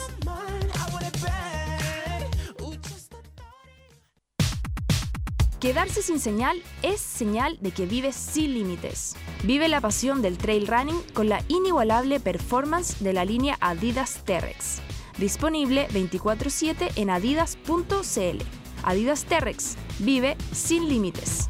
Quedarse 5.67 6.01
sin 6.01 6.21
señal 6.21 6.63
es 6.81 7.01
señal 7.01 7.57
de 7.59 7.71
que 7.71 7.85
vives 7.85 8.15
sin 8.15 8.53
límites. 8.53 9.17
Vive 9.43 9.67
la 9.67 9.81
pasión 9.81 10.21
del 10.21 10.37
trail 10.37 10.65
running 10.65 11.01
con 11.13 11.27
la 11.27 11.43
inigualable 11.49 12.21
performance 12.21 13.03
de 13.03 13.11
la 13.11 13.25
línea 13.25 13.57
Adidas 13.59 14.21
T-Rex. 14.23 14.79
Disponible 15.17 15.89
24/7 15.89 16.89
en 16.95 17.09
adidas.cl. 17.09 18.37
Adidas 18.83 19.25
T-Rex. 19.25 19.75
Vive 19.99 20.37
sin 20.53 20.87
límites. 20.87 21.49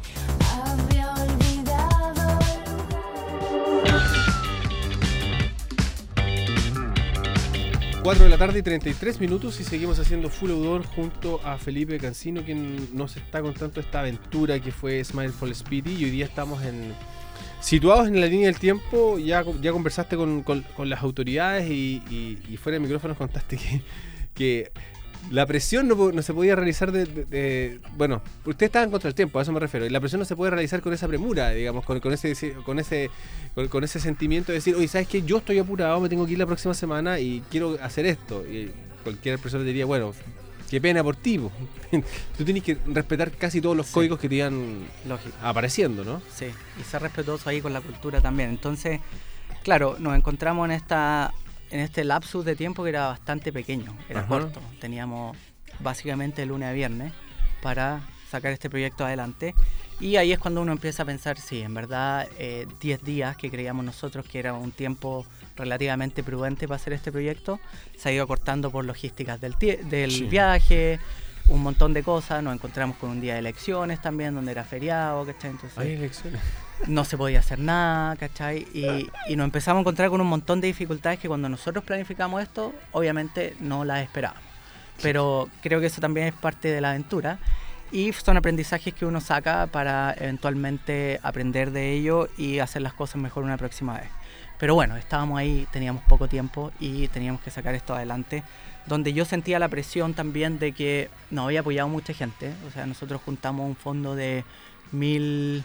4 8.08 8.24
de 8.24 8.30
la 8.30 8.38
tarde 8.38 8.60
y 8.60 8.62
33 8.62 9.20
minutos 9.20 9.60
y 9.60 9.64
seguimos 9.64 9.98
haciendo 9.98 10.30
Full 10.30 10.50
Outdoor 10.52 10.86
junto 10.86 11.42
a 11.44 11.58
Felipe 11.58 11.98
Cancino, 11.98 12.42
quien 12.42 12.96
nos 12.96 13.18
está 13.18 13.42
contando 13.42 13.80
esta 13.82 14.00
aventura 14.00 14.58
que 14.60 14.72
fue 14.72 15.04
Smile 15.04 15.28
for 15.28 15.54
Speedy. 15.54 15.92
Y 15.94 16.04
hoy 16.04 16.10
día 16.12 16.24
estamos 16.24 16.62
en 16.64 16.94
situados 17.60 18.08
en 18.08 18.18
la 18.18 18.26
línea 18.26 18.46
del 18.46 18.58
tiempo, 18.58 19.18
ya, 19.18 19.44
ya 19.60 19.72
conversaste 19.72 20.16
con, 20.16 20.42
con- 20.42 20.64
las 20.88 21.02
autoridades 21.02 21.68
y, 21.70 22.02
y- 22.08 22.38
y 22.48 22.56
fuera 22.56 22.76
de 22.78 22.80
micrófonos 22.80 23.14
contaste 23.18 23.58
que 24.34 24.72
la 25.30 25.44
presión 25.46 25.86
no, 25.88 26.12
no 26.12 26.22
se 26.22 26.32
podía 26.32 26.56
realizar 26.56 26.90
de, 26.92 27.04
de- 27.04 27.24
de- 27.26 27.80
Bueno, 27.96 28.22
ustedes 28.46 28.68
estaban 28.68 28.90
contra 28.90 29.08
el 29.08 29.14
tiempo, 29.14 29.38
a 29.38 29.42
eso 29.42 29.52
me 29.52 29.60
refiero. 29.60 29.84
Y 29.86 29.90
la 29.90 30.00
presión 30.00 30.18
no 30.20 30.24
se 30.24 30.34
puede 30.36 30.50
realizar 30.50 30.80
con 30.80 30.92
esa 30.92 31.06
premura, 31.08 31.50
digamos, 31.50 31.84
con, 31.84 32.00
con 32.00 32.12
ese 32.12 32.34
con 32.64 32.78
ese 32.78 33.10
con, 33.54 33.68
con 33.68 33.84
ese 33.84 34.00
sentimiento 34.00 34.52
de 34.52 34.58
decir, 34.58 34.74
oye, 34.74 34.88
¿sabes 34.88 35.08
qué? 35.08 35.22
Yo 35.22 35.38
estoy 35.38 35.58
apurado, 35.58 36.00
me 36.00 36.08
tengo 36.08 36.24
que 36.26 36.32
ir 36.32 36.38
la 36.38 36.46
próxima 36.46 36.72
semana 36.74 37.18
y 37.20 37.42
quiero 37.50 37.76
hacer 37.82 38.06
esto. 38.06 38.44
Y 38.46 38.70
cualquier 39.04 39.38
persona 39.38 39.64
diría, 39.64 39.84
bueno, 39.86 40.14
qué 40.70 40.80
pena 40.80 41.02
por 41.04 41.16
ti. 41.16 41.38
po". 41.38 41.50
Tú 42.38 42.44
tienes 42.44 42.62
que 42.62 42.76
respetar 42.86 43.30
casi 43.32 43.60
todos 43.60 43.76
los 43.76 43.86
códigos 43.88 44.18
que 44.18 44.28
te 44.28 44.36
iban 44.36 44.86
Lógico. 45.06 45.36
apareciendo, 45.42 46.04
¿no? 46.04 46.22
Sí, 46.34 46.46
y 46.80 46.84
ser 46.84 47.02
respetuoso 47.02 47.48
ahí 47.50 47.60
con 47.60 47.72
la 47.72 47.80
cultura 47.80 48.20
también. 48.20 48.50
Entonces, 48.50 49.00
claro, 49.62 49.96
nos 49.98 50.16
encontramos 50.16 50.64
en 50.66 50.72
esta 50.72 51.32
en 51.70 51.80
este 51.80 52.04
lapsus 52.04 52.44
de 52.44 52.56
tiempo 52.56 52.82
que 52.82 52.90
era 52.90 53.06
bastante 53.08 53.52
pequeño, 53.52 53.96
era 54.08 54.20
Ajá. 54.20 54.28
corto. 54.28 54.60
Teníamos 54.80 55.36
básicamente 55.80 56.44
lunes 56.46 56.68
a 56.68 56.72
viernes 56.72 57.12
para 57.62 58.00
sacar 58.30 58.52
este 58.52 58.68
proyecto 58.70 59.04
adelante. 59.04 59.54
Y 60.00 60.16
ahí 60.16 60.32
es 60.32 60.38
cuando 60.38 60.62
uno 60.62 60.70
empieza 60.72 61.02
a 61.02 61.06
pensar, 61.06 61.38
sí, 61.38 61.60
en 61.62 61.74
verdad, 61.74 62.28
eh, 62.38 62.66
10 62.80 63.02
días 63.02 63.36
que 63.36 63.50
creíamos 63.50 63.84
nosotros 63.84 64.24
que 64.26 64.38
era 64.38 64.54
un 64.54 64.70
tiempo 64.70 65.26
relativamente 65.56 66.22
prudente 66.22 66.68
para 66.68 66.76
hacer 66.76 66.92
este 66.92 67.10
proyecto, 67.10 67.58
se 67.96 68.08
ha 68.08 68.12
ido 68.12 68.26
cortando 68.28 68.70
por 68.70 68.84
logísticas 68.84 69.40
del, 69.40 69.54
del 69.58 70.10
Sí. 70.12 70.24
viaje, 70.24 71.00
un 71.48 71.62
montón 71.62 71.92
de 71.92 72.02
cosas. 72.02 72.42
Nos 72.42 72.54
encontramos 72.54 72.96
con 72.96 73.10
un 73.10 73.20
día 73.20 73.34
de 73.34 73.40
elecciones 73.40 74.00
también, 74.00 74.34
donde 74.34 74.52
era 74.52 74.64
feriado, 74.64 75.26
¿cachai? 75.26 75.50
Entonces, 75.50 75.78
Hay 75.78 75.92
elecciones. 75.92 76.40
no 76.86 77.04
se 77.04 77.16
podía 77.16 77.40
hacer 77.40 77.58
nada, 77.58 78.16
¿cachai? 78.16 78.66
Y, 78.72 79.10
y 79.28 79.36
nos 79.36 79.44
empezamos 79.44 79.78
a 79.78 79.80
encontrar 79.80 80.10
con 80.10 80.20
un 80.20 80.26
montón 80.26 80.60
de 80.60 80.68
dificultades 80.68 81.18
que 81.18 81.28
cuando 81.28 81.48
nosotros 81.48 81.84
planificamos 81.84 82.42
esto, 82.42 82.74
obviamente 82.92 83.56
no 83.60 83.84
las 83.84 84.02
esperábamos. 84.02 84.42
Pero 85.02 85.48
creo 85.62 85.80
que 85.80 85.86
eso 85.86 86.00
también 86.00 86.26
es 86.26 86.34
parte 86.34 86.68
de 86.68 86.80
la 86.80 86.90
aventura 86.90 87.38
y 87.90 88.12
son 88.12 88.36
aprendizajes 88.36 88.92
que 88.94 89.06
uno 89.06 89.20
saca 89.20 89.66
para 89.66 90.14
eventualmente 90.18 91.20
aprender 91.22 91.70
de 91.70 91.92
ello 91.92 92.28
y 92.36 92.58
hacer 92.58 92.82
las 92.82 92.92
cosas 92.92 93.20
mejor 93.20 93.44
una 93.44 93.56
próxima 93.56 93.94
vez. 93.98 94.08
Pero 94.58 94.74
bueno, 94.74 94.96
estábamos 94.96 95.38
ahí, 95.38 95.66
teníamos 95.70 96.02
poco 96.02 96.28
tiempo 96.28 96.72
y 96.80 97.08
teníamos 97.08 97.40
que 97.40 97.50
sacar 97.50 97.74
esto 97.74 97.94
adelante, 97.94 98.42
donde 98.88 99.12
yo 99.12 99.24
sentía 99.24 99.58
la 99.58 99.68
presión 99.68 100.14
también 100.14 100.58
de 100.58 100.72
que 100.72 101.08
nos 101.30 101.44
había 101.46 101.60
apoyado 101.60 101.88
mucha 101.88 102.12
gente, 102.14 102.52
o 102.66 102.70
sea, 102.72 102.86
nosotros 102.86 103.20
juntamos 103.24 103.66
un 103.68 103.76
fondo 103.76 104.14
de 104.14 104.44
mil... 104.92 105.62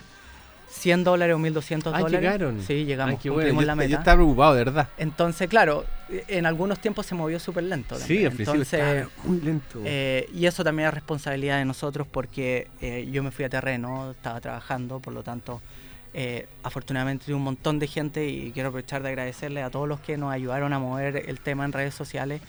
100 0.69 1.03
dólares 1.03 1.35
o 1.35 1.37
1200 1.37 1.93
Ah, 1.93 1.99
dólares. 1.99 2.19
llegaron. 2.19 2.61
Sí, 2.63 2.85
llegamos, 2.85 3.11
Ay, 3.13 3.19
qué 3.21 3.29
bueno. 3.29 3.61
Yo, 3.61 3.67
la 3.67 3.75
meta. 3.75 3.89
yo 3.91 3.97
estaba 3.99 4.15
preocupado, 4.17 4.55
de 4.55 4.63
verdad. 4.63 4.89
Entonces, 4.97 5.47
claro, 5.47 5.85
en 6.27 6.47
algunos 6.47 6.79
tiempos 6.79 7.05
se 7.05 7.13
movió 7.13 7.39
súper 7.39 7.65
lento. 7.65 7.95
Sí, 7.95 8.01
también. 8.01 8.25
al 8.25 8.31
principio 8.33 8.61
Entonces, 8.63 9.07
muy 9.23 9.39
lento. 9.41 9.81
eh, 9.85 10.27
y 10.33 10.47
eso 10.47 10.63
también 10.63 10.87
es 10.87 10.93
responsabilidad 10.95 11.59
de 11.59 11.65
nosotros 11.65 12.07
porque 12.09 12.69
eh, 12.81 13.07
yo 13.11 13.21
me 13.21 13.29
fui 13.29 13.45
a 13.45 13.49
terreno, 13.49 14.09
estaba 14.11 14.41
trabajando, 14.41 14.99
por 14.99 15.13
lo 15.13 15.21
tanto, 15.21 15.61
eh, 16.15 16.47
afortunadamente 16.63 17.25
tuve 17.25 17.35
un 17.35 17.43
montón 17.43 17.77
de 17.77 17.85
gente 17.85 18.27
y 18.27 18.49
quiero 18.51 18.69
aprovechar 18.69 19.03
de 19.03 19.09
agradecerle 19.09 19.61
a 19.61 19.69
todos 19.69 19.87
los 19.87 19.99
que 19.99 20.17
nos 20.17 20.33
ayudaron 20.33 20.73
a 20.73 20.79
mover 20.79 21.25
el 21.29 21.39
tema 21.39 21.65
en 21.65 21.71
redes 21.71 21.93
sociales, 21.93 22.41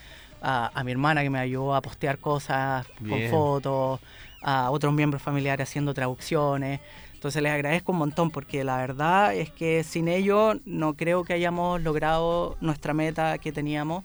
a, 0.44 0.70
a 0.78 0.84
mi 0.84 0.92
hermana 0.92 1.22
que 1.22 1.30
me 1.30 1.38
ayudó 1.38 1.74
a 1.74 1.80
postear 1.80 2.18
cosas 2.18 2.86
Bien. 3.00 3.30
con 3.30 3.30
fotos, 3.30 4.00
a 4.42 4.70
otros 4.70 4.92
miembros 4.92 5.22
familiares 5.22 5.68
haciendo 5.68 5.94
traducciones. 5.94 6.80
Entonces 7.14 7.42
les 7.42 7.52
agradezco 7.52 7.92
un 7.92 7.98
montón 7.98 8.30
porque 8.30 8.62
la 8.64 8.76
verdad 8.76 9.34
es 9.34 9.50
que 9.50 9.82
sin 9.82 10.08
ello 10.08 10.54
no 10.66 10.94
creo 10.94 11.24
que 11.24 11.32
hayamos 11.32 11.80
logrado 11.80 12.56
nuestra 12.60 12.92
meta 12.92 13.38
que 13.38 13.50
teníamos 13.50 14.04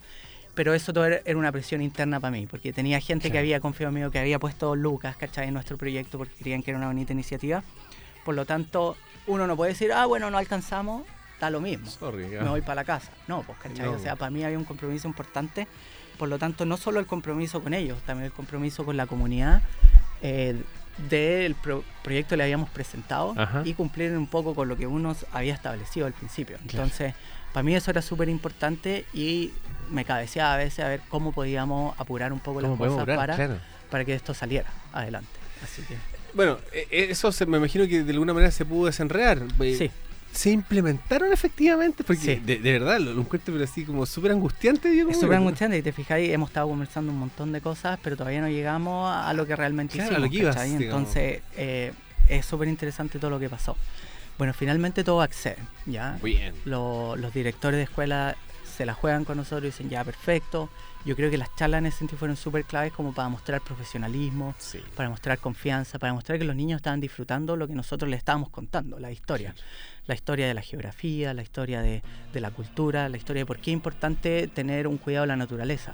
pero 0.60 0.74
eso 0.74 0.92
todo 0.92 1.06
era 1.06 1.38
una 1.38 1.54
presión 1.54 1.82
interna 1.82 2.20
para 2.20 2.32
mí, 2.32 2.46
porque 2.46 2.74
tenía 2.74 3.00
gente 3.00 3.32
que 3.32 3.40
había 3.40 3.62
confiado 3.62 3.96
en 3.96 4.04
mí, 4.04 4.12
que 4.12 4.20
había 4.20 4.40
puesto 4.40 4.76
lucas, 4.76 5.16
¿cachai? 5.16 5.48
En 5.48 5.54
nuestro 5.54 5.78
proyecto 5.78 6.18
porque 6.18 6.36
creían 6.36 6.64
que 6.64 6.72
era 6.72 6.78
una 6.78 6.88
bonita 6.88 7.14
iniciativa. 7.14 7.64
Por 8.26 8.36
lo 8.36 8.44
tanto, 8.44 8.98
uno 9.28 9.48
no 9.48 9.56
puede 9.56 9.72
decir, 9.72 9.94
ah, 9.94 10.06
bueno, 10.06 10.30
no 10.30 10.38
alcanzamos, 10.38 11.04
da 11.40 11.50
lo 11.50 11.62
mismo. 11.62 11.88
Sorry. 11.88 12.26
Me 12.26 12.50
voy 12.50 12.60
para 12.60 12.76
la 12.76 12.84
casa. 12.84 13.10
No, 13.30 13.44
pues, 13.44 13.58
¿cachai? 13.60 13.86
No. 13.86 13.94
O 13.94 14.00
sea, 14.00 14.18
para 14.18 14.32
mí 14.32 14.44
había 14.44 14.58
un 14.58 14.66
compromiso 14.66 15.08
importante. 15.08 15.66
Por 16.20 16.30
lo 16.30 16.38
tanto, 16.38 16.66
no 16.66 16.78
solo 16.78 17.00
el 17.00 17.08
compromiso 17.08 17.64
con 17.64 17.74
ellos, 17.74 17.98
también 18.06 18.26
el 18.26 18.32
compromiso 18.32 18.86
con 18.86 18.96
la 18.98 19.08
comunidad 19.08 19.64
eh, 20.22 20.62
del 21.10 21.56
pro- 21.56 21.84
proyecto 22.04 22.32
que 22.32 22.38
le 22.38 22.44
habíamos 22.44 22.70
presentado 22.70 23.34
Ajá. 23.38 23.62
y 23.66 23.74
cumplir 23.74 24.12
un 24.18 24.28
poco 24.28 24.54
con 24.54 24.68
lo 24.68 24.76
que 24.78 24.86
uno 24.86 25.16
había 25.32 25.54
establecido 25.54 26.06
al 26.06 26.14
principio. 26.14 26.58
Entonces, 26.62 27.14
para 27.54 27.64
mí 27.64 27.74
eso 27.74 27.90
era 27.90 28.02
súper 28.02 28.28
importante 28.30 29.06
y 29.14 29.52
me 29.90 30.04
cabeceaba 30.06 30.54
a 30.56 30.58
veces 30.58 30.84
a 30.86 30.90
ver 30.90 31.02
cómo 31.10 31.32
podíamos 31.32 31.98
apurar 32.00 32.34
un 32.34 32.40
poco 32.42 32.62
las 32.62 32.68
¿Cómo 32.70 32.78
podemos 32.78 33.00
cosas 33.00 33.16
para, 33.18 33.36
Claro. 33.36 33.58
para 33.90 34.04
que 34.06 34.14
esto 34.14 34.34
saliera 34.34 34.70
adelante. 34.94 35.32
Así 35.64 35.82
que 35.84 35.96
Bueno, 36.34 36.60
eh, 36.74 37.08
eso 37.10 37.32
se, 37.32 37.46
me 37.46 37.58
imagino 37.58 37.88
que 37.88 38.04
de 38.04 38.12
alguna 38.12 38.34
manera 38.34 38.52
se 38.52 38.66
pudo 38.66 38.88
desenredar. 38.88 39.42
Sí. 39.60 39.90
¿Se 40.32 40.52
implementaron 40.52 41.34
efectivamente? 41.34 42.04
Porque 42.04 42.22
Sí. 42.22 42.36
de, 42.36 42.58
de 42.60 42.72
verdad 42.74 43.00
lo, 43.00 43.14
lo 43.14 43.22
encuentro 43.22 43.54
pero 43.54 43.64
así 43.66 43.84
como 43.84 44.06
súper 44.06 44.32
angustiante. 44.32 44.90
Es 45.10 45.20
súper 45.20 45.38
angustiante 45.38 45.78
y 45.78 45.82
te 45.82 45.92
fijáis, 45.92 46.30
hemos 46.32 46.50
estado 46.50 46.68
conversando 46.68 47.12
un 47.12 47.18
montón 47.20 47.52
de 47.52 47.62
cosas, 47.62 48.00
pero 48.04 48.16
todavía 48.16 48.42
no 48.42 48.48
llegamos 48.50 49.12
a 49.12 49.34
lo 49.34 49.46
que 49.48 49.56
realmente 49.56 49.96
Claro, 49.96 50.12
hicimos. 50.12 50.28
lo 50.28 50.32
que 50.32 50.38
ibas. 50.38 50.58
Entonces, 50.66 51.42
eh, 51.58 51.92
es 52.30 52.46
súper 52.46 52.68
interesante 52.68 53.18
todo 53.20 53.32
lo 53.32 53.40
que 53.40 53.50
pasó. 53.50 53.76
Bueno, 54.38 54.54
finalmente 54.54 55.04
todos 55.04 55.24
acceden, 55.24 55.68
¿ya? 55.86 56.18
Bien. 56.24 56.54
Lo- 56.64 57.16
los 57.18 57.34
directores 57.34 57.78
de 57.78 57.84
escuela 57.84 58.36
se 58.78 58.86
la 58.86 58.94
juegan 58.94 59.26
con 59.26 59.36
nosotros 59.36 59.64
y 59.64 59.68
dicen, 59.68 59.90
ya, 59.90 60.04
perfecto. 60.06 60.70
Yo 61.06 61.16
creo 61.16 61.32
que 61.32 61.38
las 61.38 61.56
charlas 61.56 61.80
en 61.80 61.86
ese 61.86 62.00
sentido 62.00 62.20
fueron 62.20 62.36
súper 62.36 62.66
claves 62.66 62.92
como 62.92 63.14
para 63.14 63.30
mostrar 63.30 63.62
profesionalismo, 63.62 64.54
Sí. 64.58 64.80
para 64.96 65.10
mostrar 65.10 65.40
confianza, 65.40 65.98
para 65.98 66.14
mostrar 66.14 66.38
que 66.38 66.44
los 66.44 66.56
niños 66.56 66.78
estaban 66.78 67.00
disfrutando 67.00 67.56
lo 67.56 67.68
que 67.68 67.74
nosotros 67.74 68.10
les 68.12 68.18
estábamos 68.20 68.50
contando, 68.50 69.00
la 69.00 69.12
historia. 69.12 69.56
La 70.08 70.16
historia 70.16 70.48
de 70.48 70.54
la 70.54 70.62
geografía, 70.62 71.34
la 71.34 71.42
historia 71.42 71.82
de, 71.82 72.04
de 72.34 72.42
la 72.42 72.52
cultura, 72.52 73.08
la 73.08 73.18
historia 73.18 73.44
de 73.44 73.46
por 73.46 73.60
qué 73.60 73.72
es 73.72 73.76
importante 73.76 74.48
tener 74.48 74.88
un 74.88 74.98
cuidado 74.98 75.24
de 75.24 75.28
la 75.30 75.36
naturaleza, 75.38 75.94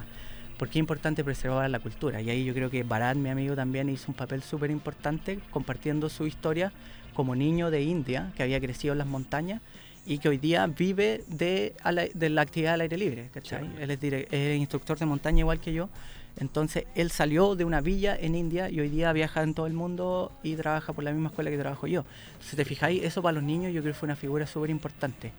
por 0.58 0.70
qué 0.70 0.80
es 0.80 0.82
importante 0.82 1.24
preservar 1.24 1.70
la 1.70 1.80
cultura. 1.80 2.20
Y 2.22 2.30
ahí 2.32 2.44
yo 2.44 2.54
creo 2.54 2.70
que 2.72 2.82
Barat, 2.84 3.16
mi 3.16 3.30
amigo, 3.30 3.56
también 3.56 3.90
hizo 3.90 4.06
un 4.08 4.16
papel 4.16 4.42
súper 4.42 4.72
importante 4.72 5.40
compartiendo 5.52 6.10
su 6.10 6.26
historia 6.26 6.72
como 7.14 7.36
niño 7.36 7.70
de 7.72 7.84
India 7.84 8.32
que 8.36 8.44
había 8.44 8.60
crecido 8.60 8.94
en 8.94 8.98
las 8.98 9.08
montañas 9.08 9.62
y 10.06 10.18
que 10.20 10.30
hoy 10.30 10.38
día 10.38 10.66
vive 10.68 11.24
de, 11.28 11.74
la- 11.84 12.08
de 12.14 12.30
la 12.30 12.42
actividad 12.42 12.76
al 12.76 12.82
aire 12.82 12.98
libre. 12.98 13.30
¿cachai? 13.34 13.64
Él 13.82 13.92
es, 13.92 14.00
dire- 14.00 14.28
es 14.32 14.58
instructor 14.58 14.98
de 15.00 15.06
montaña 15.06 15.40
igual 15.40 15.60
que 15.60 15.74
yo. 15.74 15.90
Entonces 16.38 16.84
él 16.96 17.12
salió 17.12 17.56
de 17.56 17.64
una 17.64 17.80
villa 17.80 18.14
en 18.20 18.36
India 18.36 18.70
y 18.70 18.82
hoy 18.82 18.90
día 18.90 19.14
viaja 19.14 19.42
en 19.42 19.54
todo 19.54 19.68
el 19.68 19.74
mundo 19.74 20.34
y 20.44 20.56
trabaja 20.56 20.92
por 20.92 21.04
la 21.06 21.12
misma 21.14 21.30
escuela 21.30 21.50
que 21.50 21.58
trabajo 21.58 21.88
yo. 21.88 22.04
Si 22.42 22.58
te 22.58 22.66
fijáis, 22.66 23.04
eso 23.04 23.22
para 23.22 23.34
los 23.36 23.44
niños 23.44 23.74
yo 23.74 23.82
creo 23.82 23.94
que 23.94 24.00
fue 24.00 24.08
una 24.08 24.18
figura 24.18 24.46
súper 24.46 24.70
importante. 24.70 25.32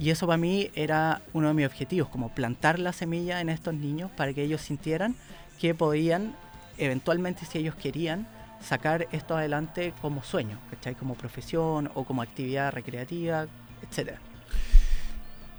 Y 0.00 0.10
eso 0.10 0.26
para 0.26 0.36
mí 0.36 0.70
era 0.74 1.22
uno 1.32 1.48
de 1.48 1.54
mis 1.54 1.66
objetivos, 1.66 2.08
como 2.08 2.28
plantar 2.34 2.78
la 2.78 2.92
semilla 2.92 3.40
en 3.40 3.48
estos 3.48 3.74
niños 3.74 4.10
para 4.16 4.32
que 4.32 4.42
ellos 4.42 4.60
sintieran 4.60 5.14
que 5.60 5.74
podían, 5.74 6.34
eventualmente 6.78 7.44
si 7.44 7.58
ellos 7.58 7.74
querían, 7.74 8.26
sacar 8.62 9.06
esto 9.12 9.36
adelante 9.36 9.92
como 10.00 10.22
sueño, 10.22 10.58
¿cachai? 10.70 10.94
Como 10.94 11.14
profesión 11.14 11.90
o 11.94 12.04
como 12.04 12.22
actividad 12.22 12.72
recreativa, 12.72 13.46
etcétera. 13.82 14.18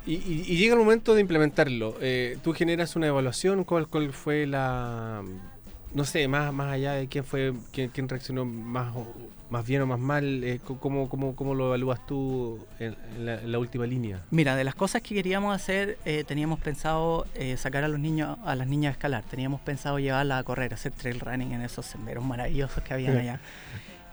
Y, 0.06 0.14
y- 0.16 0.46
y 0.48 0.58
llega 0.58 0.74
el 0.74 0.80
momento 0.80 1.14
de 1.14 1.22
implementarlo. 1.22 1.96
Eh, 2.02 2.38
tú 2.44 2.54
generas 2.54 2.96
una 2.96 3.08
evaluación. 3.08 3.64
¿Cuál, 3.64 3.88
cuál 3.88 4.12
fue 4.14 4.48
la. 4.48 5.22
No 5.94 6.06
sé, 6.06 6.28
más, 6.28 6.54
más 6.54 6.74
allá 6.74 6.94
de 6.94 7.08
quién 7.08 7.24
fue, 7.24 7.52
quién, 7.72 7.90
quién 7.90 8.08
reaccionó 8.08 8.46
más, 8.46 8.96
o- 8.96 9.12
más 9.50 9.66
bien 9.66 9.82
o 9.82 9.88
más 9.88 10.00
mal? 10.00 10.44
eh, 10.44 10.60
¿cómo, 10.80 11.10
cómo, 11.10 11.36
¿Cómo 11.36 11.56
lo 11.56 11.68
evalúas 11.68 12.06
tú 12.06 12.60
en, 12.80 12.96
en 13.18 13.26
la, 13.26 13.42
en 13.42 13.52
la 13.52 13.58
última 13.60 13.86
línea? 13.88 14.22
Mira, 14.30 14.56
de 14.56 14.64
las 14.64 14.76
cosas 14.76 15.02
que 15.02 15.16
queríamos 15.16 15.56
hacer, 15.56 15.98
eh, 16.06 16.24
teníamos 16.28 16.60
pensado 16.60 17.26
eh, 17.34 17.58
sacar 17.58 17.84
a 17.84 17.88
los 17.88 18.00
niños, 18.00 18.38
a 18.46 18.56
las 18.56 18.68
niñas 18.68 18.92
a 18.92 18.94
escalar. 18.94 19.24
Teníamos 19.24 19.62
pensado 19.62 19.98
llevarlas 20.00 20.40
a 20.40 20.44
correr, 20.44 20.74
hacer 20.76 20.92
trail 20.92 21.20
running 21.20 21.54
en 21.54 21.62
esos 21.62 21.88
senderos 21.88 22.24
maravillosos 22.24 22.84
que 22.84 22.94
habían 22.94 23.18
allá. 23.18 23.40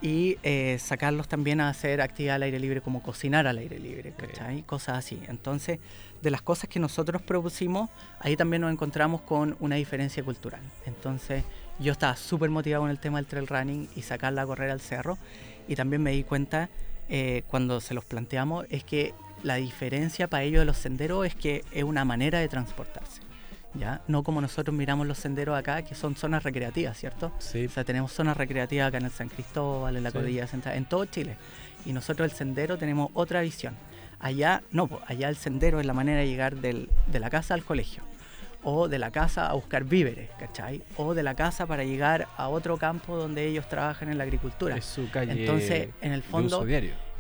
Y 0.03 0.37
eh, 0.43 0.77
sacarlos 0.79 1.27
también 1.27 1.61
a 1.61 1.69
hacer 1.69 2.01
actividad 2.01 2.37
al 2.37 2.43
aire 2.43 2.61
libre, 2.61 2.81
como 2.81 3.03
cocinar 3.03 3.47
al 3.47 3.59
aire 3.59 3.79
libre, 3.79 4.13
¿cachai? 4.17 4.63
Cosas 4.63 4.99
así. 4.99 5.21
Entonces, 5.29 5.79
de 6.23 6.31
las 6.31 6.43
cosas 6.43 6.69
que 6.69 6.79
nosotros 6.79 7.23
propusimos, 7.23 7.89
ahí 8.21 8.37
también 8.37 8.63
nos 8.63 8.73
encontramos 8.73 9.23
con 9.23 9.57
una 9.61 9.77
diferencia 9.77 10.23
cultural. 10.23 10.61
Entonces, 10.85 11.45
yo 11.79 11.93
estaba 11.93 12.17
súper 12.17 12.51
motivado 12.51 12.83
con 12.83 12.91
el 12.91 12.99
tema 12.99 13.19
del 13.19 13.27
trail 13.27 13.47
running 13.47 13.89
y 13.97 14.03
sacarla 14.03 14.43
a 14.43 14.47
correr 14.47 14.71
al 14.71 14.81
cerro. 14.81 15.19
Y 15.69 15.77
también 15.77 16.03
me 16.03 16.13
di 16.13 16.25
cuenta, 16.25 16.69
eh, 17.09 17.43
cuando 17.49 17.81
se 17.81 17.95
los 17.95 18.05
planteamos, 18.05 18.67
es 18.71 18.85
que 18.85 19.15
la 19.43 19.57
diferencia 19.57 20.29
para 20.29 20.43
ellos 20.43 20.61
de 20.61 20.67
los 20.67 20.79
senderos 20.79 21.27
es 21.27 21.35
que 21.35 21.65
es 21.73 21.85
una 21.85 22.05
manera 22.05 22.39
de 22.39 22.49
transportarse. 22.49 23.26
¿Ya? 23.79 24.01
No 24.09 24.23
como 24.23 24.41
nosotros 24.41 24.75
miramos 24.77 25.07
los 25.07 25.19
senderos 25.19 25.57
acá, 25.59 25.83
que 25.83 25.95
son 25.95 26.17
zonas 26.17 26.43
recreativas, 26.43 26.97
¿cierto? 26.99 27.33
Sí. 27.39 27.67
O 27.67 27.71
sea, 27.71 27.85
tenemos 27.85 28.13
zonas 28.13 28.37
recreativas 28.37 28.89
acá 28.89 28.99
en 28.99 29.05
el 29.05 29.11
San 29.11 29.29
Cristóbal, 29.29 29.97
en 29.97 30.03
la 30.03 30.11
Sí. 30.11 30.17
Cordillera 30.19 30.47
Central, 30.47 30.77
en 30.77 30.85
todo 30.87 31.05
Chile. 31.07 31.37
Y 31.85 31.93
nosotros 31.93 32.31
el 32.31 32.37
sendero 32.37 32.79
tenemos 32.79 33.11
otra 33.15 33.41
visión. 33.43 33.75
Allá, 34.19 34.63
no, 34.71 34.89
allá 35.07 35.29
el 35.29 35.37
sendero 35.37 35.79
es 35.79 35.87
la 35.87 35.93
manera 35.93 36.21
de 36.21 36.27
llegar 36.29 36.57
del- 36.57 36.89
de 37.07 37.21
la 37.21 37.29
casa 37.31 37.55
al 37.55 37.65
colegio. 37.65 38.03
O 38.69 38.89
de 38.89 38.99
la 38.99 39.13
casa 39.13 39.47
a 39.49 39.53
buscar 39.53 39.85
víveres, 39.85 40.29
¿cachai? 40.41 40.83
O 40.97 41.15
de 41.15 41.23
la 41.23 41.35
casa 41.35 41.67
para 41.67 41.85
llegar 41.85 42.27
a 42.37 42.49
otro 42.49 42.79
campo 42.79 43.17
donde 43.17 43.47
ellos 43.47 43.69
trabajan 43.69 44.09
en 44.09 44.19
la 44.19 44.25
agricultura. 44.25 44.77
Es 44.77 44.85
su 44.87 45.09
calle 45.11 45.33
Entonces, 45.33 45.91
en 46.01 46.11
el 46.13 46.23
fondo, 46.25 46.67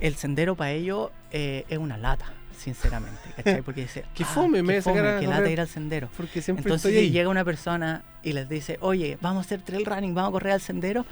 el 0.01 0.15
sendero 0.17 0.57
para 0.57 0.73
ellos 0.73 1.11
eh, 1.31 1.65
es 1.69 1.79
una 1.79 1.99
lata, 1.99 2.33
sinceramente, 2.59 3.21
¿cachai? 3.37 3.63
Porque 3.63 3.83
dice, 3.83 4.05
Qué 4.15 4.25
"Ah, 4.25 4.27
fome, 4.27 4.63
me 4.63 4.81
fome, 4.83 5.01
a 5.01 5.21
qué 5.21 5.27
lata 5.27 5.37
correr". 5.39 5.53
ir 5.53 5.61
al 5.61 5.69
sendero. 5.69 6.09
Porque 6.17 6.43
siempre 6.43 6.63
Entonces, 6.65 6.91
estoy 6.91 7.05
ahí. 7.05 7.11
llega 7.11 7.29
una 7.29 7.45
persona 7.45 8.03
y 8.23 8.33
les 8.33 8.49
dice, 8.49 8.79
oye, 8.81 9.19
vamos 9.21 9.45
a 9.45 9.47
hacer 9.47 9.63
trail 9.63 9.85
running, 9.87 10.15
vamos 10.15 10.31
a 10.31 10.33
correr 10.33 10.53
al 10.55 10.61
sendero, 10.61 11.05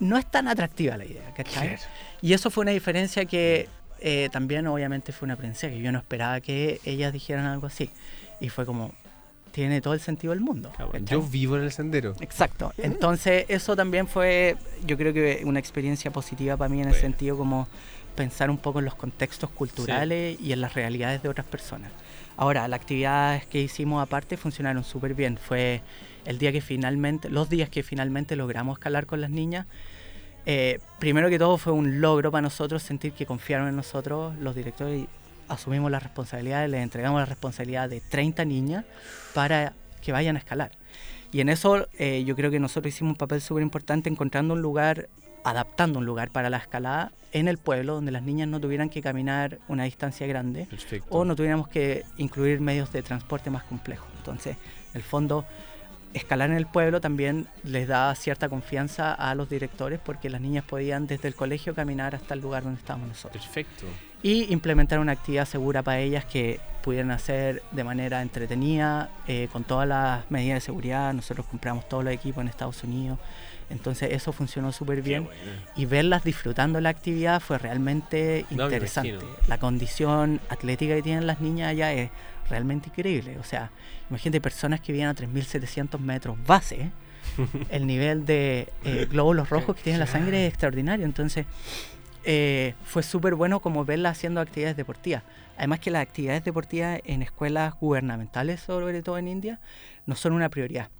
no 0.00 0.16
es 0.18 0.26
tan 0.26 0.48
atractiva 0.48 0.96
la 0.96 1.04
idea, 1.04 1.32
¿cachai? 1.36 1.68
Claro. 1.68 1.82
Y 2.22 2.32
eso 2.32 2.50
fue 2.50 2.62
una 2.62 2.70
diferencia 2.72 3.24
que 3.26 3.68
eh, 4.00 4.28
también 4.32 4.66
obviamente 4.66 5.12
fue 5.12 5.26
una 5.26 5.34
aprendizaje. 5.34 5.78
Yo 5.80 5.92
no 5.92 5.98
esperaba 5.98 6.40
que 6.40 6.80
ellas 6.84 7.12
dijeran 7.12 7.46
algo 7.46 7.66
así. 7.66 7.90
Y 8.40 8.48
fue 8.48 8.66
como, 8.66 8.92
tiene 9.54 9.80
todo 9.80 9.94
el 9.94 10.00
sentido 10.00 10.32
del 10.32 10.40
mundo. 10.40 10.72
¿cachai? 10.76 11.04
Yo 11.04 11.22
vivo 11.22 11.56
en 11.56 11.62
el 11.62 11.70
sendero. 11.70 12.14
Exacto. 12.20 12.72
Entonces, 12.76 13.44
eso 13.48 13.76
también 13.76 14.08
fue, 14.08 14.56
yo 14.84 14.96
creo 14.98 15.12
que 15.14 15.42
una 15.44 15.60
experiencia 15.60 16.10
positiva 16.10 16.56
para 16.56 16.68
mí 16.68 16.78
en 16.80 16.88
el 16.88 16.90
Bueno. 16.90 17.00
sentido 17.00 17.36
como 17.38 17.68
pensar 18.16 18.50
un 18.50 18.58
poco 18.58 18.80
en 18.80 18.84
los 18.84 18.96
contextos 18.96 19.50
culturales 19.50 20.40
y 20.40 20.52
en 20.52 20.60
las 20.60 20.74
realidades 20.74 21.22
de 21.22 21.28
otras 21.28 21.46
personas. 21.46 21.92
Ahora, 22.36 22.66
las 22.66 22.80
actividades 22.80 23.46
que 23.46 23.60
hicimos 23.60 24.02
aparte 24.02 24.36
funcionaron 24.36 24.82
súper 24.82 25.14
bien. 25.14 25.38
Fue 25.38 25.82
el 26.24 26.38
día 26.38 26.50
que 26.50 26.60
finalmente, 26.60 27.28
los 27.28 27.48
días 27.48 27.68
que 27.68 27.84
finalmente 27.84 28.34
logramos 28.34 28.78
escalar 28.78 29.06
con 29.06 29.20
las 29.20 29.30
niñas. 29.30 29.66
eh, 30.46 30.78
primero 30.98 31.30
que 31.30 31.38
todo 31.38 31.56
fue 31.58 31.72
un 31.72 32.00
logro 32.00 32.30
para 32.30 32.42
nosotros 32.42 32.82
sentir 32.82 33.12
que 33.12 33.24
confiaron 33.24 33.68
en 33.68 33.76
nosotros 33.76 34.36
los 34.40 34.54
directores 34.54 35.02
y 35.02 35.08
asumimos 35.48 35.90
las 35.90 36.02
responsabilidades, 36.02 36.70
les 36.70 36.82
entregamos 36.82 37.20
la 37.20 37.26
responsabilidad 37.26 37.88
de 37.88 38.00
30 38.00 38.44
niñas 38.44 38.84
para 39.34 39.72
que 40.02 40.12
vayan 40.12 40.36
a 40.36 40.38
escalar. 40.38 40.72
Y 41.32 41.40
en 41.40 41.48
eso 41.48 41.88
eh, 41.98 42.22
yo 42.24 42.36
creo 42.36 42.50
que 42.50 42.60
nosotros 42.60 42.94
hicimos 42.94 43.12
un 43.12 43.16
papel 43.16 43.40
súper 43.40 43.62
importante 43.62 44.08
encontrando 44.08 44.54
un 44.54 44.62
lugar, 44.62 45.08
adaptando 45.42 45.98
un 45.98 46.06
lugar 46.06 46.30
para 46.30 46.48
la 46.48 46.58
escalada 46.58 47.12
en 47.32 47.48
el 47.48 47.58
pueblo 47.58 47.94
donde 47.94 48.12
las 48.12 48.22
niñas 48.22 48.46
no 48.48 48.60
tuvieran 48.60 48.88
que 48.88 49.02
caminar 49.02 49.58
una 49.66 49.84
distancia 49.84 50.26
grande 50.26 50.66
Perfecto. 50.70 51.08
o 51.10 51.24
no 51.24 51.34
tuviéramos 51.34 51.68
que 51.68 52.04
incluir 52.18 52.60
medios 52.60 52.92
de 52.92 53.02
transporte 53.02 53.50
más 53.50 53.64
complejos. 53.64 54.06
Entonces, 54.18 54.56
en 54.92 54.96
el 54.96 55.02
fondo, 55.02 55.44
escalar 56.14 56.50
en 56.50 56.56
el 56.56 56.66
pueblo 56.66 57.00
también 57.00 57.48
les 57.64 57.88
da 57.88 58.14
cierta 58.14 58.48
confianza 58.48 59.12
a 59.12 59.34
los 59.34 59.50
directores 59.50 59.98
porque 59.98 60.30
las 60.30 60.40
niñas 60.40 60.64
podían 60.64 61.08
desde 61.08 61.26
el 61.26 61.34
colegio 61.34 61.74
caminar 61.74 62.14
hasta 62.14 62.34
el 62.34 62.40
lugar 62.40 62.62
donde 62.62 62.78
estábamos 62.78 63.08
nosotros 63.08 63.44
Perfecto. 63.44 63.86
Y 64.24 64.50
implementar 64.54 65.00
una 65.00 65.12
actividad 65.12 65.44
segura 65.44 65.82
para 65.82 66.00
ellas 66.00 66.24
que 66.24 66.58
pudieran 66.82 67.10
hacer 67.10 67.62
de 67.72 67.84
manera 67.84 68.22
entretenida, 68.22 69.10
eh, 69.28 69.48
con 69.52 69.64
todas 69.64 69.86
las 69.86 70.30
medidas 70.30 70.56
de 70.56 70.60
seguridad. 70.62 71.12
Nosotros 71.12 71.46
compramos 71.46 71.86
todos 71.90 72.04
los 72.04 72.14
equipos 72.14 72.40
en 72.40 72.48
Estados 72.48 72.82
Unidos, 72.84 73.18
entonces 73.68 74.12
eso 74.12 74.32
funcionó 74.32 74.72
súper 74.72 75.02
bien. 75.02 75.28
Y 75.76 75.84
verlas 75.84 76.24
disfrutando 76.24 76.80
la 76.80 76.88
actividad 76.88 77.38
fue 77.40 77.58
realmente 77.58 78.46
No, 78.50 78.64
interesante. 78.64 79.18
La 79.46 79.58
condición 79.58 80.40
atlética 80.48 80.94
que 80.94 81.02
tienen 81.02 81.26
las 81.26 81.42
niñas 81.42 81.68
allá 81.68 81.92
es 81.92 82.10
realmente 82.48 82.88
increíble. 82.88 83.36
O 83.38 83.44
sea, 83.44 83.70
imagínate 84.08 84.40
personas 84.40 84.80
que 84.80 84.92
vienen 84.92 85.10
a 85.10 85.14
3.700 85.14 85.98
metros 85.98 86.38
base. 86.46 86.92
El 87.68 87.86
nivel 87.86 88.24
de 88.24 88.68
eh, 88.84 89.06
glóbulos 89.10 89.50
rojos 89.50 89.76
que 89.76 89.82
tiene 89.82 89.98
la 89.98 90.06
sangre 90.06 90.46
es 90.46 90.48
extraordinario. 90.50 91.04
Entonces, 91.04 91.44
eh, 92.24 92.74
fue 92.84 93.02
súper 93.02 93.34
bueno 93.34 93.60
como 93.60 93.84
verla 93.84 94.10
haciendo 94.10 94.40
actividades 94.40 94.76
deportivas. 94.76 95.22
Además 95.56 95.80
que 95.80 95.90
las 95.90 96.02
actividades 96.02 96.44
deportivas 96.44 97.00
en 97.04 97.22
escuelas 97.22 97.74
gubernamentales, 97.78 98.60
sobre 98.60 99.02
todo 99.02 99.18
en 99.18 99.28
India, 99.28 99.60
no 100.06 100.16
son 100.16 100.32
una 100.32 100.48
prioridad. 100.48 100.90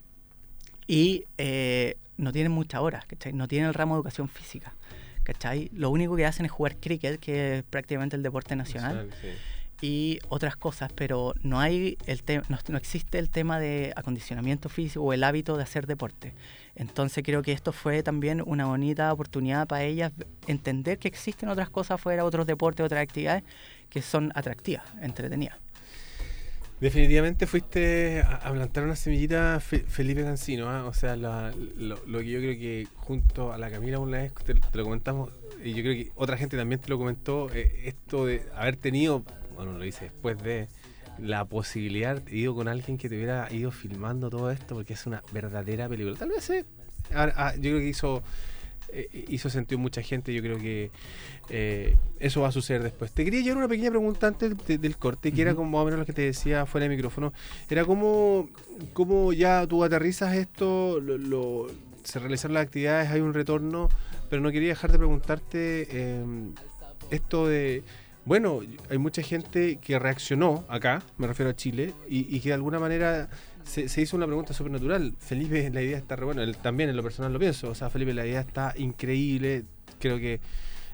Y 0.87 1.25
eh, 1.39 1.97
no 2.17 2.33
tienen 2.33 2.53
muchas 2.53 2.81
horas, 2.81 3.07
¿cachai? 3.07 3.33
No 3.33 3.49
tienen 3.49 3.69
el 3.69 3.75
ramo 3.75 3.95
de 3.95 3.99
educación 3.99 4.29
física, 4.29 4.75
¿cachai? 5.23 5.71
Lo 5.73 5.91
único 5.91 6.15
que 6.15 6.27
hacen 6.27 6.47
es 6.47 6.53
jugar 6.53 6.77
cricket, 6.77 7.19
que 7.19 7.59
es 7.59 7.63
prácticamente 7.65 8.17
el 8.17 8.23
deporte 8.23 8.55
nacional 8.55 9.11
y 9.85 10.19
otras 10.29 10.57
cosas, 10.57 10.91
pero 10.95 11.35
no 11.43 11.61
hay 11.61 11.99
el 12.07 12.23
no, 12.49 12.59
no 12.69 12.79
existe 12.79 13.19
el 13.19 13.29
tema 13.29 13.61
de 13.61 13.93
acondicionamiento 13.95 14.71
físico 14.71 15.05
o 15.05 15.13
el 15.13 15.23
hábito 15.23 15.59
de 15.59 15.63
hacer 15.63 15.87
deporte. 15.87 16.33
Entonces 16.75 17.23
creo 17.23 17.43
que 17.43 17.53
esto 17.53 17.71
fue 17.71 18.03
también 18.03 18.43
una 18.47 18.65
bonita 18.65 19.13
oportunidad 19.13 19.67
para 19.67 19.83
ellas 19.83 20.11
entender 20.47 20.99
que 20.99 21.09
existen 21.09 21.51
otras 21.51 21.69
cosas 21.69 22.01
fuera, 22.01 22.25
otros 22.25 22.47
deportes, 22.47 22.87
otras 22.87 23.03
actividades 23.03 23.45
que 23.91 24.01
son 24.01 24.33
atractivas, 24.35 24.85
entretenidas. 25.03 25.59
Definitivamente 26.81 27.47
fuiste 27.47 28.23
a, 28.23 28.51
plantar 28.53 28.85
una 28.85 28.97
semillita 28.97 29.61
Fe- 29.61 29.85
Felipe 29.87 30.23
Cancino, 30.23 30.71
¿ah? 30.71 30.87
o 30.87 30.95
sea, 30.95 31.15
lo, 31.15 31.95
que 32.21 32.31
yo 32.31 32.41
creo 32.41 32.59
que 32.59 32.89
junto 32.97 33.53
a 33.53 33.59
la 33.59 33.71
Camila 33.71 33.99
una 33.99 34.23
vez 34.23 34.33
te, 34.47 34.55
te 34.55 34.79
lo 34.79 34.85
comentamos, 34.85 35.31
y 35.63 35.75
yo 35.75 35.83
creo 35.83 35.95
que 35.95 36.11
otra 36.17 36.39
gente 36.39 36.57
también 36.57 36.81
te 36.81 36.89
lo 36.89 36.97
comentó, 36.99 37.49
eh, 37.53 37.83
esto 37.85 38.27
de 38.27 38.43
haber 38.57 38.77
tenido, 38.77 39.25
bueno, 39.55 39.73
lo 39.73 39.85
hice 39.85 40.07
después 40.07 40.43
de 40.43 40.69
la 41.19 41.45
posibilidad 41.45 42.21
de 42.21 42.37
ido 42.37 42.55
con 42.55 42.67
alguien 42.69 42.99
que 42.99 43.09
te 43.09 43.17
hubiera 43.17 43.53
ido 43.53 43.71
filmando 43.71 44.31
todo 44.31 44.51
esto, 44.51 44.75
porque 44.75 44.95
es 44.95 45.07
una 45.07 45.23
verdadera 45.33 45.89
película. 45.89 46.17
Tal 46.17 46.31
vez 46.31 46.51
eh, 46.51 46.65
ah, 47.15 47.53
yo 47.55 47.61
creo 47.63 47.79
que 47.79 47.89
hizo 47.89 48.23
eh, 48.93 49.25
hizo 49.29 49.49
sentido 49.51 49.79
mucha 49.79 50.03
gente. 50.03 50.33
Yo 50.35 50.43
creo 50.43 50.59
que 50.59 50.91
eh, 51.51 51.97
eso 52.21 52.41
va 52.43 52.49
a 52.49 52.53
suceder 52.53 52.83
después. 52.83 53.11
Te 53.13 53.25
quería 53.25 53.41
llevar 53.41 53.59
una 53.59 53.69
pequeña 53.69 53.91
pregunta 53.91 54.27
antes 54.29 54.55
de- 54.67 54.79
del 54.79 54.97
corte, 54.97 55.33
que 55.33 55.43
era 55.43 55.55
como 55.55 55.71
más 55.71 55.83
o 55.83 55.85
menos 55.87 56.01
lo 56.01 56.07
que 56.07 56.13
te 56.13 56.23
decía 56.23 56.65
fuera 56.67 56.85
de 56.89 56.95
micrófono. 56.95 57.33
Era 57.71 57.85
como, 57.85 58.49
como 58.93 59.33
ya 59.33 59.67
tú 59.67 59.83
aterrizas 59.85 60.35
esto, 60.37 61.01
lo, 61.01 61.17
lo- 61.19 61.67
se 62.05 62.19
realizaron 62.19 62.55
las 62.55 62.65
actividades, 62.67 63.11
hay 63.11 63.21
un 63.21 63.35
retorno, 63.35 63.89
pero 64.31 64.43
no 64.43 64.51
quería 64.53 64.69
dejar 64.69 64.93
de 64.93 64.99
preguntarte 64.99 65.87
eh, 65.91 66.25
esto 67.11 67.47
de. 67.49 67.83
Bueno, 68.27 68.61
hay 68.89 68.97
mucha 68.97 69.23
gente 69.23 69.77
que 69.77 69.99
reaccionó 69.99 70.65
acá, 70.69 71.03
me 71.19 71.27
refiero 71.27 71.51
a 71.51 71.57
Chile, 71.57 71.93
y, 72.09 72.41
que 72.41 72.49
de 72.49 72.55
alguna 72.55 72.79
manera 72.79 73.29
se, 73.65 74.01
hizo 74.01 74.17
una 74.17 74.27
pregunta 74.27 74.55
súper 74.55 74.73
natural. 74.73 75.15
Felipe, 75.19 75.69
la 75.71 75.83
idea 75.83 75.99
está 75.99 76.17
re 76.17 76.25
buena, 76.25 76.43
él 76.43 76.57
también 76.57 76.89
en 76.89 76.97
lo 76.97 77.03
personal 77.03 77.33
lo 77.33 77.39
pienso. 77.39 77.69
O 77.69 77.75
sea, 77.75 77.91
Felipe, 77.91 78.15
la 78.15 78.27
idea 78.27 78.41
está 78.41 78.73
increíble. 78.79 79.65
Creo 79.99 80.19
que 80.19 80.41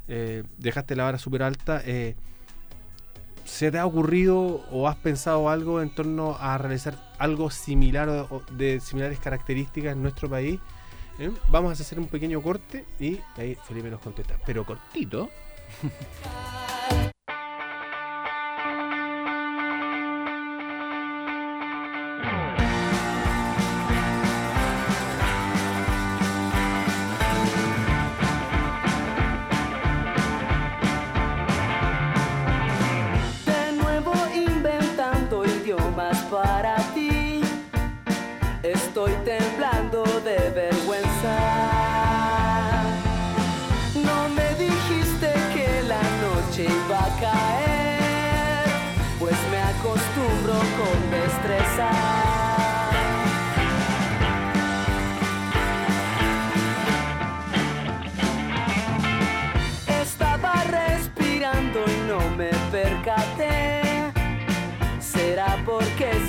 eh, 0.08 0.42
dejaste 0.58 0.96
la 0.96 1.04
vara 1.04 1.18
súper 1.18 1.44
alta. 1.44 1.80
Eh, 1.84 2.16
¿Se 3.44 3.70
te 3.70 3.78
ha 3.78 3.86
ocurrido 3.86 4.64
o 4.70 4.88
has 4.88 4.96
pensado 4.96 5.48
algo 5.50 5.80
en 5.82 5.90
torno 5.90 6.36
a 6.38 6.58
realizar 6.58 6.98
algo 7.18 7.50
similar 7.50 8.08
o 8.08 8.42
de 8.52 8.80
similares 8.80 9.20
características 9.20 9.92
en 9.92 10.02
nuestro 10.02 10.28
país? 10.28 10.58
¿Eh? 11.20 11.30
Vamos 11.48 11.78
a 11.78 11.82
hacer 11.82 12.00
un 12.00 12.06
pequeño 12.06 12.42
corte 12.42 12.84
y 12.98 13.18
ahí 13.36 13.56
Felipe 13.66 13.88
nos 13.88 14.00
contesta. 14.00 14.36
Pero 14.44 14.64
cortito. 14.64 15.30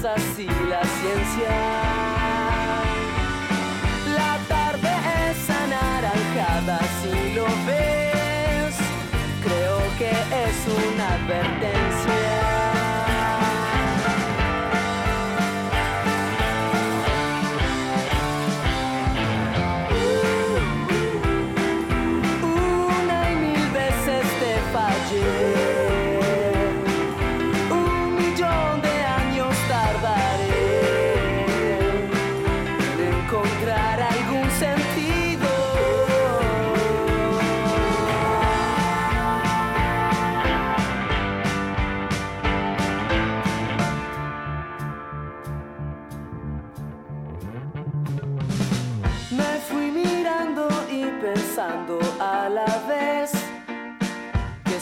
así 0.06 0.48
la 0.70 0.82
ciencia. 0.84 1.50
La 4.16 4.38
tarde 4.48 4.90
es 5.30 5.50
anaranjada 5.50 6.80
si 7.02 7.34
lo 7.36 7.46
ves. 7.68 8.76
Creo 9.44 9.80
que 10.00 10.10
es 10.10 10.58
una 10.68 11.14
advertencia. 11.14 12.31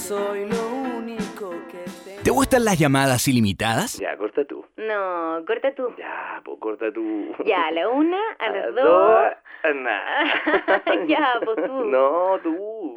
Soy 0.09 0.45
lo 0.49 0.67
único 0.97 1.51
que 1.71 1.83
tengo. 2.03 2.23
¿Te 2.23 2.31
gustan 2.31 2.65
las 2.65 2.79
llamadas 2.79 3.27
ilimitadas? 3.27 3.99
Ya, 3.99 4.17
corta 4.17 4.43
tú. 4.43 4.65
No, 4.75 5.43
corta 5.45 5.71
tú. 5.75 5.93
Ya, 5.99 6.41
pues 6.43 6.57
corta 6.59 6.91
tú. 6.91 7.27
Ya, 7.45 7.67
a 7.67 7.71
la 7.71 7.87
una, 7.89 8.17
a 8.39 8.49
las 8.55 8.73
dos. 8.73 8.83
dos. 8.85 9.75
Nah. 9.75 11.05
Ya, 11.07 11.33
pues 11.45 11.57
tú. 11.63 11.83
No, 11.95 12.39
tú. 12.41 12.88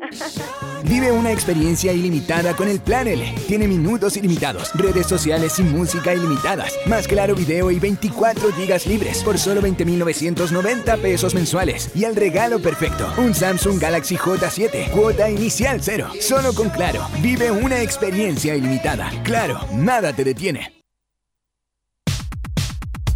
Vive 0.85 1.13
una 1.13 1.31
experiencia 1.31 1.93
ilimitada 1.93 2.55
con 2.55 2.69
el 2.69 2.81
Plan 2.81 3.07
L. 3.07 3.35
Tiene 3.47 3.69
minutos 3.69 4.17
ilimitados, 4.17 4.73
redes 4.75 5.07
sociales 5.07 5.59
y 5.59 5.63
música 5.63 6.13
ilimitadas. 6.15 6.75
Más 6.87 7.07
claro 7.07 7.35
video 7.35 7.71
y 7.71 7.79
24 7.79 8.53
gigas 8.53 8.87
libres 8.87 9.23
por 9.23 9.39
solo 9.39 9.63
20.990 9.63 10.99
pesos 10.99 11.35
mensuales. 11.35 11.91
Y 11.95 12.05
el 12.05 12.17
regalo 12.17 12.61
perfecto, 12.61 13.13
un 13.17 13.35
Samsung 13.35 13.81
Galaxy 13.81 14.17
J7, 14.17 14.91
cuota 14.91 15.31
inicial 15.31 15.81
cero. 15.81 16.09
Solo 16.21 16.53
con 16.53 16.69
Claro, 16.71 17.07
vive 17.21 17.51
una 17.51 17.81
experiencia 17.83 18.57
ilimitada. 18.57 19.11
Claro, 19.23 19.61
nada 19.75 20.13
te 20.13 20.25
detiene. 20.25 20.83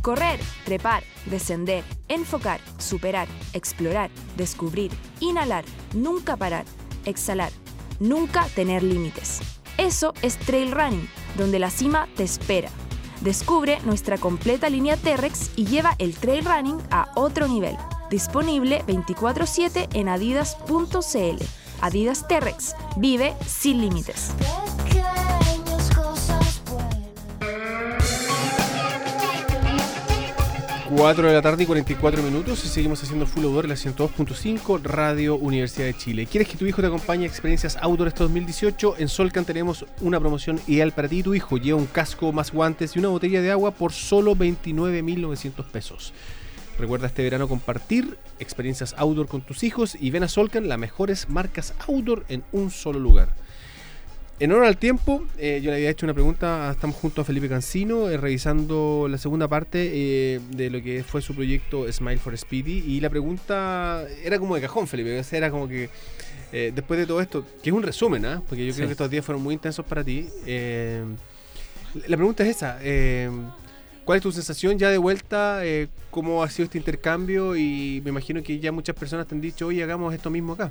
Correr, 0.02 0.38
trepar, 0.64 1.02
descender, 1.24 1.82
enfocar, 2.06 2.60
superar, 2.78 3.26
explorar, 3.54 4.08
descubrir, 4.36 4.92
inhalar, 5.18 5.64
nunca 5.94 6.36
parar, 6.36 6.64
exhalar, 7.06 7.50
nunca 8.00 8.44
tener 8.54 8.82
límites. 8.82 9.40
Eso 9.78 10.12
es 10.22 10.36
trail 10.38 10.72
running, 10.72 11.08
donde 11.36 11.58
la 11.58 11.70
cima 11.70 12.08
te 12.16 12.24
espera. 12.24 12.68
Descubre 13.20 13.78
nuestra 13.84 14.18
completa 14.18 14.68
línea 14.68 14.96
T-Rex 14.96 15.52
y 15.56 15.66
lleva 15.66 15.94
el 15.98 16.14
trail 16.14 16.44
running 16.44 16.78
a 16.90 17.08
otro 17.14 17.48
nivel. 17.48 17.76
Disponible 18.10 18.82
24/7 18.86 19.88
en 19.94 20.08
adidas.cl. 20.08 21.44
Adidas 21.80 22.28
T-Rex. 22.28 22.74
Vive 22.96 23.34
sin 23.46 23.80
límites. 23.80 24.32
4 30.96 31.28
de 31.28 31.34
la 31.34 31.42
tarde 31.42 31.64
y 31.64 31.66
44 31.66 32.22
minutos 32.22 32.64
y 32.64 32.68
seguimos 32.68 33.02
haciendo 33.02 33.26
Full 33.26 33.44
Outdoor 33.44 33.64
en 33.66 33.68
la 33.68 33.76
102.5 33.76 34.80
Radio 34.82 35.36
Universidad 35.36 35.84
de 35.84 35.94
Chile. 35.94 36.24
¿Quieres 36.24 36.48
que 36.48 36.56
tu 36.56 36.64
hijo 36.64 36.80
te 36.80 36.86
acompañe 36.86 37.24
a 37.24 37.28
experiencias 37.28 37.76
outdoor 37.82 38.08
este 38.08 38.22
2018? 38.22 38.94
En 38.96 39.08
Solcan 39.08 39.44
tenemos 39.44 39.84
una 40.00 40.18
promoción 40.18 40.58
ideal 40.66 40.92
para 40.92 41.06
ti 41.06 41.18
y 41.18 41.22
tu 41.22 41.34
hijo. 41.34 41.58
Lleva 41.58 41.78
un 41.78 41.84
casco 41.84 42.32
más 42.32 42.50
guantes 42.50 42.96
y 42.96 42.98
una 42.98 43.08
botella 43.08 43.42
de 43.42 43.50
agua 43.50 43.72
por 43.72 43.92
solo 43.92 44.34
29.900 44.34 45.66
pesos. 45.66 46.14
Recuerda 46.78 47.08
este 47.08 47.22
verano 47.22 47.46
compartir 47.46 48.16
experiencias 48.38 48.94
outdoor 48.96 49.28
con 49.28 49.42
tus 49.42 49.64
hijos 49.64 49.98
y 50.00 50.10
ven 50.10 50.22
a 50.22 50.28
Solcan 50.28 50.66
las 50.66 50.78
mejores 50.78 51.28
marcas 51.28 51.74
outdoor 51.88 52.24
en 52.30 52.42
un 52.52 52.70
solo 52.70 52.98
lugar. 52.98 53.28
En 54.38 54.52
honor 54.52 54.66
al 54.66 54.76
tiempo, 54.76 55.24
eh, 55.38 55.60
yo 55.62 55.70
le 55.70 55.78
había 55.78 55.88
hecho 55.88 56.04
una 56.04 56.12
pregunta, 56.12 56.70
estamos 56.70 56.96
junto 56.96 57.22
a 57.22 57.24
Felipe 57.24 57.48
Cancino, 57.48 58.10
eh, 58.10 58.18
revisando 58.18 59.06
la 59.08 59.16
segunda 59.16 59.48
parte 59.48 59.90
eh, 59.94 60.40
de 60.50 60.68
lo 60.68 60.82
que 60.82 61.02
fue 61.04 61.22
su 61.22 61.34
proyecto 61.34 61.90
Smile 61.90 62.18
for 62.18 62.36
Speedy, 62.36 62.84
y 62.86 63.00
la 63.00 63.08
pregunta 63.08 64.06
era 64.22 64.38
como 64.38 64.54
de 64.54 64.60
cajón, 64.60 64.86
Felipe, 64.86 65.22
era 65.32 65.50
como 65.50 65.66
que 65.66 65.88
eh, 66.52 66.70
después 66.74 67.00
de 67.00 67.06
todo 67.06 67.22
esto, 67.22 67.46
que 67.62 67.70
es 67.70 67.74
un 67.74 67.82
resumen, 67.82 68.26
¿ah? 68.26 68.42
porque 68.46 68.66
yo 68.66 68.74
creo 68.74 68.86
que 68.86 68.92
estos 68.92 69.10
días 69.10 69.24
fueron 69.24 69.42
muy 69.42 69.54
intensos 69.54 69.86
para 69.86 70.04
ti, 70.04 70.28
la 72.06 72.16
pregunta 72.18 72.44
es 72.44 72.56
esa, 72.56 72.78
¿cuál 74.04 74.16
es 74.18 74.22
tu 74.22 74.32
sensación 74.32 74.78
ya 74.78 74.90
de 74.90 74.98
vuelta? 74.98 75.62
¿Cómo 76.10 76.42
ha 76.42 76.50
sido 76.50 76.64
este 76.64 76.76
intercambio? 76.76 77.56
Y 77.56 78.02
me 78.04 78.10
imagino 78.10 78.42
que 78.42 78.58
ya 78.58 78.70
muchas 78.70 78.96
personas 78.96 79.26
te 79.26 79.34
han 79.34 79.40
dicho, 79.40 79.66
oye, 79.66 79.82
hagamos 79.82 80.12
esto 80.12 80.28
mismo 80.28 80.52
acá. 80.52 80.70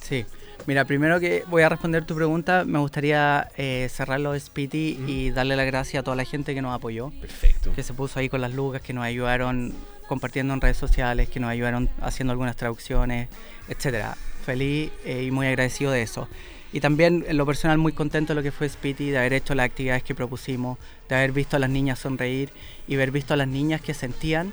Sí. 0.00 0.24
Mira, 0.66 0.84
primero 0.84 1.18
que 1.20 1.44
voy 1.48 1.62
a 1.62 1.68
responder 1.68 2.04
tu 2.04 2.14
pregunta, 2.14 2.64
me 2.64 2.78
gustaría 2.78 3.48
eh, 3.56 3.88
cerrar 3.90 4.20
lo 4.20 4.32
de 4.32 4.40
Spiti 4.40 4.98
y 5.06 5.30
darle 5.30 5.56
las 5.56 5.66
gracias 5.66 6.00
a 6.00 6.04
toda 6.04 6.16
la 6.16 6.24
gente 6.24 6.54
que 6.54 6.62
nos 6.62 6.74
apoyó. 6.74 7.10
Perfecto. 7.20 7.72
Que 7.72 7.82
se 7.82 7.94
puso 7.94 8.18
ahí 8.18 8.28
con 8.28 8.40
las 8.40 8.52
lucas, 8.52 8.82
que 8.82 8.92
nos 8.92 9.04
ayudaron 9.04 9.74
compartiendo 10.06 10.54
en 10.54 10.60
redes 10.60 10.76
sociales, 10.76 11.28
que 11.28 11.40
nos 11.40 11.50
ayudaron 11.50 11.88
haciendo 12.00 12.32
algunas 12.32 12.56
traducciones, 12.56 13.28
etcétera. 13.68 14.16
Feliz 14.44 14.90
eh, 15.04 15.24
y 15.24 15.30
muy 15.30 15.46
agradecido 15.46 15.92
de 15.92 16.02
eso. 16.02 16.28
Y 16.72 16.80
también 16.80 17.24
en 17.26 17.36
lo 17.36 17.46
personal 17.46 17.78
muy 17.78 17.92
contento 17.92 18.32
de 18.32 18.36
lo 18.36 18.42
que 18.42 18.52
fue 18.52 18.68
Spiti, 18.68 19.10
de 19.10 19.18
haber 19.18 19.32
hecho 19.32 19.54
las 19.54 19.66
actividades 19.66 20.02
que 20.02 20.14
propusimos, 20.14 20.78
de 21.08 21.16
haber 21.16 21.32
visto 21.32 21.56
a 21.56 21.58
las 21.58 21.70
niñas 21.70 21.98
sonreír 21.98 22.50
y 22.86 22.94
haber 22.94 23.10
visto 23.10 23.34
a 23.34 23.36
las 23.36 23.48
niñas 23.48 23.80
que 23.80 23.92
sentían 23.92 24.52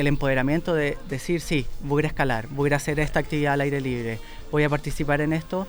el 0.00 0.06
empoderamiento 0.06 0.74
de 0.74 0.96
decir, 1.08 1.40
sí, 1.40 1.66
voy 1.80 2.04
a 2.04 2.06
escalar, 2.08 2.46
voy 2.48 2.72
a 2.72 2.76
hacer 2.76 3.00
esta 3.00 3.20
actividad 3.20 3.54
al 3.54 3.60
aire 3.62 3.80
libre, 3.80 4.18
voy 4.50 4.64
a 4.64 4.68
participar 4.68 5.20
en 5.20 5.32
esto. 5.32 5.66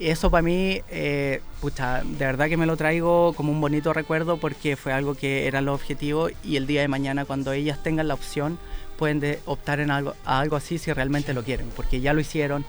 Y 0.00 0.08
eso 0.08 0.30
para 0.30 0.42
mí, 0.42 0.80
eh, 0.90 1.40
pucha, 1.60 2.02
de 2.02 2.24
verdad 2.24 2.48
que 2.48 2.56
me 2.56 2.66
lo 2.66 2.76
traigo 2.76 3.34
como 3.34 3.52
un 3.52 3.60
bonito 3.60 3.92
recuerdo 3.92 4.36
porque 4.38 4.74
fue 4.76 4.92
algo 4.92 5.14
que 5.14 5.46
era 5.46 5.60
los 5.60 5.74
objetivos 5.80 6.32
y 6.42 6.56
el 6.56 6.66
día 6.66 6.80
de 6.80 6.88
mañana 6.88 7.24
cuando 7.24 7.52
ellas 7.52 7.80
tengan 7.82 8.08
la 8.08 8.14
opción 8.14 8.58
pueden 8.98 9.20
de- 9.20 9.38
optar 9.46 9.78
en 9.80 9.90
algo, 9.92 10.14
a 10.24 10.40
algo 10.40 10.56
así 10.56 10.78
si 10.78 10.92
realmente 10.92 11.32
lo 11.34 11.44
quieren, 11.44 11.68
porque 11.76 12.00
ya 12.00 12.14
lo 12.14 12.20
hicieron, 12.20 12.64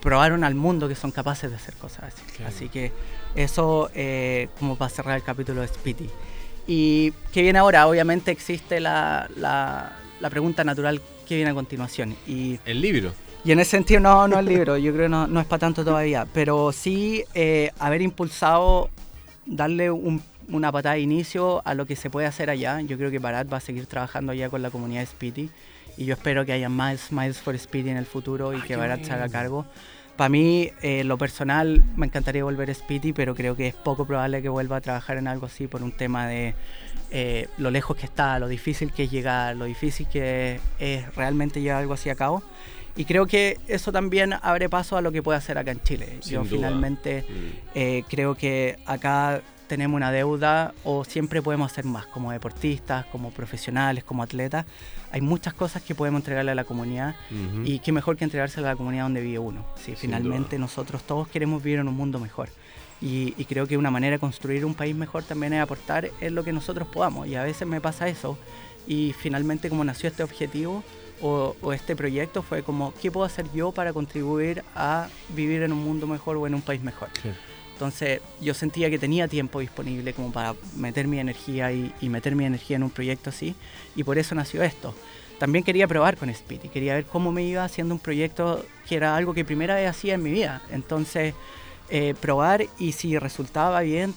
probaron 0.00 0.44
al 0.44 0.54
mundo 0.54 0.86
que 0.88 0.94
son 0.94 1.10
capaces 1.10 1.50
de 1.50 1.56
hacer 1.56 1.74
cosas 1.74 2.14
así. 2.14 2.22
Claro. 2.36 2.52
Así 2.54 2.68
que 2.68 2.92
eso 3.34 3.90
eh, 3.94 4.48
como 4.60 4.76
para 4.76 4.88
cerrar 4.88 5.16
el 5.16 5.22
capítulo 5.24 5.62
de 5.62 5.68
Spiti. 5.68 6.08
¿Y 6.68 7.12
qué 7.32 7.42
viene 7.42 7.58
ahora? 7.58 7.86
Obviamente 7.88 8.30
existe 8.30 8.78
la, 8.80 9.28
la- 9.36 9.92
la 10.20 10.30
pregunta 10.30 10.64
natural 10.64 11.00
que 11.26 11.36
viene 11.36 11.50
a 11.50 11.54
continuación. 11.54 12.14
Y, 12.26 12.58
El 12.64 12.80
libro. 12.80 13.12
y 13.44 13.52
en 13.52 13.60
ese 13.60 13.72
sentido 13.72 14.00
no, 14.00 14.26
no 14.28 14.38
el 14.38 14.46
libro, 14.46 14.76
yo 14.76 14.92
creo 14.92 15.04
que 15.06 15.08
no, 15.10 15.26
no 15.26 15.40
es 15.40 15.46
para 15.46 15.60
tanto 15.60 15.84
todavía, 15.84 16.26
pero 16.32 16.72
sí 16.72 17.24
eh, 17.34 17.70
haber 17.78 18.02
impulsado, 18.02 18.90
darle 19.44 19.90
un- 19.90 20.22
una 20.48 20.70
patada 20.70 20.94
de 20.94 21.00
inicio 21.00 21.60
a 21.66 21.74
lo 21.74 21.86
que 21.86 21.96
se 21.96 22.08
puede 22.08 22.26
hacer 22.28 22.50
allá. 22.50 22.80
Yo 22.80 22.96
creo 22.96 23.10
que 23.10 23.18
Barat 23.18 23.52
va 23.52 23.56
a 23.56 23.60
seguir 23.60 23.86
trabajando 23.86 24.30
allá 24.32 24.48
con 24.48 24.62
la 24.62 24.70
comunidad 24.70 25.00
de 25.00 25.06
Spiti 25.06 25.50
y 25.96 26.04
yo 26.04 26.14
espero 26.14 26.44
que 26.46 26.52
haya 26.52 26.68
más 26.68 27.00
Smiles 27.08 27.38
for 27.40 27.58
Spiti 27.58 27.88
en 27.90 27.96
el 27.96 28.06
futuro 28.06 28.52
y 28.56 28.60
que 28.62 28.76
Barat 28.76 29.02
se 29.02 29.12
haga 29.12 29.28
cargo. 29.28 29.66
Para 30.16 30.28
mí, 30.30 30.70
eh, 30.82 31.04
lo 31.04 31.18
personal, 31.18 31.82
me 31.94 32.06
encantaría 32.06 32.42
volver 32.42 32.70
a 32.70 32.74
Spiti, 32.74 33.12
pero 33.12 33.34
creo 33.34 33.54
que 33.54 33.68
es 33.68 33.74
poco 33.74 34.06
probable 34.06 34.40
que 34.40 34.48
vuelva 34.48 34.76
a 34.76 34.80
trabajar 34.80 35.18
en 35.18 35.28
algo 35.28 35.46
así 35.46 35.66
por 35.66 35.82
un 35.82 35.92
tema 35.92 36.26
de 36.26 36.54
eh, 37.10 37.48
lo 37.58 37.70
lejos 37.70 37.96
que 37.98 38.06
está, 38.06 38.38
lo 38.38 38.48
difícil 38.48 38.92
que 38.92 39.04
es 39.04 39.10
llegar, 39.10 39.56
lo 39.56 39.66
difícil 39.66 40.08
que 40.08 40.58
es 40.78 41.14
realmente 41.14 41.60
llevar 41.60 41.82
algo 41.82 41.94
así 41.94 42.08
a 42.08 42.14
cabo. 42.14 42.42
Y 42.96 43.04
creo 43.04 43.26
que 43.26 43.58
eso 43.68 43.92
también 43.92 44.32
abre 44.40 44.70
paso 44.70 44.96
a 44.96 45.02
lo 45.02 45.12
que 45.12 45.22
puede 45.22 45.36
hacer 45.36 45.58
acá 45.58 45.70
en 45.70 45.82
Chile. 45.82 46.16
Sin 46.20 46.32
Yo 46.32 46.38
duda. 46.40 46.50
finalmente 46.50 47.26
Mm. 47.28 47.68
eh, 47.74 48.02
creo 48.08 48.34
que 48.36 48.78
acá 48.86 49.42
tenemos 49.66 49.96
una 49.96 50.12
deuda 50.12 50.74
o 50.84 51.04
siempre 51.04 51.42
podemos 51.42 51.70
hacer 51.70 51.84
más 51.84 52.06
como 52.06 52.32
deportistas, 52.32 53.06
como 53.06 53.30
profesionales, 53.30 54.04
como 54.04 54.22
atletas. 54.22 54.66
Hay 55.10 55.20
muchas 55.20 55.54
cosas 55.54 55.82
que 55.82 55.94
podemos 55.94 56.20
entregarle 56.20 56.52
a 56.52 56.54
la 56.54 56.64
comunidad 56.64 57.14
y 57.64 57.78
qué 57.80 57.92
mejor 57.92 58.16
que 58.16 58.24
entregársela 58.24 58.68
a 58.68 58.72
la 58.72 58.76
comunidad 58.76 59.04
donde 59.04 59.20
vive 59.20 59.38
uno. 59.38 59.64
Sí, 59.76 59.84
Sin 59.86 59.96
finalmente 59.96 60.58
nosotros 60.58 61.02
todos 61.02 61.28
queremos 61.28 61.62
vivir 61.62 61.80
en 61.80 61.88
un 61.88 61.94
mundo 61.94 62.18
mejor. 62.18 62.48
Y, 63.00 63.34
y 63.36 63.44
creo 63.44 63.66
que 63.66 63.76
una 63.76 63.90
manera 63.90 64.16
de 64.16 64.18
construir 64.18 64.64
un 64.64 64.74
país 64.74 64.96
mejor 64.96 65.22
también 65.22 65.52
es 65.52 65.60
aportar 65.60 66.10
en 66.20 66.34
lo 66.34 66.44
que 66.44 66.52
nosotros 66.52 66.88
podamos. 66.88 67.26
Y 67.26 67.34
a 67.34 67.42
veces 67.42 67.68
me 67.68 67.80
pasa 67.80 68.08
eso. 68.08 68.38
Y 68.86 69.14
finalmente 69.18 69.68
como 69.68 69.84
nació 69.84 70.08
este 70.08 70.22
objetivo 70.22 70.82
o, 71.20 71.56
o 71.60 71.72
este 71.72 71.96
proyecto 71.96 72.42
fue 72.42 72.62
como, 72.62 72.94
¿qué 73.00 73.10
puedo 73.10 73.26
hacer 73.26 73.46
yo 73.52 73.72
para 73.72 73.92
contribuir 73.92 74.62
a 74.74 75.08
vivir 75.34 75.62
en 75.62 75.72
un 75.72 75.82
mundo 75.82 76.06
mejor 76.06 76.36
o 76.36 76.46
en 76.46 76.54
un 76.54 76.62
país 76.62 76.82
mejor? 76.82 77.08
Entonces 77.76 78.22
yo 78.40 78.54
sentía 78.54 78.88
que 78.88 78.98
tenía 78.98 79.28
tiempo 79.28 79.60
disponible 79.60 80.14
como 80.14 80.32
para 80.32 80.54
meter 80.76 81.06
mi 81.06 81.18
energía 81.18 81.70
y, 81.72 81.92
y 82.00 82.08
meter 82.08 82.34
mi 82.34 82.46
energía 82.46 82.76
en 82.76 82.84
un 82.84 82.88
proyecto 82.90 83.28
así 83.28 83.54
y 83.94 84.02
por 84.02 84.16
eso 84.16 84.34
nació 84.34 84.62
esto. 84.62 84.94
También 85.38 85.62
quería 85.62 85.86
probar 85.86 86.16
con 86.16 86.32
Spiti, 86.34 86.70
quería 86.70 86.94
ver 86.94 87.04
cómo 87.04 87.32
me 87.32 87.42
iba 87.42 87.62
haciendo 87.62 87.92
un 87.94 88.00
proyecto 88.00 88.64
que 88.88 88.96
era 88.96 89.14
algo 89.14 89.34
que 89.34 89.44
primera 89.44 89.74
vez 89.74 89.90
hacía 89.90 90.14
en 90.14 90.22
mi 90.22 90.30
vida. 90.30 90.62
Entonces 90.70 91.34
eh, 91.90 92.14
probar 92.18 92.64
y 92.78 92.92
si 92.92 93.18
resultaba 93.18 93.82
bien, 93.82 94.14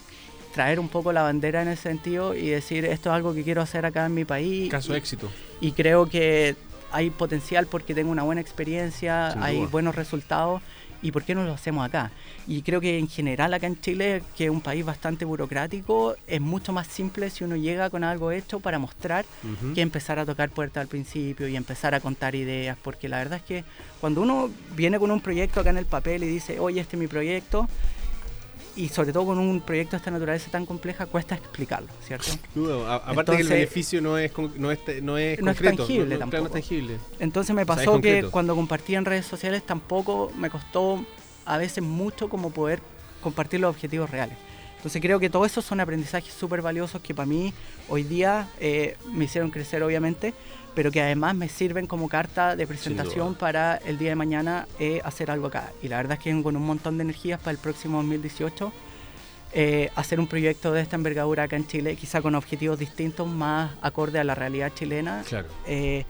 traer 0.54 0.80
un 0.80 0.88
poco 0.88 1.12
la 1.12 1.24
bandera 1.24 1.62
en 1.62 1.68
ese 1.68 1.82
sentido 1.84 2.34
y 2.36 2.48
decir 2.48 2.86
esto 2.86 3.10
es 3.10 3.14
algo 3.16 3.34
que 3.34 3.44
quiero 3.44 3.62
hacer 3.62 3.86
acá 3.86 4.06
en 4.06 4.14
mi 4.14 4.24
país. 4.24 4.72
Caso 4.72 4.94
y- 4.94 4.98
éxito. 4.98 5.30
y 5.60 5.74
creo 5.74 6.06
que 6.06 6.56
hay 6.94 7.10
potencial 7.10 7.68
porque 7.68 7.94
tengo 7.94 8.10
una 8.10 8.24
buena 8.24 8.40
experiencia, 8.40 9.32
Sin 9.34 9.44
hay 9.44 9.58
duda. 9.60 9.68
buenos 9.70 9.96
resultados 9.96 10.62
y 11.02 11.12
por 11.12 11.24
qué 11.24 11.36
no 11.36 11.44
lo 11.44 11.54
hacemos 11.54 11.86
acá. 11.86 12.12
Y 12.48 12.62
creo 12.62 12.82
que 12.82 12.98
en 12.98 13.08
general 13.08 13.54
acá 13.54 13.68
en 13.68 13.80
Chile, 13.80 14.24
que 14.38 14.46
es 14.46 14.50
un 14.50 14.62
país 14.62 14.86
bastante 14.86 15.26
burocrático, 15.26 16.16
es 16.28 16.42
mucho 16.42 16.74
más 16.74 16.88
simple 16.88 17.30
si 17.30 17.44
uno 17.44 17.56
llega 17.56 17.90
con 17.90 18.04
algo 18.04 18.32
hecho 18.32 18.60
para 18.60 18.80
mostrar 18.80 19.26
que 19.74 19.82
empezar 19.82 20.20
a 20.20 20.26
tocar 20.26 20.50
puertas 20.50 20.82
al 20.82 20.88
principio 20.88 21.48
y 21.48 21.56
empezar 21.56 21.94
a 21.96 22.00
contar 22.00 22.36
ideas, 22.36 22.78
porque 22.82 23.10
la 23.10 23.18
verdad 23.18 23.40
es 23.40 23.44
que 23.44 23.64
cuando 24.00 24.22
uno 24.22 24.50
viene 24.76 25.00
con 25.00 25.12
un 25.12 25.22
proyecto 25.22 25.60
acá 25.60 25.70
en 25.70 25.78
el 25.78 25.86
papel 25.86 26.24
y 26.24 26.28
dice, 26.28 26.60
oye, 26.60 26.82
este 26.82 26.96
es 26.96 27.00
mi 27.00 27.08
proyecto, 27.08 27.68
y 28.80 28.88
sobre 28.90 29.12
todo 29.12 29.26
con 29.26 29.40
un 29.40 29.60
proyecto 29.62 29.92
de 29.92 29.98
esta 29.98 30.10
naturaleza 30.12 30.50
tan 30.50 30.66
compleja, 30.66 31.06
cuesta 31.06 31.36
explicarlo, 31.36 31.90
¿cierto? 32.02 32.28
Dudo, 32.56 32.88
a- 32.88 32.96
aparte 32.96 33.32
que 33.32 33.38
el 33.38 33.42
Entonces- 33.42 33.50
beneficio 33.50 34.02
no 34.02 34.18
es, 34.18 34.32
no 34.56 34.72
es, 34.72 34.80
no 35.02 35.18
es 35.18 35.42
no 35.42 35.52
es 35.52 35.58
concreto. 35.58 35.78
tangible 35.78 36.04
no, 36.06 36.06
no, 36.06 36.10
no 36.10 36.14
es 36.26 36.32
tampoco. 36.32 36.50
tangible. 36.54 36.98
Entonces 37.20 37.56
me 37.56 37.64
O 37.64 37.66
sea, 37.66 37.76
pasó 37.76 37.92
que 37.92 37.92
concreto. 37.92 38.32
cuando 38.32 38.56
compartía 38.56 38.98
en 38.98 39.06
redes 39.06 39.26
sociales 39.26 39.64
tampoco 39.66 40.32
me 40.38 40.50
costó 40.50 41.04
a 41.46 41.58
veces 41.58 41.84
mucho 41.84 42.30
como 42.30 42.52
poder 42.52 42.80
compartir 43.22 43.60
los 43.60 43.70
objetivos 43.76 44.10
reales. 44.10 44.38
Entonces 44.78 45.02
creo 45.02 45.20
que 45.20 45.30
todos 45.30 45.46
esos 45.52 45.66
son 45.66 45.82
aprendizajes 45.82 46.34
súper 46.34 46.62
valiosos 46.62 47.02
que 47.02 47.14
para 47.14 47.26
mí 47.26 47.54
hoy 47.90 48.04
día 48.04 48.48
eh, 48.62 48.96
me 49.12 49.26
hicieron 49.26 49.52
crecer 49.52 49.84
obviamente, 49.84 50.34
pero 50.76 50.92
que 50.92 51.02
además 51.02 51.36
me 51.36 51.50
sirven 51.50 51.88
como 51.88 52.08
carta 52.10 52.56
de 52.56 52.66
presentación 52.68 53.36
para 53.36 53.78
el 53.78 53.98
día 53.98 54.10
de 54.10 54.16
mañana 54.16 54.68
eh, 54.80 55.02
hacer 55.04 55.30
algo 55.32 55.48
acá. 55.48 55.72
Y 55.82 55.88
la 55.88 55.98
verdad 55.98 56.14
es 56.18 56.24
que 56.24 56.44
con 56.44 56.56
un 56.56 56.66
montón 56.66 56.98
de 56.98 57.04
energías 57.04 57.40
para 57.40 57.52
el 57.52 57.58
próximo 57.58 57.98
2018 57.98 58.72
eh, 59.54 59.90
hacer 59.96 60.20
un 60.20 60.28
proyecto 60.28 60.72
de 60.72 60.82
esta 60.82 60.96
envergadura 60.96 61.44
acá 61.44 61.56
en 61.56 61.66
Chile, 61.66 61.96
quizá 61.96 62.22
con 62.22 62.36
objetivos 62.36 62.78
distintos, 62.78 63.28
más 63.28 63.72
acorde 63.82 64.20
a 64.20 64.24
la 64.24 64.36
realidad 64.36 64.72
chilena, 64.76 65.24
Claro. 65.28 65.48
eh, 65.66 66.06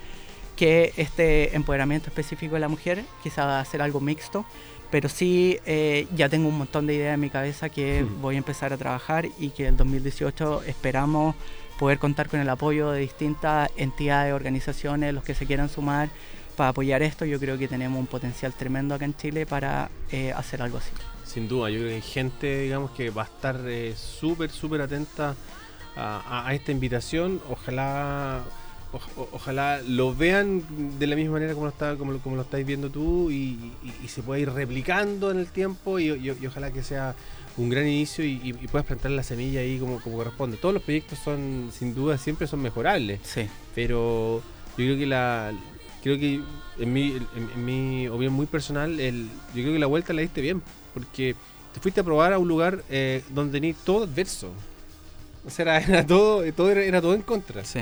que 0.58 0.92
este 0.98 1.56
empoderamiento 1.56 2.10
específico 2.10 2.56
de 2.56 2.60
la 2.60 2.68
mujer, 2.68 3.04
quizá 3.24 3.62
hacer 3.62 3.82
algo 3.82 4.02
mixto, 4.02 4.46
pero 4.92 5.08
sí 5.08 5.58
eh, 5.66 6.06
ya 6.16 6.28
tengo 6.28 6.50
un 6.50 6.58
montón 6.58 6.86
de 6.86 6.96
ideas 6.96 7.14
en 7.14 7.20
mi 7.22 7.30
cabeza 7.30 7.70
que 7.70 8.04
Hmm. 8.04 8.22
voy 8.22 8.36
a 8.36 8.40
empezar 8.40 8.74
a 8.74 8.78
trabajar 8.78 9.26
y 9.40 9.52
que 9.52 9.68
el 9.68 9.78
2018 9.78 10.64
esperamos 10.64 11.34
poder 11.80 11.98
contar 11.98 12.28
con 12.28 12.42
el 12.42 12.50
apoyo 12.50 12.92
de 12.92 13.00
distintas 13.00 13.72
entidades, 13.78 14.34
organizaciones, 14.34 15.14
los 15.14 15.24
que 15.24 15.34
se 15.34 15.46
quieran 15.46 15.70
sumar 15.70 16.10
para 16.58 16.72
apoyar 16.72 17.02
esto. 17.02 17.24
Yo 17.24 17.40
creo 17.40 17.58
que 17.58 17.70
tenemos 17.70 17.98
un 17.98 18.06
potencial 18.06 18.54
tremendo 18.54 18.94
acá 18.94 19.06
en 19.06 19.16
Chile 19.16 19.46
para 19.46 19.90
eh, 20.12 20.34
hacer 20.34 20.62
algo 20.62 20.78
así. 20.78 20.92
Sin 21.24 21.48
duda, 21.48 21.70
yo 21.70 21.80
creo 21.80 21.90
que 21.90 21.96
hay 21.96 22.02
gente, 22.02 22.60
digamos, 22.60 22.92
que 22.92 23.10
va 23.12 23.22
a 23.22 23.26
estar 23.26 23.58
eh, 23.66 23.94
súper, 23.96 24.52
súper 24.52 24.82
atenta 24.82 25.36
a, 25.96 26.54
esta 26.54 26.72
invitación. 26.72 27.42
Ojalá 27.50 28.44
ojalá 29.32 29.82
lo 29.88 30.16
vean 30.16 30.64
de 30.98 31.06
la 31.06 31.16
misma 31.16 31.34
manera 31.34 31.54
como 31.54 31.68
lo, 31.68 31.72
está, 31.72 31.96
como 31.96 32.12
lo, 32.12 32.42
estáis 32.42 32.66
viendo 32.66 32.90
tú 32.90 33.30
y, 33.30 33.72
se 34.08 34.24
pueda 34.24 34.40
ir 34.40 34.50
replicando 34.50 35.30
en 35.30 35.38
el 35.38 35.48
tiempo 35.48 36.00
y 36.00 36.30
ojalá 36.48 36.72
que 36.72 36.82
sea 36.82 37.16
un 37.58 37.70
gran 37.70 37.86
inicio 37.88 38.24
y, 38.24 38.40
y- 38.44 38.50
y 38.50 38.68
puedas 38.68 38.86
plantar 38.86 39.12
la 39.12 39.24
semilla 39.24 39.60
ahí 39.62 39.78
como, 39.80 40.00
como 40.02 40.18
corresponde. 40.18 40.58
Todos 40.58 40.74
los 40.74 40.84
proyectos 40.84 41.20
son, 41.20 41.72
sin 41.78 41.94
duda, 41.96 42.18
siempre 42.18 42.48
son 42.48 42.62
mejorables. 42.62 43.20
Sí. 43.24 43.48
Pero 43.76 44.42
yo 44.78 44.86
creo 44.86 44.98
que 44.98 45.06
la 45.06 45.52
creo 46.02 46.18
que 46.18 46.42
en 46.80 46.94
mi, 46.94 47.12
en, 47.12 47.50
en 47.56 47.66
mi 47.66 48.08
opinión 48.08 48.34
muy 48.34 48.46
personal, 48.46 49.00
el, 49.00 49.28
yo 49.54 49.62
creo 49.64 49.74
que 49.74 49.80
la 49.80 49.88
vuelta 49.88 50.14
la 50.14 50.22
diste 50.22 50.40
bien, 50.42 50.62
porque 50.94 51.36
te 51.74 51.80
fuiste 51.82 52.00
a 52.00 52.04
probar 52.04 52.32
a 52.34 52.40
un 52.40 52.48
lugar 52.48 52.84
eh, 52.90 53.22
donde 53.30 53.60
tenías 53.60 53.78
todo 53.84 54.06
adverso. 54.06 54.52
O 55.46 55.50
sea, 55.50 55.64
era, 55.64 55.78
era 55.80 56.06
todo, 56.08 56.44
todo 56.54 56.72
era, 56.72 56.84
era 56.84 57.02
todo 57.02 57.14
en 57.16 57.22
contra. 57.22 57.66
Sí. 57.66 57.80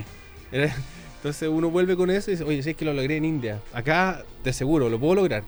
Era- 0.52 0.76
entonces 1.18 1.50
uno 1.50 1.70
vuelve 1.70 1.96
con 1.96 2.10
eso 2.10 2.30
y 2.32 2.36
dice, 2.36 2.44
oye, 2.44 2.62
si 2.64 2.70
es 2.72 2.76
que 2.76 2.86
lo 2.86 2.94
logré 2.94 3.18
en 3.18 3.26
India, 3.26 3.60
acá 3.74 4.24
te 4.44 4.52
aseguro, 4.52 4.88
lo 4.90 5.00
puedo 5.00 5.16
lograr. 5.16 5.44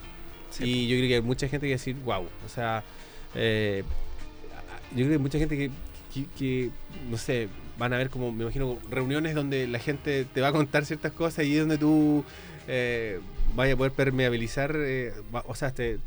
y 0.58 0.88
yo 0.88 0.96
creo 0.96 1.08
que 1.08 1.14
hay 1.16 1.22
mucha 1.22 1.48
gente 1.48 1.66
que 1.66 1.72
decir, 1.72 1.96
wow, 2.04 2.22
o 2.44 2.48
sea, 2.48 2.82
eh, 3.36 3.84
yo 4.90 5.04
creo 5.06 5.10
que 5.10 5.18
mucha 5.18 5.38
gente 5.38 5.56
que, 5.56 5.70
que- 6.38 6.70
no 7.08 7.16
sé, 7.16 7.48
van 7.78 7.92
a 7.92 7.98
ver 7.98 8.10
como, 8.10 8.32
me 8.32 8.42
imagino, 8.44 8.78
reuniones 8.90 9.34
donde 9.34 9.66
la 9.66 9.78
gente 9.78 10.24
te 10.24 10.40
va 10.40 10.48
a 10.48 10.52
contar 10.52 10.84
ciertas 10.84 11.12
cosas 11.12 11.44
y 11.46 11.54
es 11.54 11.60
donde 11.60 11.78
tú 11.78 12.24
eh, 12.68 13.20
vaya 13.54 13.74
a 13.74 13.76
poder 13.76 13.92
permeabilizar, 13.92 14.74
eh, 14.76 15.12
o 15.46 15.54
sea, 15.54 15.72
te, 15.72 15.98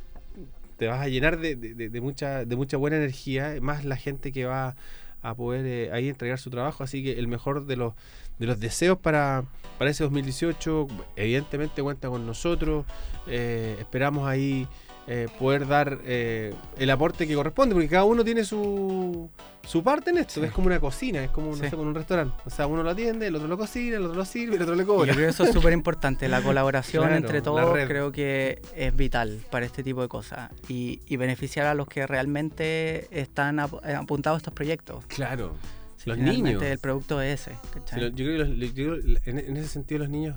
te 0.78 0.88
vas 0.88 1.00
a 1.02 1.08
llenar 1.08 1.40
de, 1.40 1.56
de- 1.56 1.74
de- 1.74 1.90
de 1.90 2.02
mucha, 2.02 2.46
de 2.46 2.56
mucha 2.56 2.78
buena 2.78 2.98
energía, 2.98 3.56
más 3.62 3.86
la 3.86 3.96
gente 3.96 4.32
que 4.32 4.46
va 4.46 4.76
a 5.22 5.36
poder 5.36 5.66
eh, 5.66 5.90
ahí 5.94 6.10
entregar 6.10 6.38
su 6.38 6.50
trabajo, 6.50 6.84
así 6.84 7.02
que 7.04 7.18
el 7.18 7.28
mejor 7.28 7.66
de 7.66 7.78
los 7.78 7.94
de 8.40 8.48
los 8.48 8.60
deseos 8.60 8.98
para, 8.98 9.44
para 9.78 9.92
ese 9.92 10.04
2018. 10.04 10.88
Evidentemente 11.16 11.82
cuenta 11.84 12.10
con 12.10 12.26
nosotros. 12.26 12.86
eh, 13.28 13.78
esperamos 13.80 14.28
ahí 14.28 14.68
eh, 15.08 15.28
poder 15.38 15.68
dar 15.68 16.00
eh, 16.06 16.54
el 16.78 16.90
aporte 16.90 17.28
que 17.28 17.36
corresponde, 17.36 17.76
porque 17.76 17.90
cada 17.90 18.06
uno 18.06 18.24
tiene 18.24 18.46
su, 18.46 19.30
su 19.68 19.84
parte 19.84 20.12
en 20.12 20.20
esto. 20.20 20.42
Es 20.44 20.52
como 20.54 20.68
una 20.68 20.80
cocina, 20.80 21.22
es 21.24 21.30
como, 21.30 21.48
no 21.50 21.56
Sí. 21.56 21.62
sé, 21.64 21.72
como 21.72 21.84
un 21.84 21.94
restaurante. 21.96 22.36
O 22.46 22.50
sea, 22.50 22.68
uno 22.68 22.84
lo 22.84 22.90
atiende, 22.92 23.28
el 23.28 23.36
otro 23.36 23.48
lo 23.50 23.58
cocina, 23.58 23.98
el 23.98 24.04
otro 24.06 24.16
lo 24.16 24.24
sirve, 24.26 24.56
el 24.56 24.62
otro 24.62 24.76
le 24.76 24.84
Y 24.84 24.86
cobra. 24.86 25.08
yo 25.08 25.14
creo 25.14 25.26
que 25.28 25.32
eso 25.32 25.44
es 25.44 25.52
súper 25.52 25.74
importante, 25.74 26.30
la 26.30 26.42
colaboración 26.44 27.04
Claro, 27.04 27.18
entre 27.18 27.42
todos 27.42 27.70
creo 27.88 28.12
que 28.14 28.62
es 28.76 28.96
vital 28.96 29.40
para 29.52 29.66
este 29.66 29.84
tipo 29.84 30.02
de 30.02 30.08
cosas 30.08 30.50
y, 30.70 31.02
y 31.08 31.18
beneficiar 31.18 31.68
a 31.68 31.74
los 31.74 31.88
que 31.88 32.08
realmente 32.08 33.08
están 33.12 33.60
ap- 33.60 33.84
eh, 33.86 33.94
apuntados 33.96 34.38
a 34.38 34.40
estos 34.40 34.54
proyectos. 34.54 35.06
Claro, 35.08 35.54
Sí, 35.98 36.10
los 36.10 36.18
niños. 36.18 36.62
El 36.64 36.80
producto 36.80 37.22
es 37.22 37.42
ese. 37.42 37.52
Sí, 37.94 38.00
lo- 38.00 38.08
yo 38.08 38.26
creo 38.26 38.38
que 38.38 38.54
los- 38.54 38.74
yo 38.74 38.74
creo 38.74 39.18
en, 39.26 39.40
en 39.40 39.58
ese 39.58 39.68
sentido 39.70 40.00
los 40.00 40.10
niños, 40.10 40.36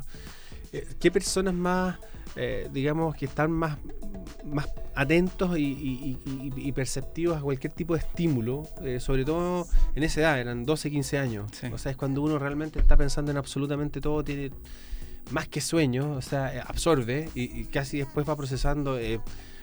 ¿qué 1.00 1.10
personas 1.10 1.54
más, 1.54 1.96
eh, 2.36 2.68
digamos, 2.72 3.16
que 3.16 3.24
están 3.24 3.50
más, 3.50 3.78
más 4.44 4.68
atentos 4.94 5.58
y, 5.58 5.62
y- 5.62 6.18
y- 6.26 6.52
y- 6.56 6.68
y 6.68 6.72
perceptivos 6.72 7.36
a 7.38 7.40
cualquier 7.40 7.72
tipo 7.72 7.94
de 7.94 8.00
estímulo, 8.00 8.62
eh, 8.82 9.00
sobre 9.00 9.24
todo 9.24 9.66
en 9.94 10.02
esa 10.02 10.20
edad, 10.20 10.40
eran 10.40 10.64
12, 10.64 10.90
15 10.90 11.18
años? 11.18 11.50
O 11.72 11.78
sea, 11.78 11.90
es 11.92 11.96
cuando 11.96 12.22
uno 12.22 12.38
realmente 12.38 12.78
está 12.78 12.96
pensando 12.96 13.30
en 13.30 13.36
absolutamente 13.36 14.00
todo, 14.00 14.22
tiene 14.24 14.50
más 15.30 15.48
que 15.48 15.60
sueños, 15.60 16.06
o 16.16 16.22
sea, 16.22 16.54
eh, 16.54 16.60
absorbe 16.64 17.28
y, 17.34 17.64
casi 17.64 17.98
después 17.98 18.28
va 18.28 18.36
procesando. 18.36 18.98
eh, 18.98 19.20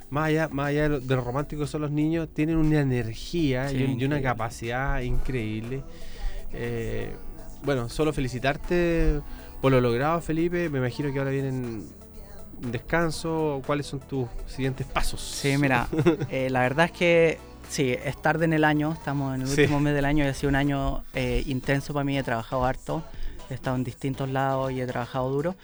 más 0.09 0.27
allá, 0.27 0.47
más 0.49 0.67
allá 0.67 0.83
de 0.83 0.89
lo, 0.89 0.99
de 0.99 1.15
lo 1.15 1.21
romántico 1.23 1.61
que 1.63 1.67
son 1.67 1.81
los 1.81 1.89
niños, 1.91 2.29
tienen 2.31 2.57
una 2.57 2.81
energía 2.81 3.69
Sí, 3.69 3.77
y, 3.77 3.83
un- 3.85 3.99
y 3.99 4.05
una 4.05 4.21
capacidad 4.21 4.99
increíble. 5.01 5.81
Eh, 6.51 7.11
bueno, 7.63 7.89
solo 7.89 8.13
felicitarte 8.13 9.21
por 9.61 9.71
lo 9.71 9.81
logrado, 9.81 10.21
Felipe. 10.21 10.69
Me 10.69 10.77
imagino 10.79 11.11
que 11.11 11.17
ahora 11.17 11.31
vienen 11.31 11.85
un 12.61 12.71
descanso. 12.71 13.61
¿Cuáles 13.65 13.85
son 13.87 13.99
tus 14.01 14.27
siguientes 14.47 14.85
pasos? 14.87 15.21
Sí, 15.21 15.57
mira, 15.57 15.87
eh, 16.29 16.49
la 16.49 16.61
verdad 16.61 16.85
es 16.85 16.91
que 16.91 17.39
sí, 17.69 17.91
es 18.03 18.21
tarde 18.21 18.45
en 18.45 18.53
el 18.53 18.63
año, 18.63 18.93
estamos 18.93 19.35
en 19.35 19.41
el 19.41 19.47
Sí. 19.47 19.61
último 19.61 19.79
mes 19.79 19.93
del 19.95 20.05
año 20.05 20.23
y 20.25 20.27
ha 20.27 20.33
sido 20.33 20.49
un 20.49 20.55
año 20.55 21.03
eh, 21.13 21.43
intenso 21.47 21.93
para 21.93 22.03
mí, 22.03 22.17
he 22.17 22.23
trabajado 22.23 22.65
harto, 22.65 23.03
he 23.49 23.53
estado 23.53 23.75
en 23.75 23.83
distintos 23.83 24.29
lados 24.29 24.71
y 24.71 24.81
he 24.81 24.85
trabajado 24.87 25.29
duro. 25.29 25.55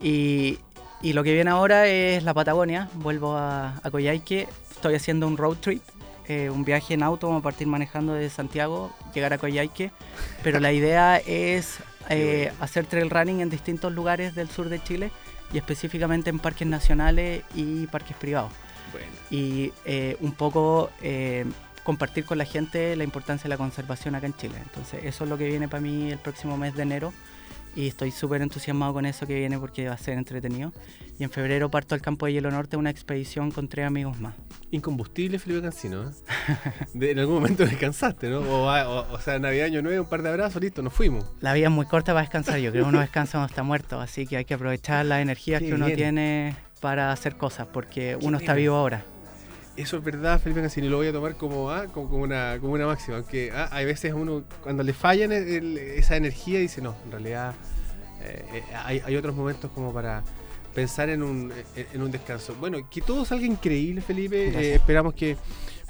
Y, 0.00 0.58
y 1.02 1.12
lo 1.12 1.22
que 1.24 1.32
viene 1.34 1.50
ahora 1.50 1.86
es 1.86 2.22
la 2.22 2.34
Patagonia, 2.34 2.88
vuelvo 2.94 3.36
a, 3.36 3.76
a 3.82 3.90
Coyhaique, 3.90 4.48
estoy 4.70 4.94
haciendo 4.94 5.26
un 5.26 5.36
road 5.36 5.56
trip, 5.58 5.82
eh, 6.28 6.48
un 6.48 6.64
viaje 6.64 6.94
en 6.94 7.02
auto, 7.02 7.26
vamos 7.26 7.40
a 7.40 7.44
partir 7.44 7.66
manejando 7.66 8.14
desde 8.14 8.30
Santiago, 8.34 8.92
llegar 9.14 9.32
a 9.32 9.38
Coyhaique, 9.38 9.90
pero 10.42 10.60
la 10.60 10.72
idea 10.72 11.18
es 11.18 11.78
eh, 12.08 12.52
hacer 12.60 12.86
trail 12.86 13.10
running 13.10 13.40
en 13.40 13.50
distintos 13.50 13.92
lugares 13.92 14.34
del 14.34 14.48
sur 14.48 14.68
de 14.68 14.82
Chile 14.82 15.10
y 15.52 15.58
específicamente 15.58 16.30
en 16.30 16.38
parques 16.38 16.66
nacionales 16.66 17.42
y 17.54 17.86
parques 17.86 18.16
privados 18.16 18.52
y 19.30 19.72
eh, 19.84 20.16
un 20.20 20.32
poco 20.32 20.90
eh, 21.00 21.44
compartir 21.84 22.24
con 22.24 22.38
la 22.38 22.44
gente 22.44 22.96
la 22.96 23.04
importancia 23.04 23.44
de 23.44 23.50
la 23.50 23.56
conservación 23.56 24.14
acá 24.14 24.26
en 24.26 24.34
Chile. 24.34 24.56
Entonces 24.62 25.04
eso 25.04 25.24
es 25.24 25.30
lo 25.30 25.38
que 25.38 25.46
viene 25.46 25.68
para 25.68 25.80
mí 25.80 26.10
el 26.10 26.18
próximo 26.18 26.56
mes 26.56 26.74
de 26.74 26.82
enero 26.82 27.12
y 27.76 27.86
estoy 27.88 28.10
súper 28.10 28.42
entusiasmado 28.42 28.92
con 28.94 29.06
eso 29.06 29.26
que 29.26 29.34
viene 29.34 29.58
porque 29.58 29.88
va 29.88 29.94
a 29.94 29.98
ser 29.98 30.18
entretenido. 30.18 30.72
Y 31.18 31.24
en 31.24 31.30
febrero 31.30 31.70
parto 31.70 31.94
al 31.94 32.00
campo 32.00 32.26
de 32.26 32.32
Hielo 32.32 32.50
Norte, 32.50 32.76
una 32.76 32.88
expedición 32.90 33.50
con 33.50 33.68
tres 33.68 33.86
amigos 33.86 34.18
más. 34.20 34.34
Incombustible, 34.70 35.38
Felipe 35.38 35.62
Cancino. 35.62 36.08
¿eh? 36.08 36.12
De- 36.94 37.10
en 37.10 37.18
algún 37.18 37.34
momento 37.36 37.64
descansaste, 37.66 38.28
¿no? 38.30 38.38
O, 38.40 38.66
o- 38.70 39.12
o 39.12 39.20
sea, 39.20 39.38
Navidad, 39.38 39.66
Año 39.66 39.82
Nuevo, 39.82 40.04
un 40.04 40.08
par 40.08 40.22
de 40.22 40.30
abrazos, 40.30 40.62
listo, 40.62 40.80
nos 40.82 40.92
fuimos. 40.92 41.24
La 41.40 41.52
vida 41.52 41.66
es 41.66 41.72
muy 41.72 41.86
corta 41.86 42.12
para 42.12 42.22
descansar, 42.22 42.58
yo 42.58 42.70
creo 42.70 42.84
que 42.84 42.88
uno 42.88 43.00
descansa 43.00 43.32
cuando 43.32 43.48
está 43.50 43.62
muerto, 43.62 44.00
así 44.00 44.26
que 44.26 44.38
hay 44.38 44.44
que 44.44 44.54
aprovechar 44.54 45.04
las 45.06 45.20
energías 45.20 45.60
Qué 45.60 45.68
que 45.68 45.74
uno 45.74 45.86
bien. 45.86 45.96
tiene 45.98 46.56
para 46.80 47.12
hacer 47.12 47.36
cosas, 47.36 47.66
porque 47.66 48.16
Qué 48.18 48.26
uno 48.26 48.38
está 48.38 48.54
vivo 48.54 48.76
ahora. 48.76 49.04
Eso 49.76 49.96
es 49.96 50.04
verdad, 50.04 50.40
Felipe 50.40 50.60
Cancino, 50.60 50.86
y 50.86 50.90
lo 50.90 50.96
voy 50.98 51.06
a 51.06 51.12
tomar 51.12 51.36
como, 51.36 51.70
ah, 51.70 51.86
como, 51.92 52.08
como 52.10 52.22
una, 52.24 52.58
como 52.60 52.74
una 52.74 52.86
máxima. 52.86 53.16
Aunque 53.18 53.50
ah, 53.54 53.68
hay 53.70 53.86
veces 53.86 54.12
uno, 54.12 54.42
cuando 54.62 54.82
le 54.82 54.92
fallan 54.92 55.32
el- 55.32 55.48
el- 55.48 55.78
esa 55.78 56.16
energía, 56.16 56.58
dice, 56.58 56.82
no, 56.82 56.94
en 57.04 57.12
realidad 57.12 57.54
eh, 58.22 58.44
eh, 58.54 58.62
hay, 58.84 59.00
hay 59.04 59.16
otros 59.16 59.34
momentos 59.34 59.70
como 59.74 59.92
para 59.94 60.22
pensar 60.74 61.08
en 61.08 61.22
un, 61.22 61.52
en, 61.94 62.02
un 62.02 62.10
descanso. 62.10 62.54
Bueno, 62.60 62.78
que 62.90 63.00
todo 63.00 63.24
salga 63.24 63.46
increíble, 63.46 64.00
Felipe. 64.02 64.48
Eh, 64.48 64.74
esperamos 64.74 65.14
que 65.14 65.36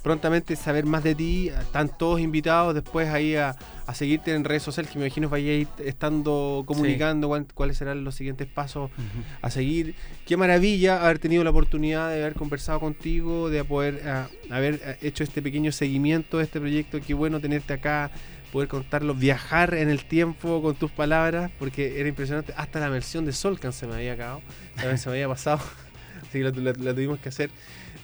prontamente 0.02 0.54
saber 0.56 0.84
más 0.86 1.02
de 1.02 1.14
ti. 1.14 1.48
Están 1.48 1.88
todos 1.98 2.20
invitados 2.20 2.74
después 2.74 3.08
ahí 3.08 3.34
a, 3.34 3.56
a 3.90 3.94
seguirte 3.94 4.32
en 4.34 4.44
redes 4.44 4.62
sociales, 4.62 4.90
que 4.90 4.98
me 4.98 5.06
imagino 5.06 5.36
ir 5.36 5.66
estando 5.84 6.62
comunicando 6.66 7.28
cuáles 7.54 7.76
serán 7.76 8.04
los 8.04 8.14
siguientes 8.14 8.46
pasos 8.46 8.90
a 9.42 9.50
seguir. 9.50 9.94
Qué 10.26 10.36
maravilla 10.36 11.02
haber 11.04 11.18
tenido 11.18 11.42
la 11.44 11.50
oportunidad 11.50 12.08
de 12.10 12.22
haber 12.22 12.34
conversado 12.34 12.78
contigo, 12.80 13.50
de 13.50 13.64
poder 13.64 14.02
ah, 14.06 14.28
haber 14.50 14.80
ah, 14.86 14.94
hecho 15.02 15.24
este 15.24 15.42
pequeño 15.42 15.72
seguimiento 15.72 16.38
de 16.38 16.44
este 16.44 16.60
proyecto. 16.60 17.00
Qué 17.04 17.14
bueno 17.14 17.40
tenerte 17.40 17.72
acá, 17.72 18.10
poder 18.52 18.68
contarlo, 18.68 19.14
viajar 19.14 19.74
en 19.74 19.88
el 19.90 20.04
tiempo 20.04 20.62
con 20.62 20.74
tus 20.76 20.90
palabras, 20.90 21.50
porque 21.58 21.98
era 22.00 22.08
impresionante. 22.08 22.52
Hasta 22.56 22.78
la 22.80 22.88
versión 22.88 23.24
de 23.24 23.32
Solcan 23.32 23.72
se 23.72 23.86
me 23.86 23.94
había 23.94 24.12
acabado, 24.12 24.40
se 24.96 25.08
me 25.08 25.14
había 25.16 25.28
pasado, 25.28 25.60
así 26.22 26.38
que 26.38 26.44
la, 26.44 26.50
la- 26.50 26.72
la 26.78 26.94
tuvimos 26.94 27.18
que 27.18 27.28
hacer. 27.28 27.50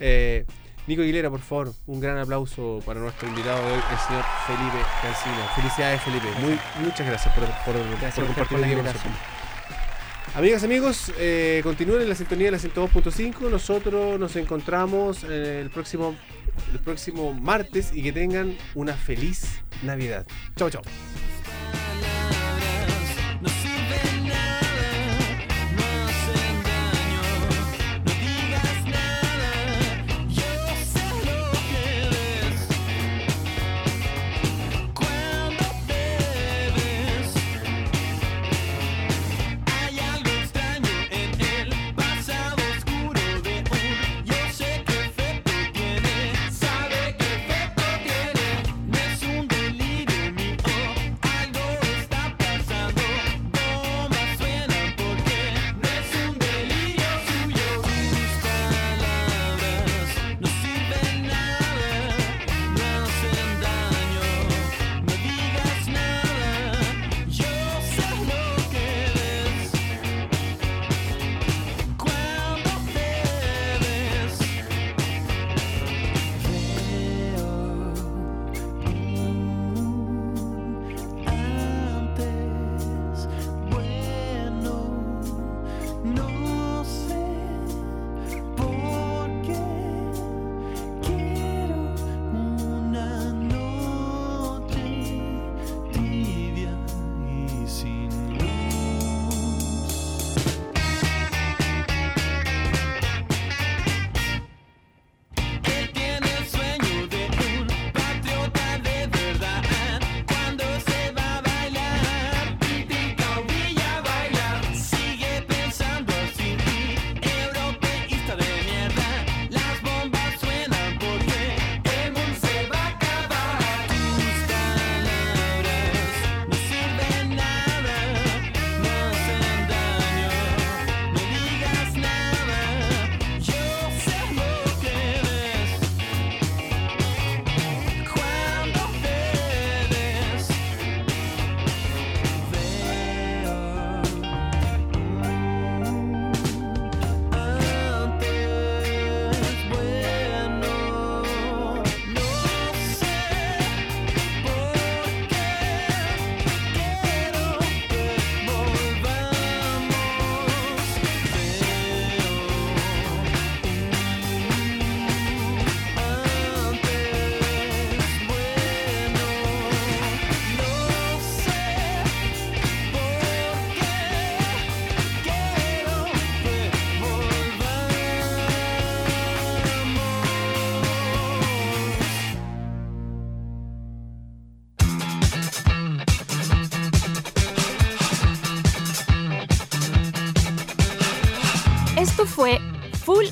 Eh, 0.01 0.45
Nico 0.87 1.03
Aguilera, 1.03 1.31
por 1.31 1.41
favor, 1.41 1.73
un 1.87 2.01
gran 2.01 2.17
aplauso 2.19 2.81
para 2.87 3.01
nuestro 3.01 3.27
invitado 3.29 3.59
de 3.67 3.73
hoy, 3.73 3.81
el 3.91 3.99
señor 4.07 4.25
Felipe 4.47 4.87
Cancino. 5.03 5.49
Felicidades, 5.57 6.01
Felipe. 6.03 6.27
Muy, 6.41 6.59
muchas 6.85 7.07
gracias 7.07 7.35
por, 7.35 7.45
por- 7.45 7.75
por 7.75 7.77
a 7.77 7.95
ustedes 7.95 8.15
compartir 8.15 8.47
por 8.49 8.61
la 8.61 8.69
invitación. 8.71 9.13
nosotros. 9.13 10.37
Amigas, 10.37 10.65
amigos, 10.65 11.13
eh, 11.19 11.61
continúen 11.65 12.03
en 12.03 12.09
la 12.11 12.15
sintonía 12.15 12.47
de 12.47 12.51
la 12.53 12.59
102.5. 12.59 13.49
Nosotros 13.51 14.21
nos 14.21 14.37
encontramos 14.37 15.25
eh, 15.25 15.61
el 15.63 15.71
próximo, 15.71 16.15
el 16.73 16.79
próximo 16.79 17.33
martes 17.33 17.91
y 17.93 18.03
que 18.03 18.13
tengan 18.13 18.55
una 18.75 18.93
feliz 18.93 19.63
Navidad. 19.83 20.27
Chao, 20.57 20.71
chao. 20.71 20.83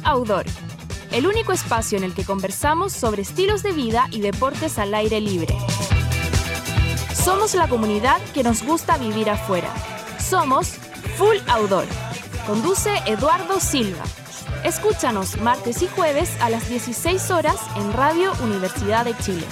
Outdoor, 0.04 0.44
el 1.12 1.26
único 1.26 1.52
espacio 1.52 1.98
en 1.98 2.04
el 2.04 2.14
que 2.14 2.24
conversamos 2.24 2.92
sobre 2.92 3.22
estilos 3.22 3.62
de 3.62 3.72
vida 3.72 4.08
y 4.10 4.20
deportes 4.20 4.78
al 4.78 4.94
aire 4.94 5.20
libre. 5.20 5.56
Somos 7.14 7.54
la 7.54 7.68
comunidad 7.68 8.20
que 8.34 8.42
nos 8.42 8.62
gusta 8.62 8.98
vivir 8.98 9.30
afuera. 9.30 9.72
Somos 10.18 10.74
Full 11.16 11.38
Outdoor. 11.48 11.86
Conduce 12.46 12.90
Eduardo 13.06 13.60
Silva. 13.60 14.04
Escúchanos 14.64 15.40
martes 15.40 15.80
y 15.82 15.88
jueves 15.88 16.36
a 16.40 16.50
las 16.50 16.68
16 16.68 17.30
horas 17.30 17.56
en 17.76 17.92
Radio 17.92 18.32
Universidad 18.42 19.04
de 19.04 19.16
Chile. 19.18 19.46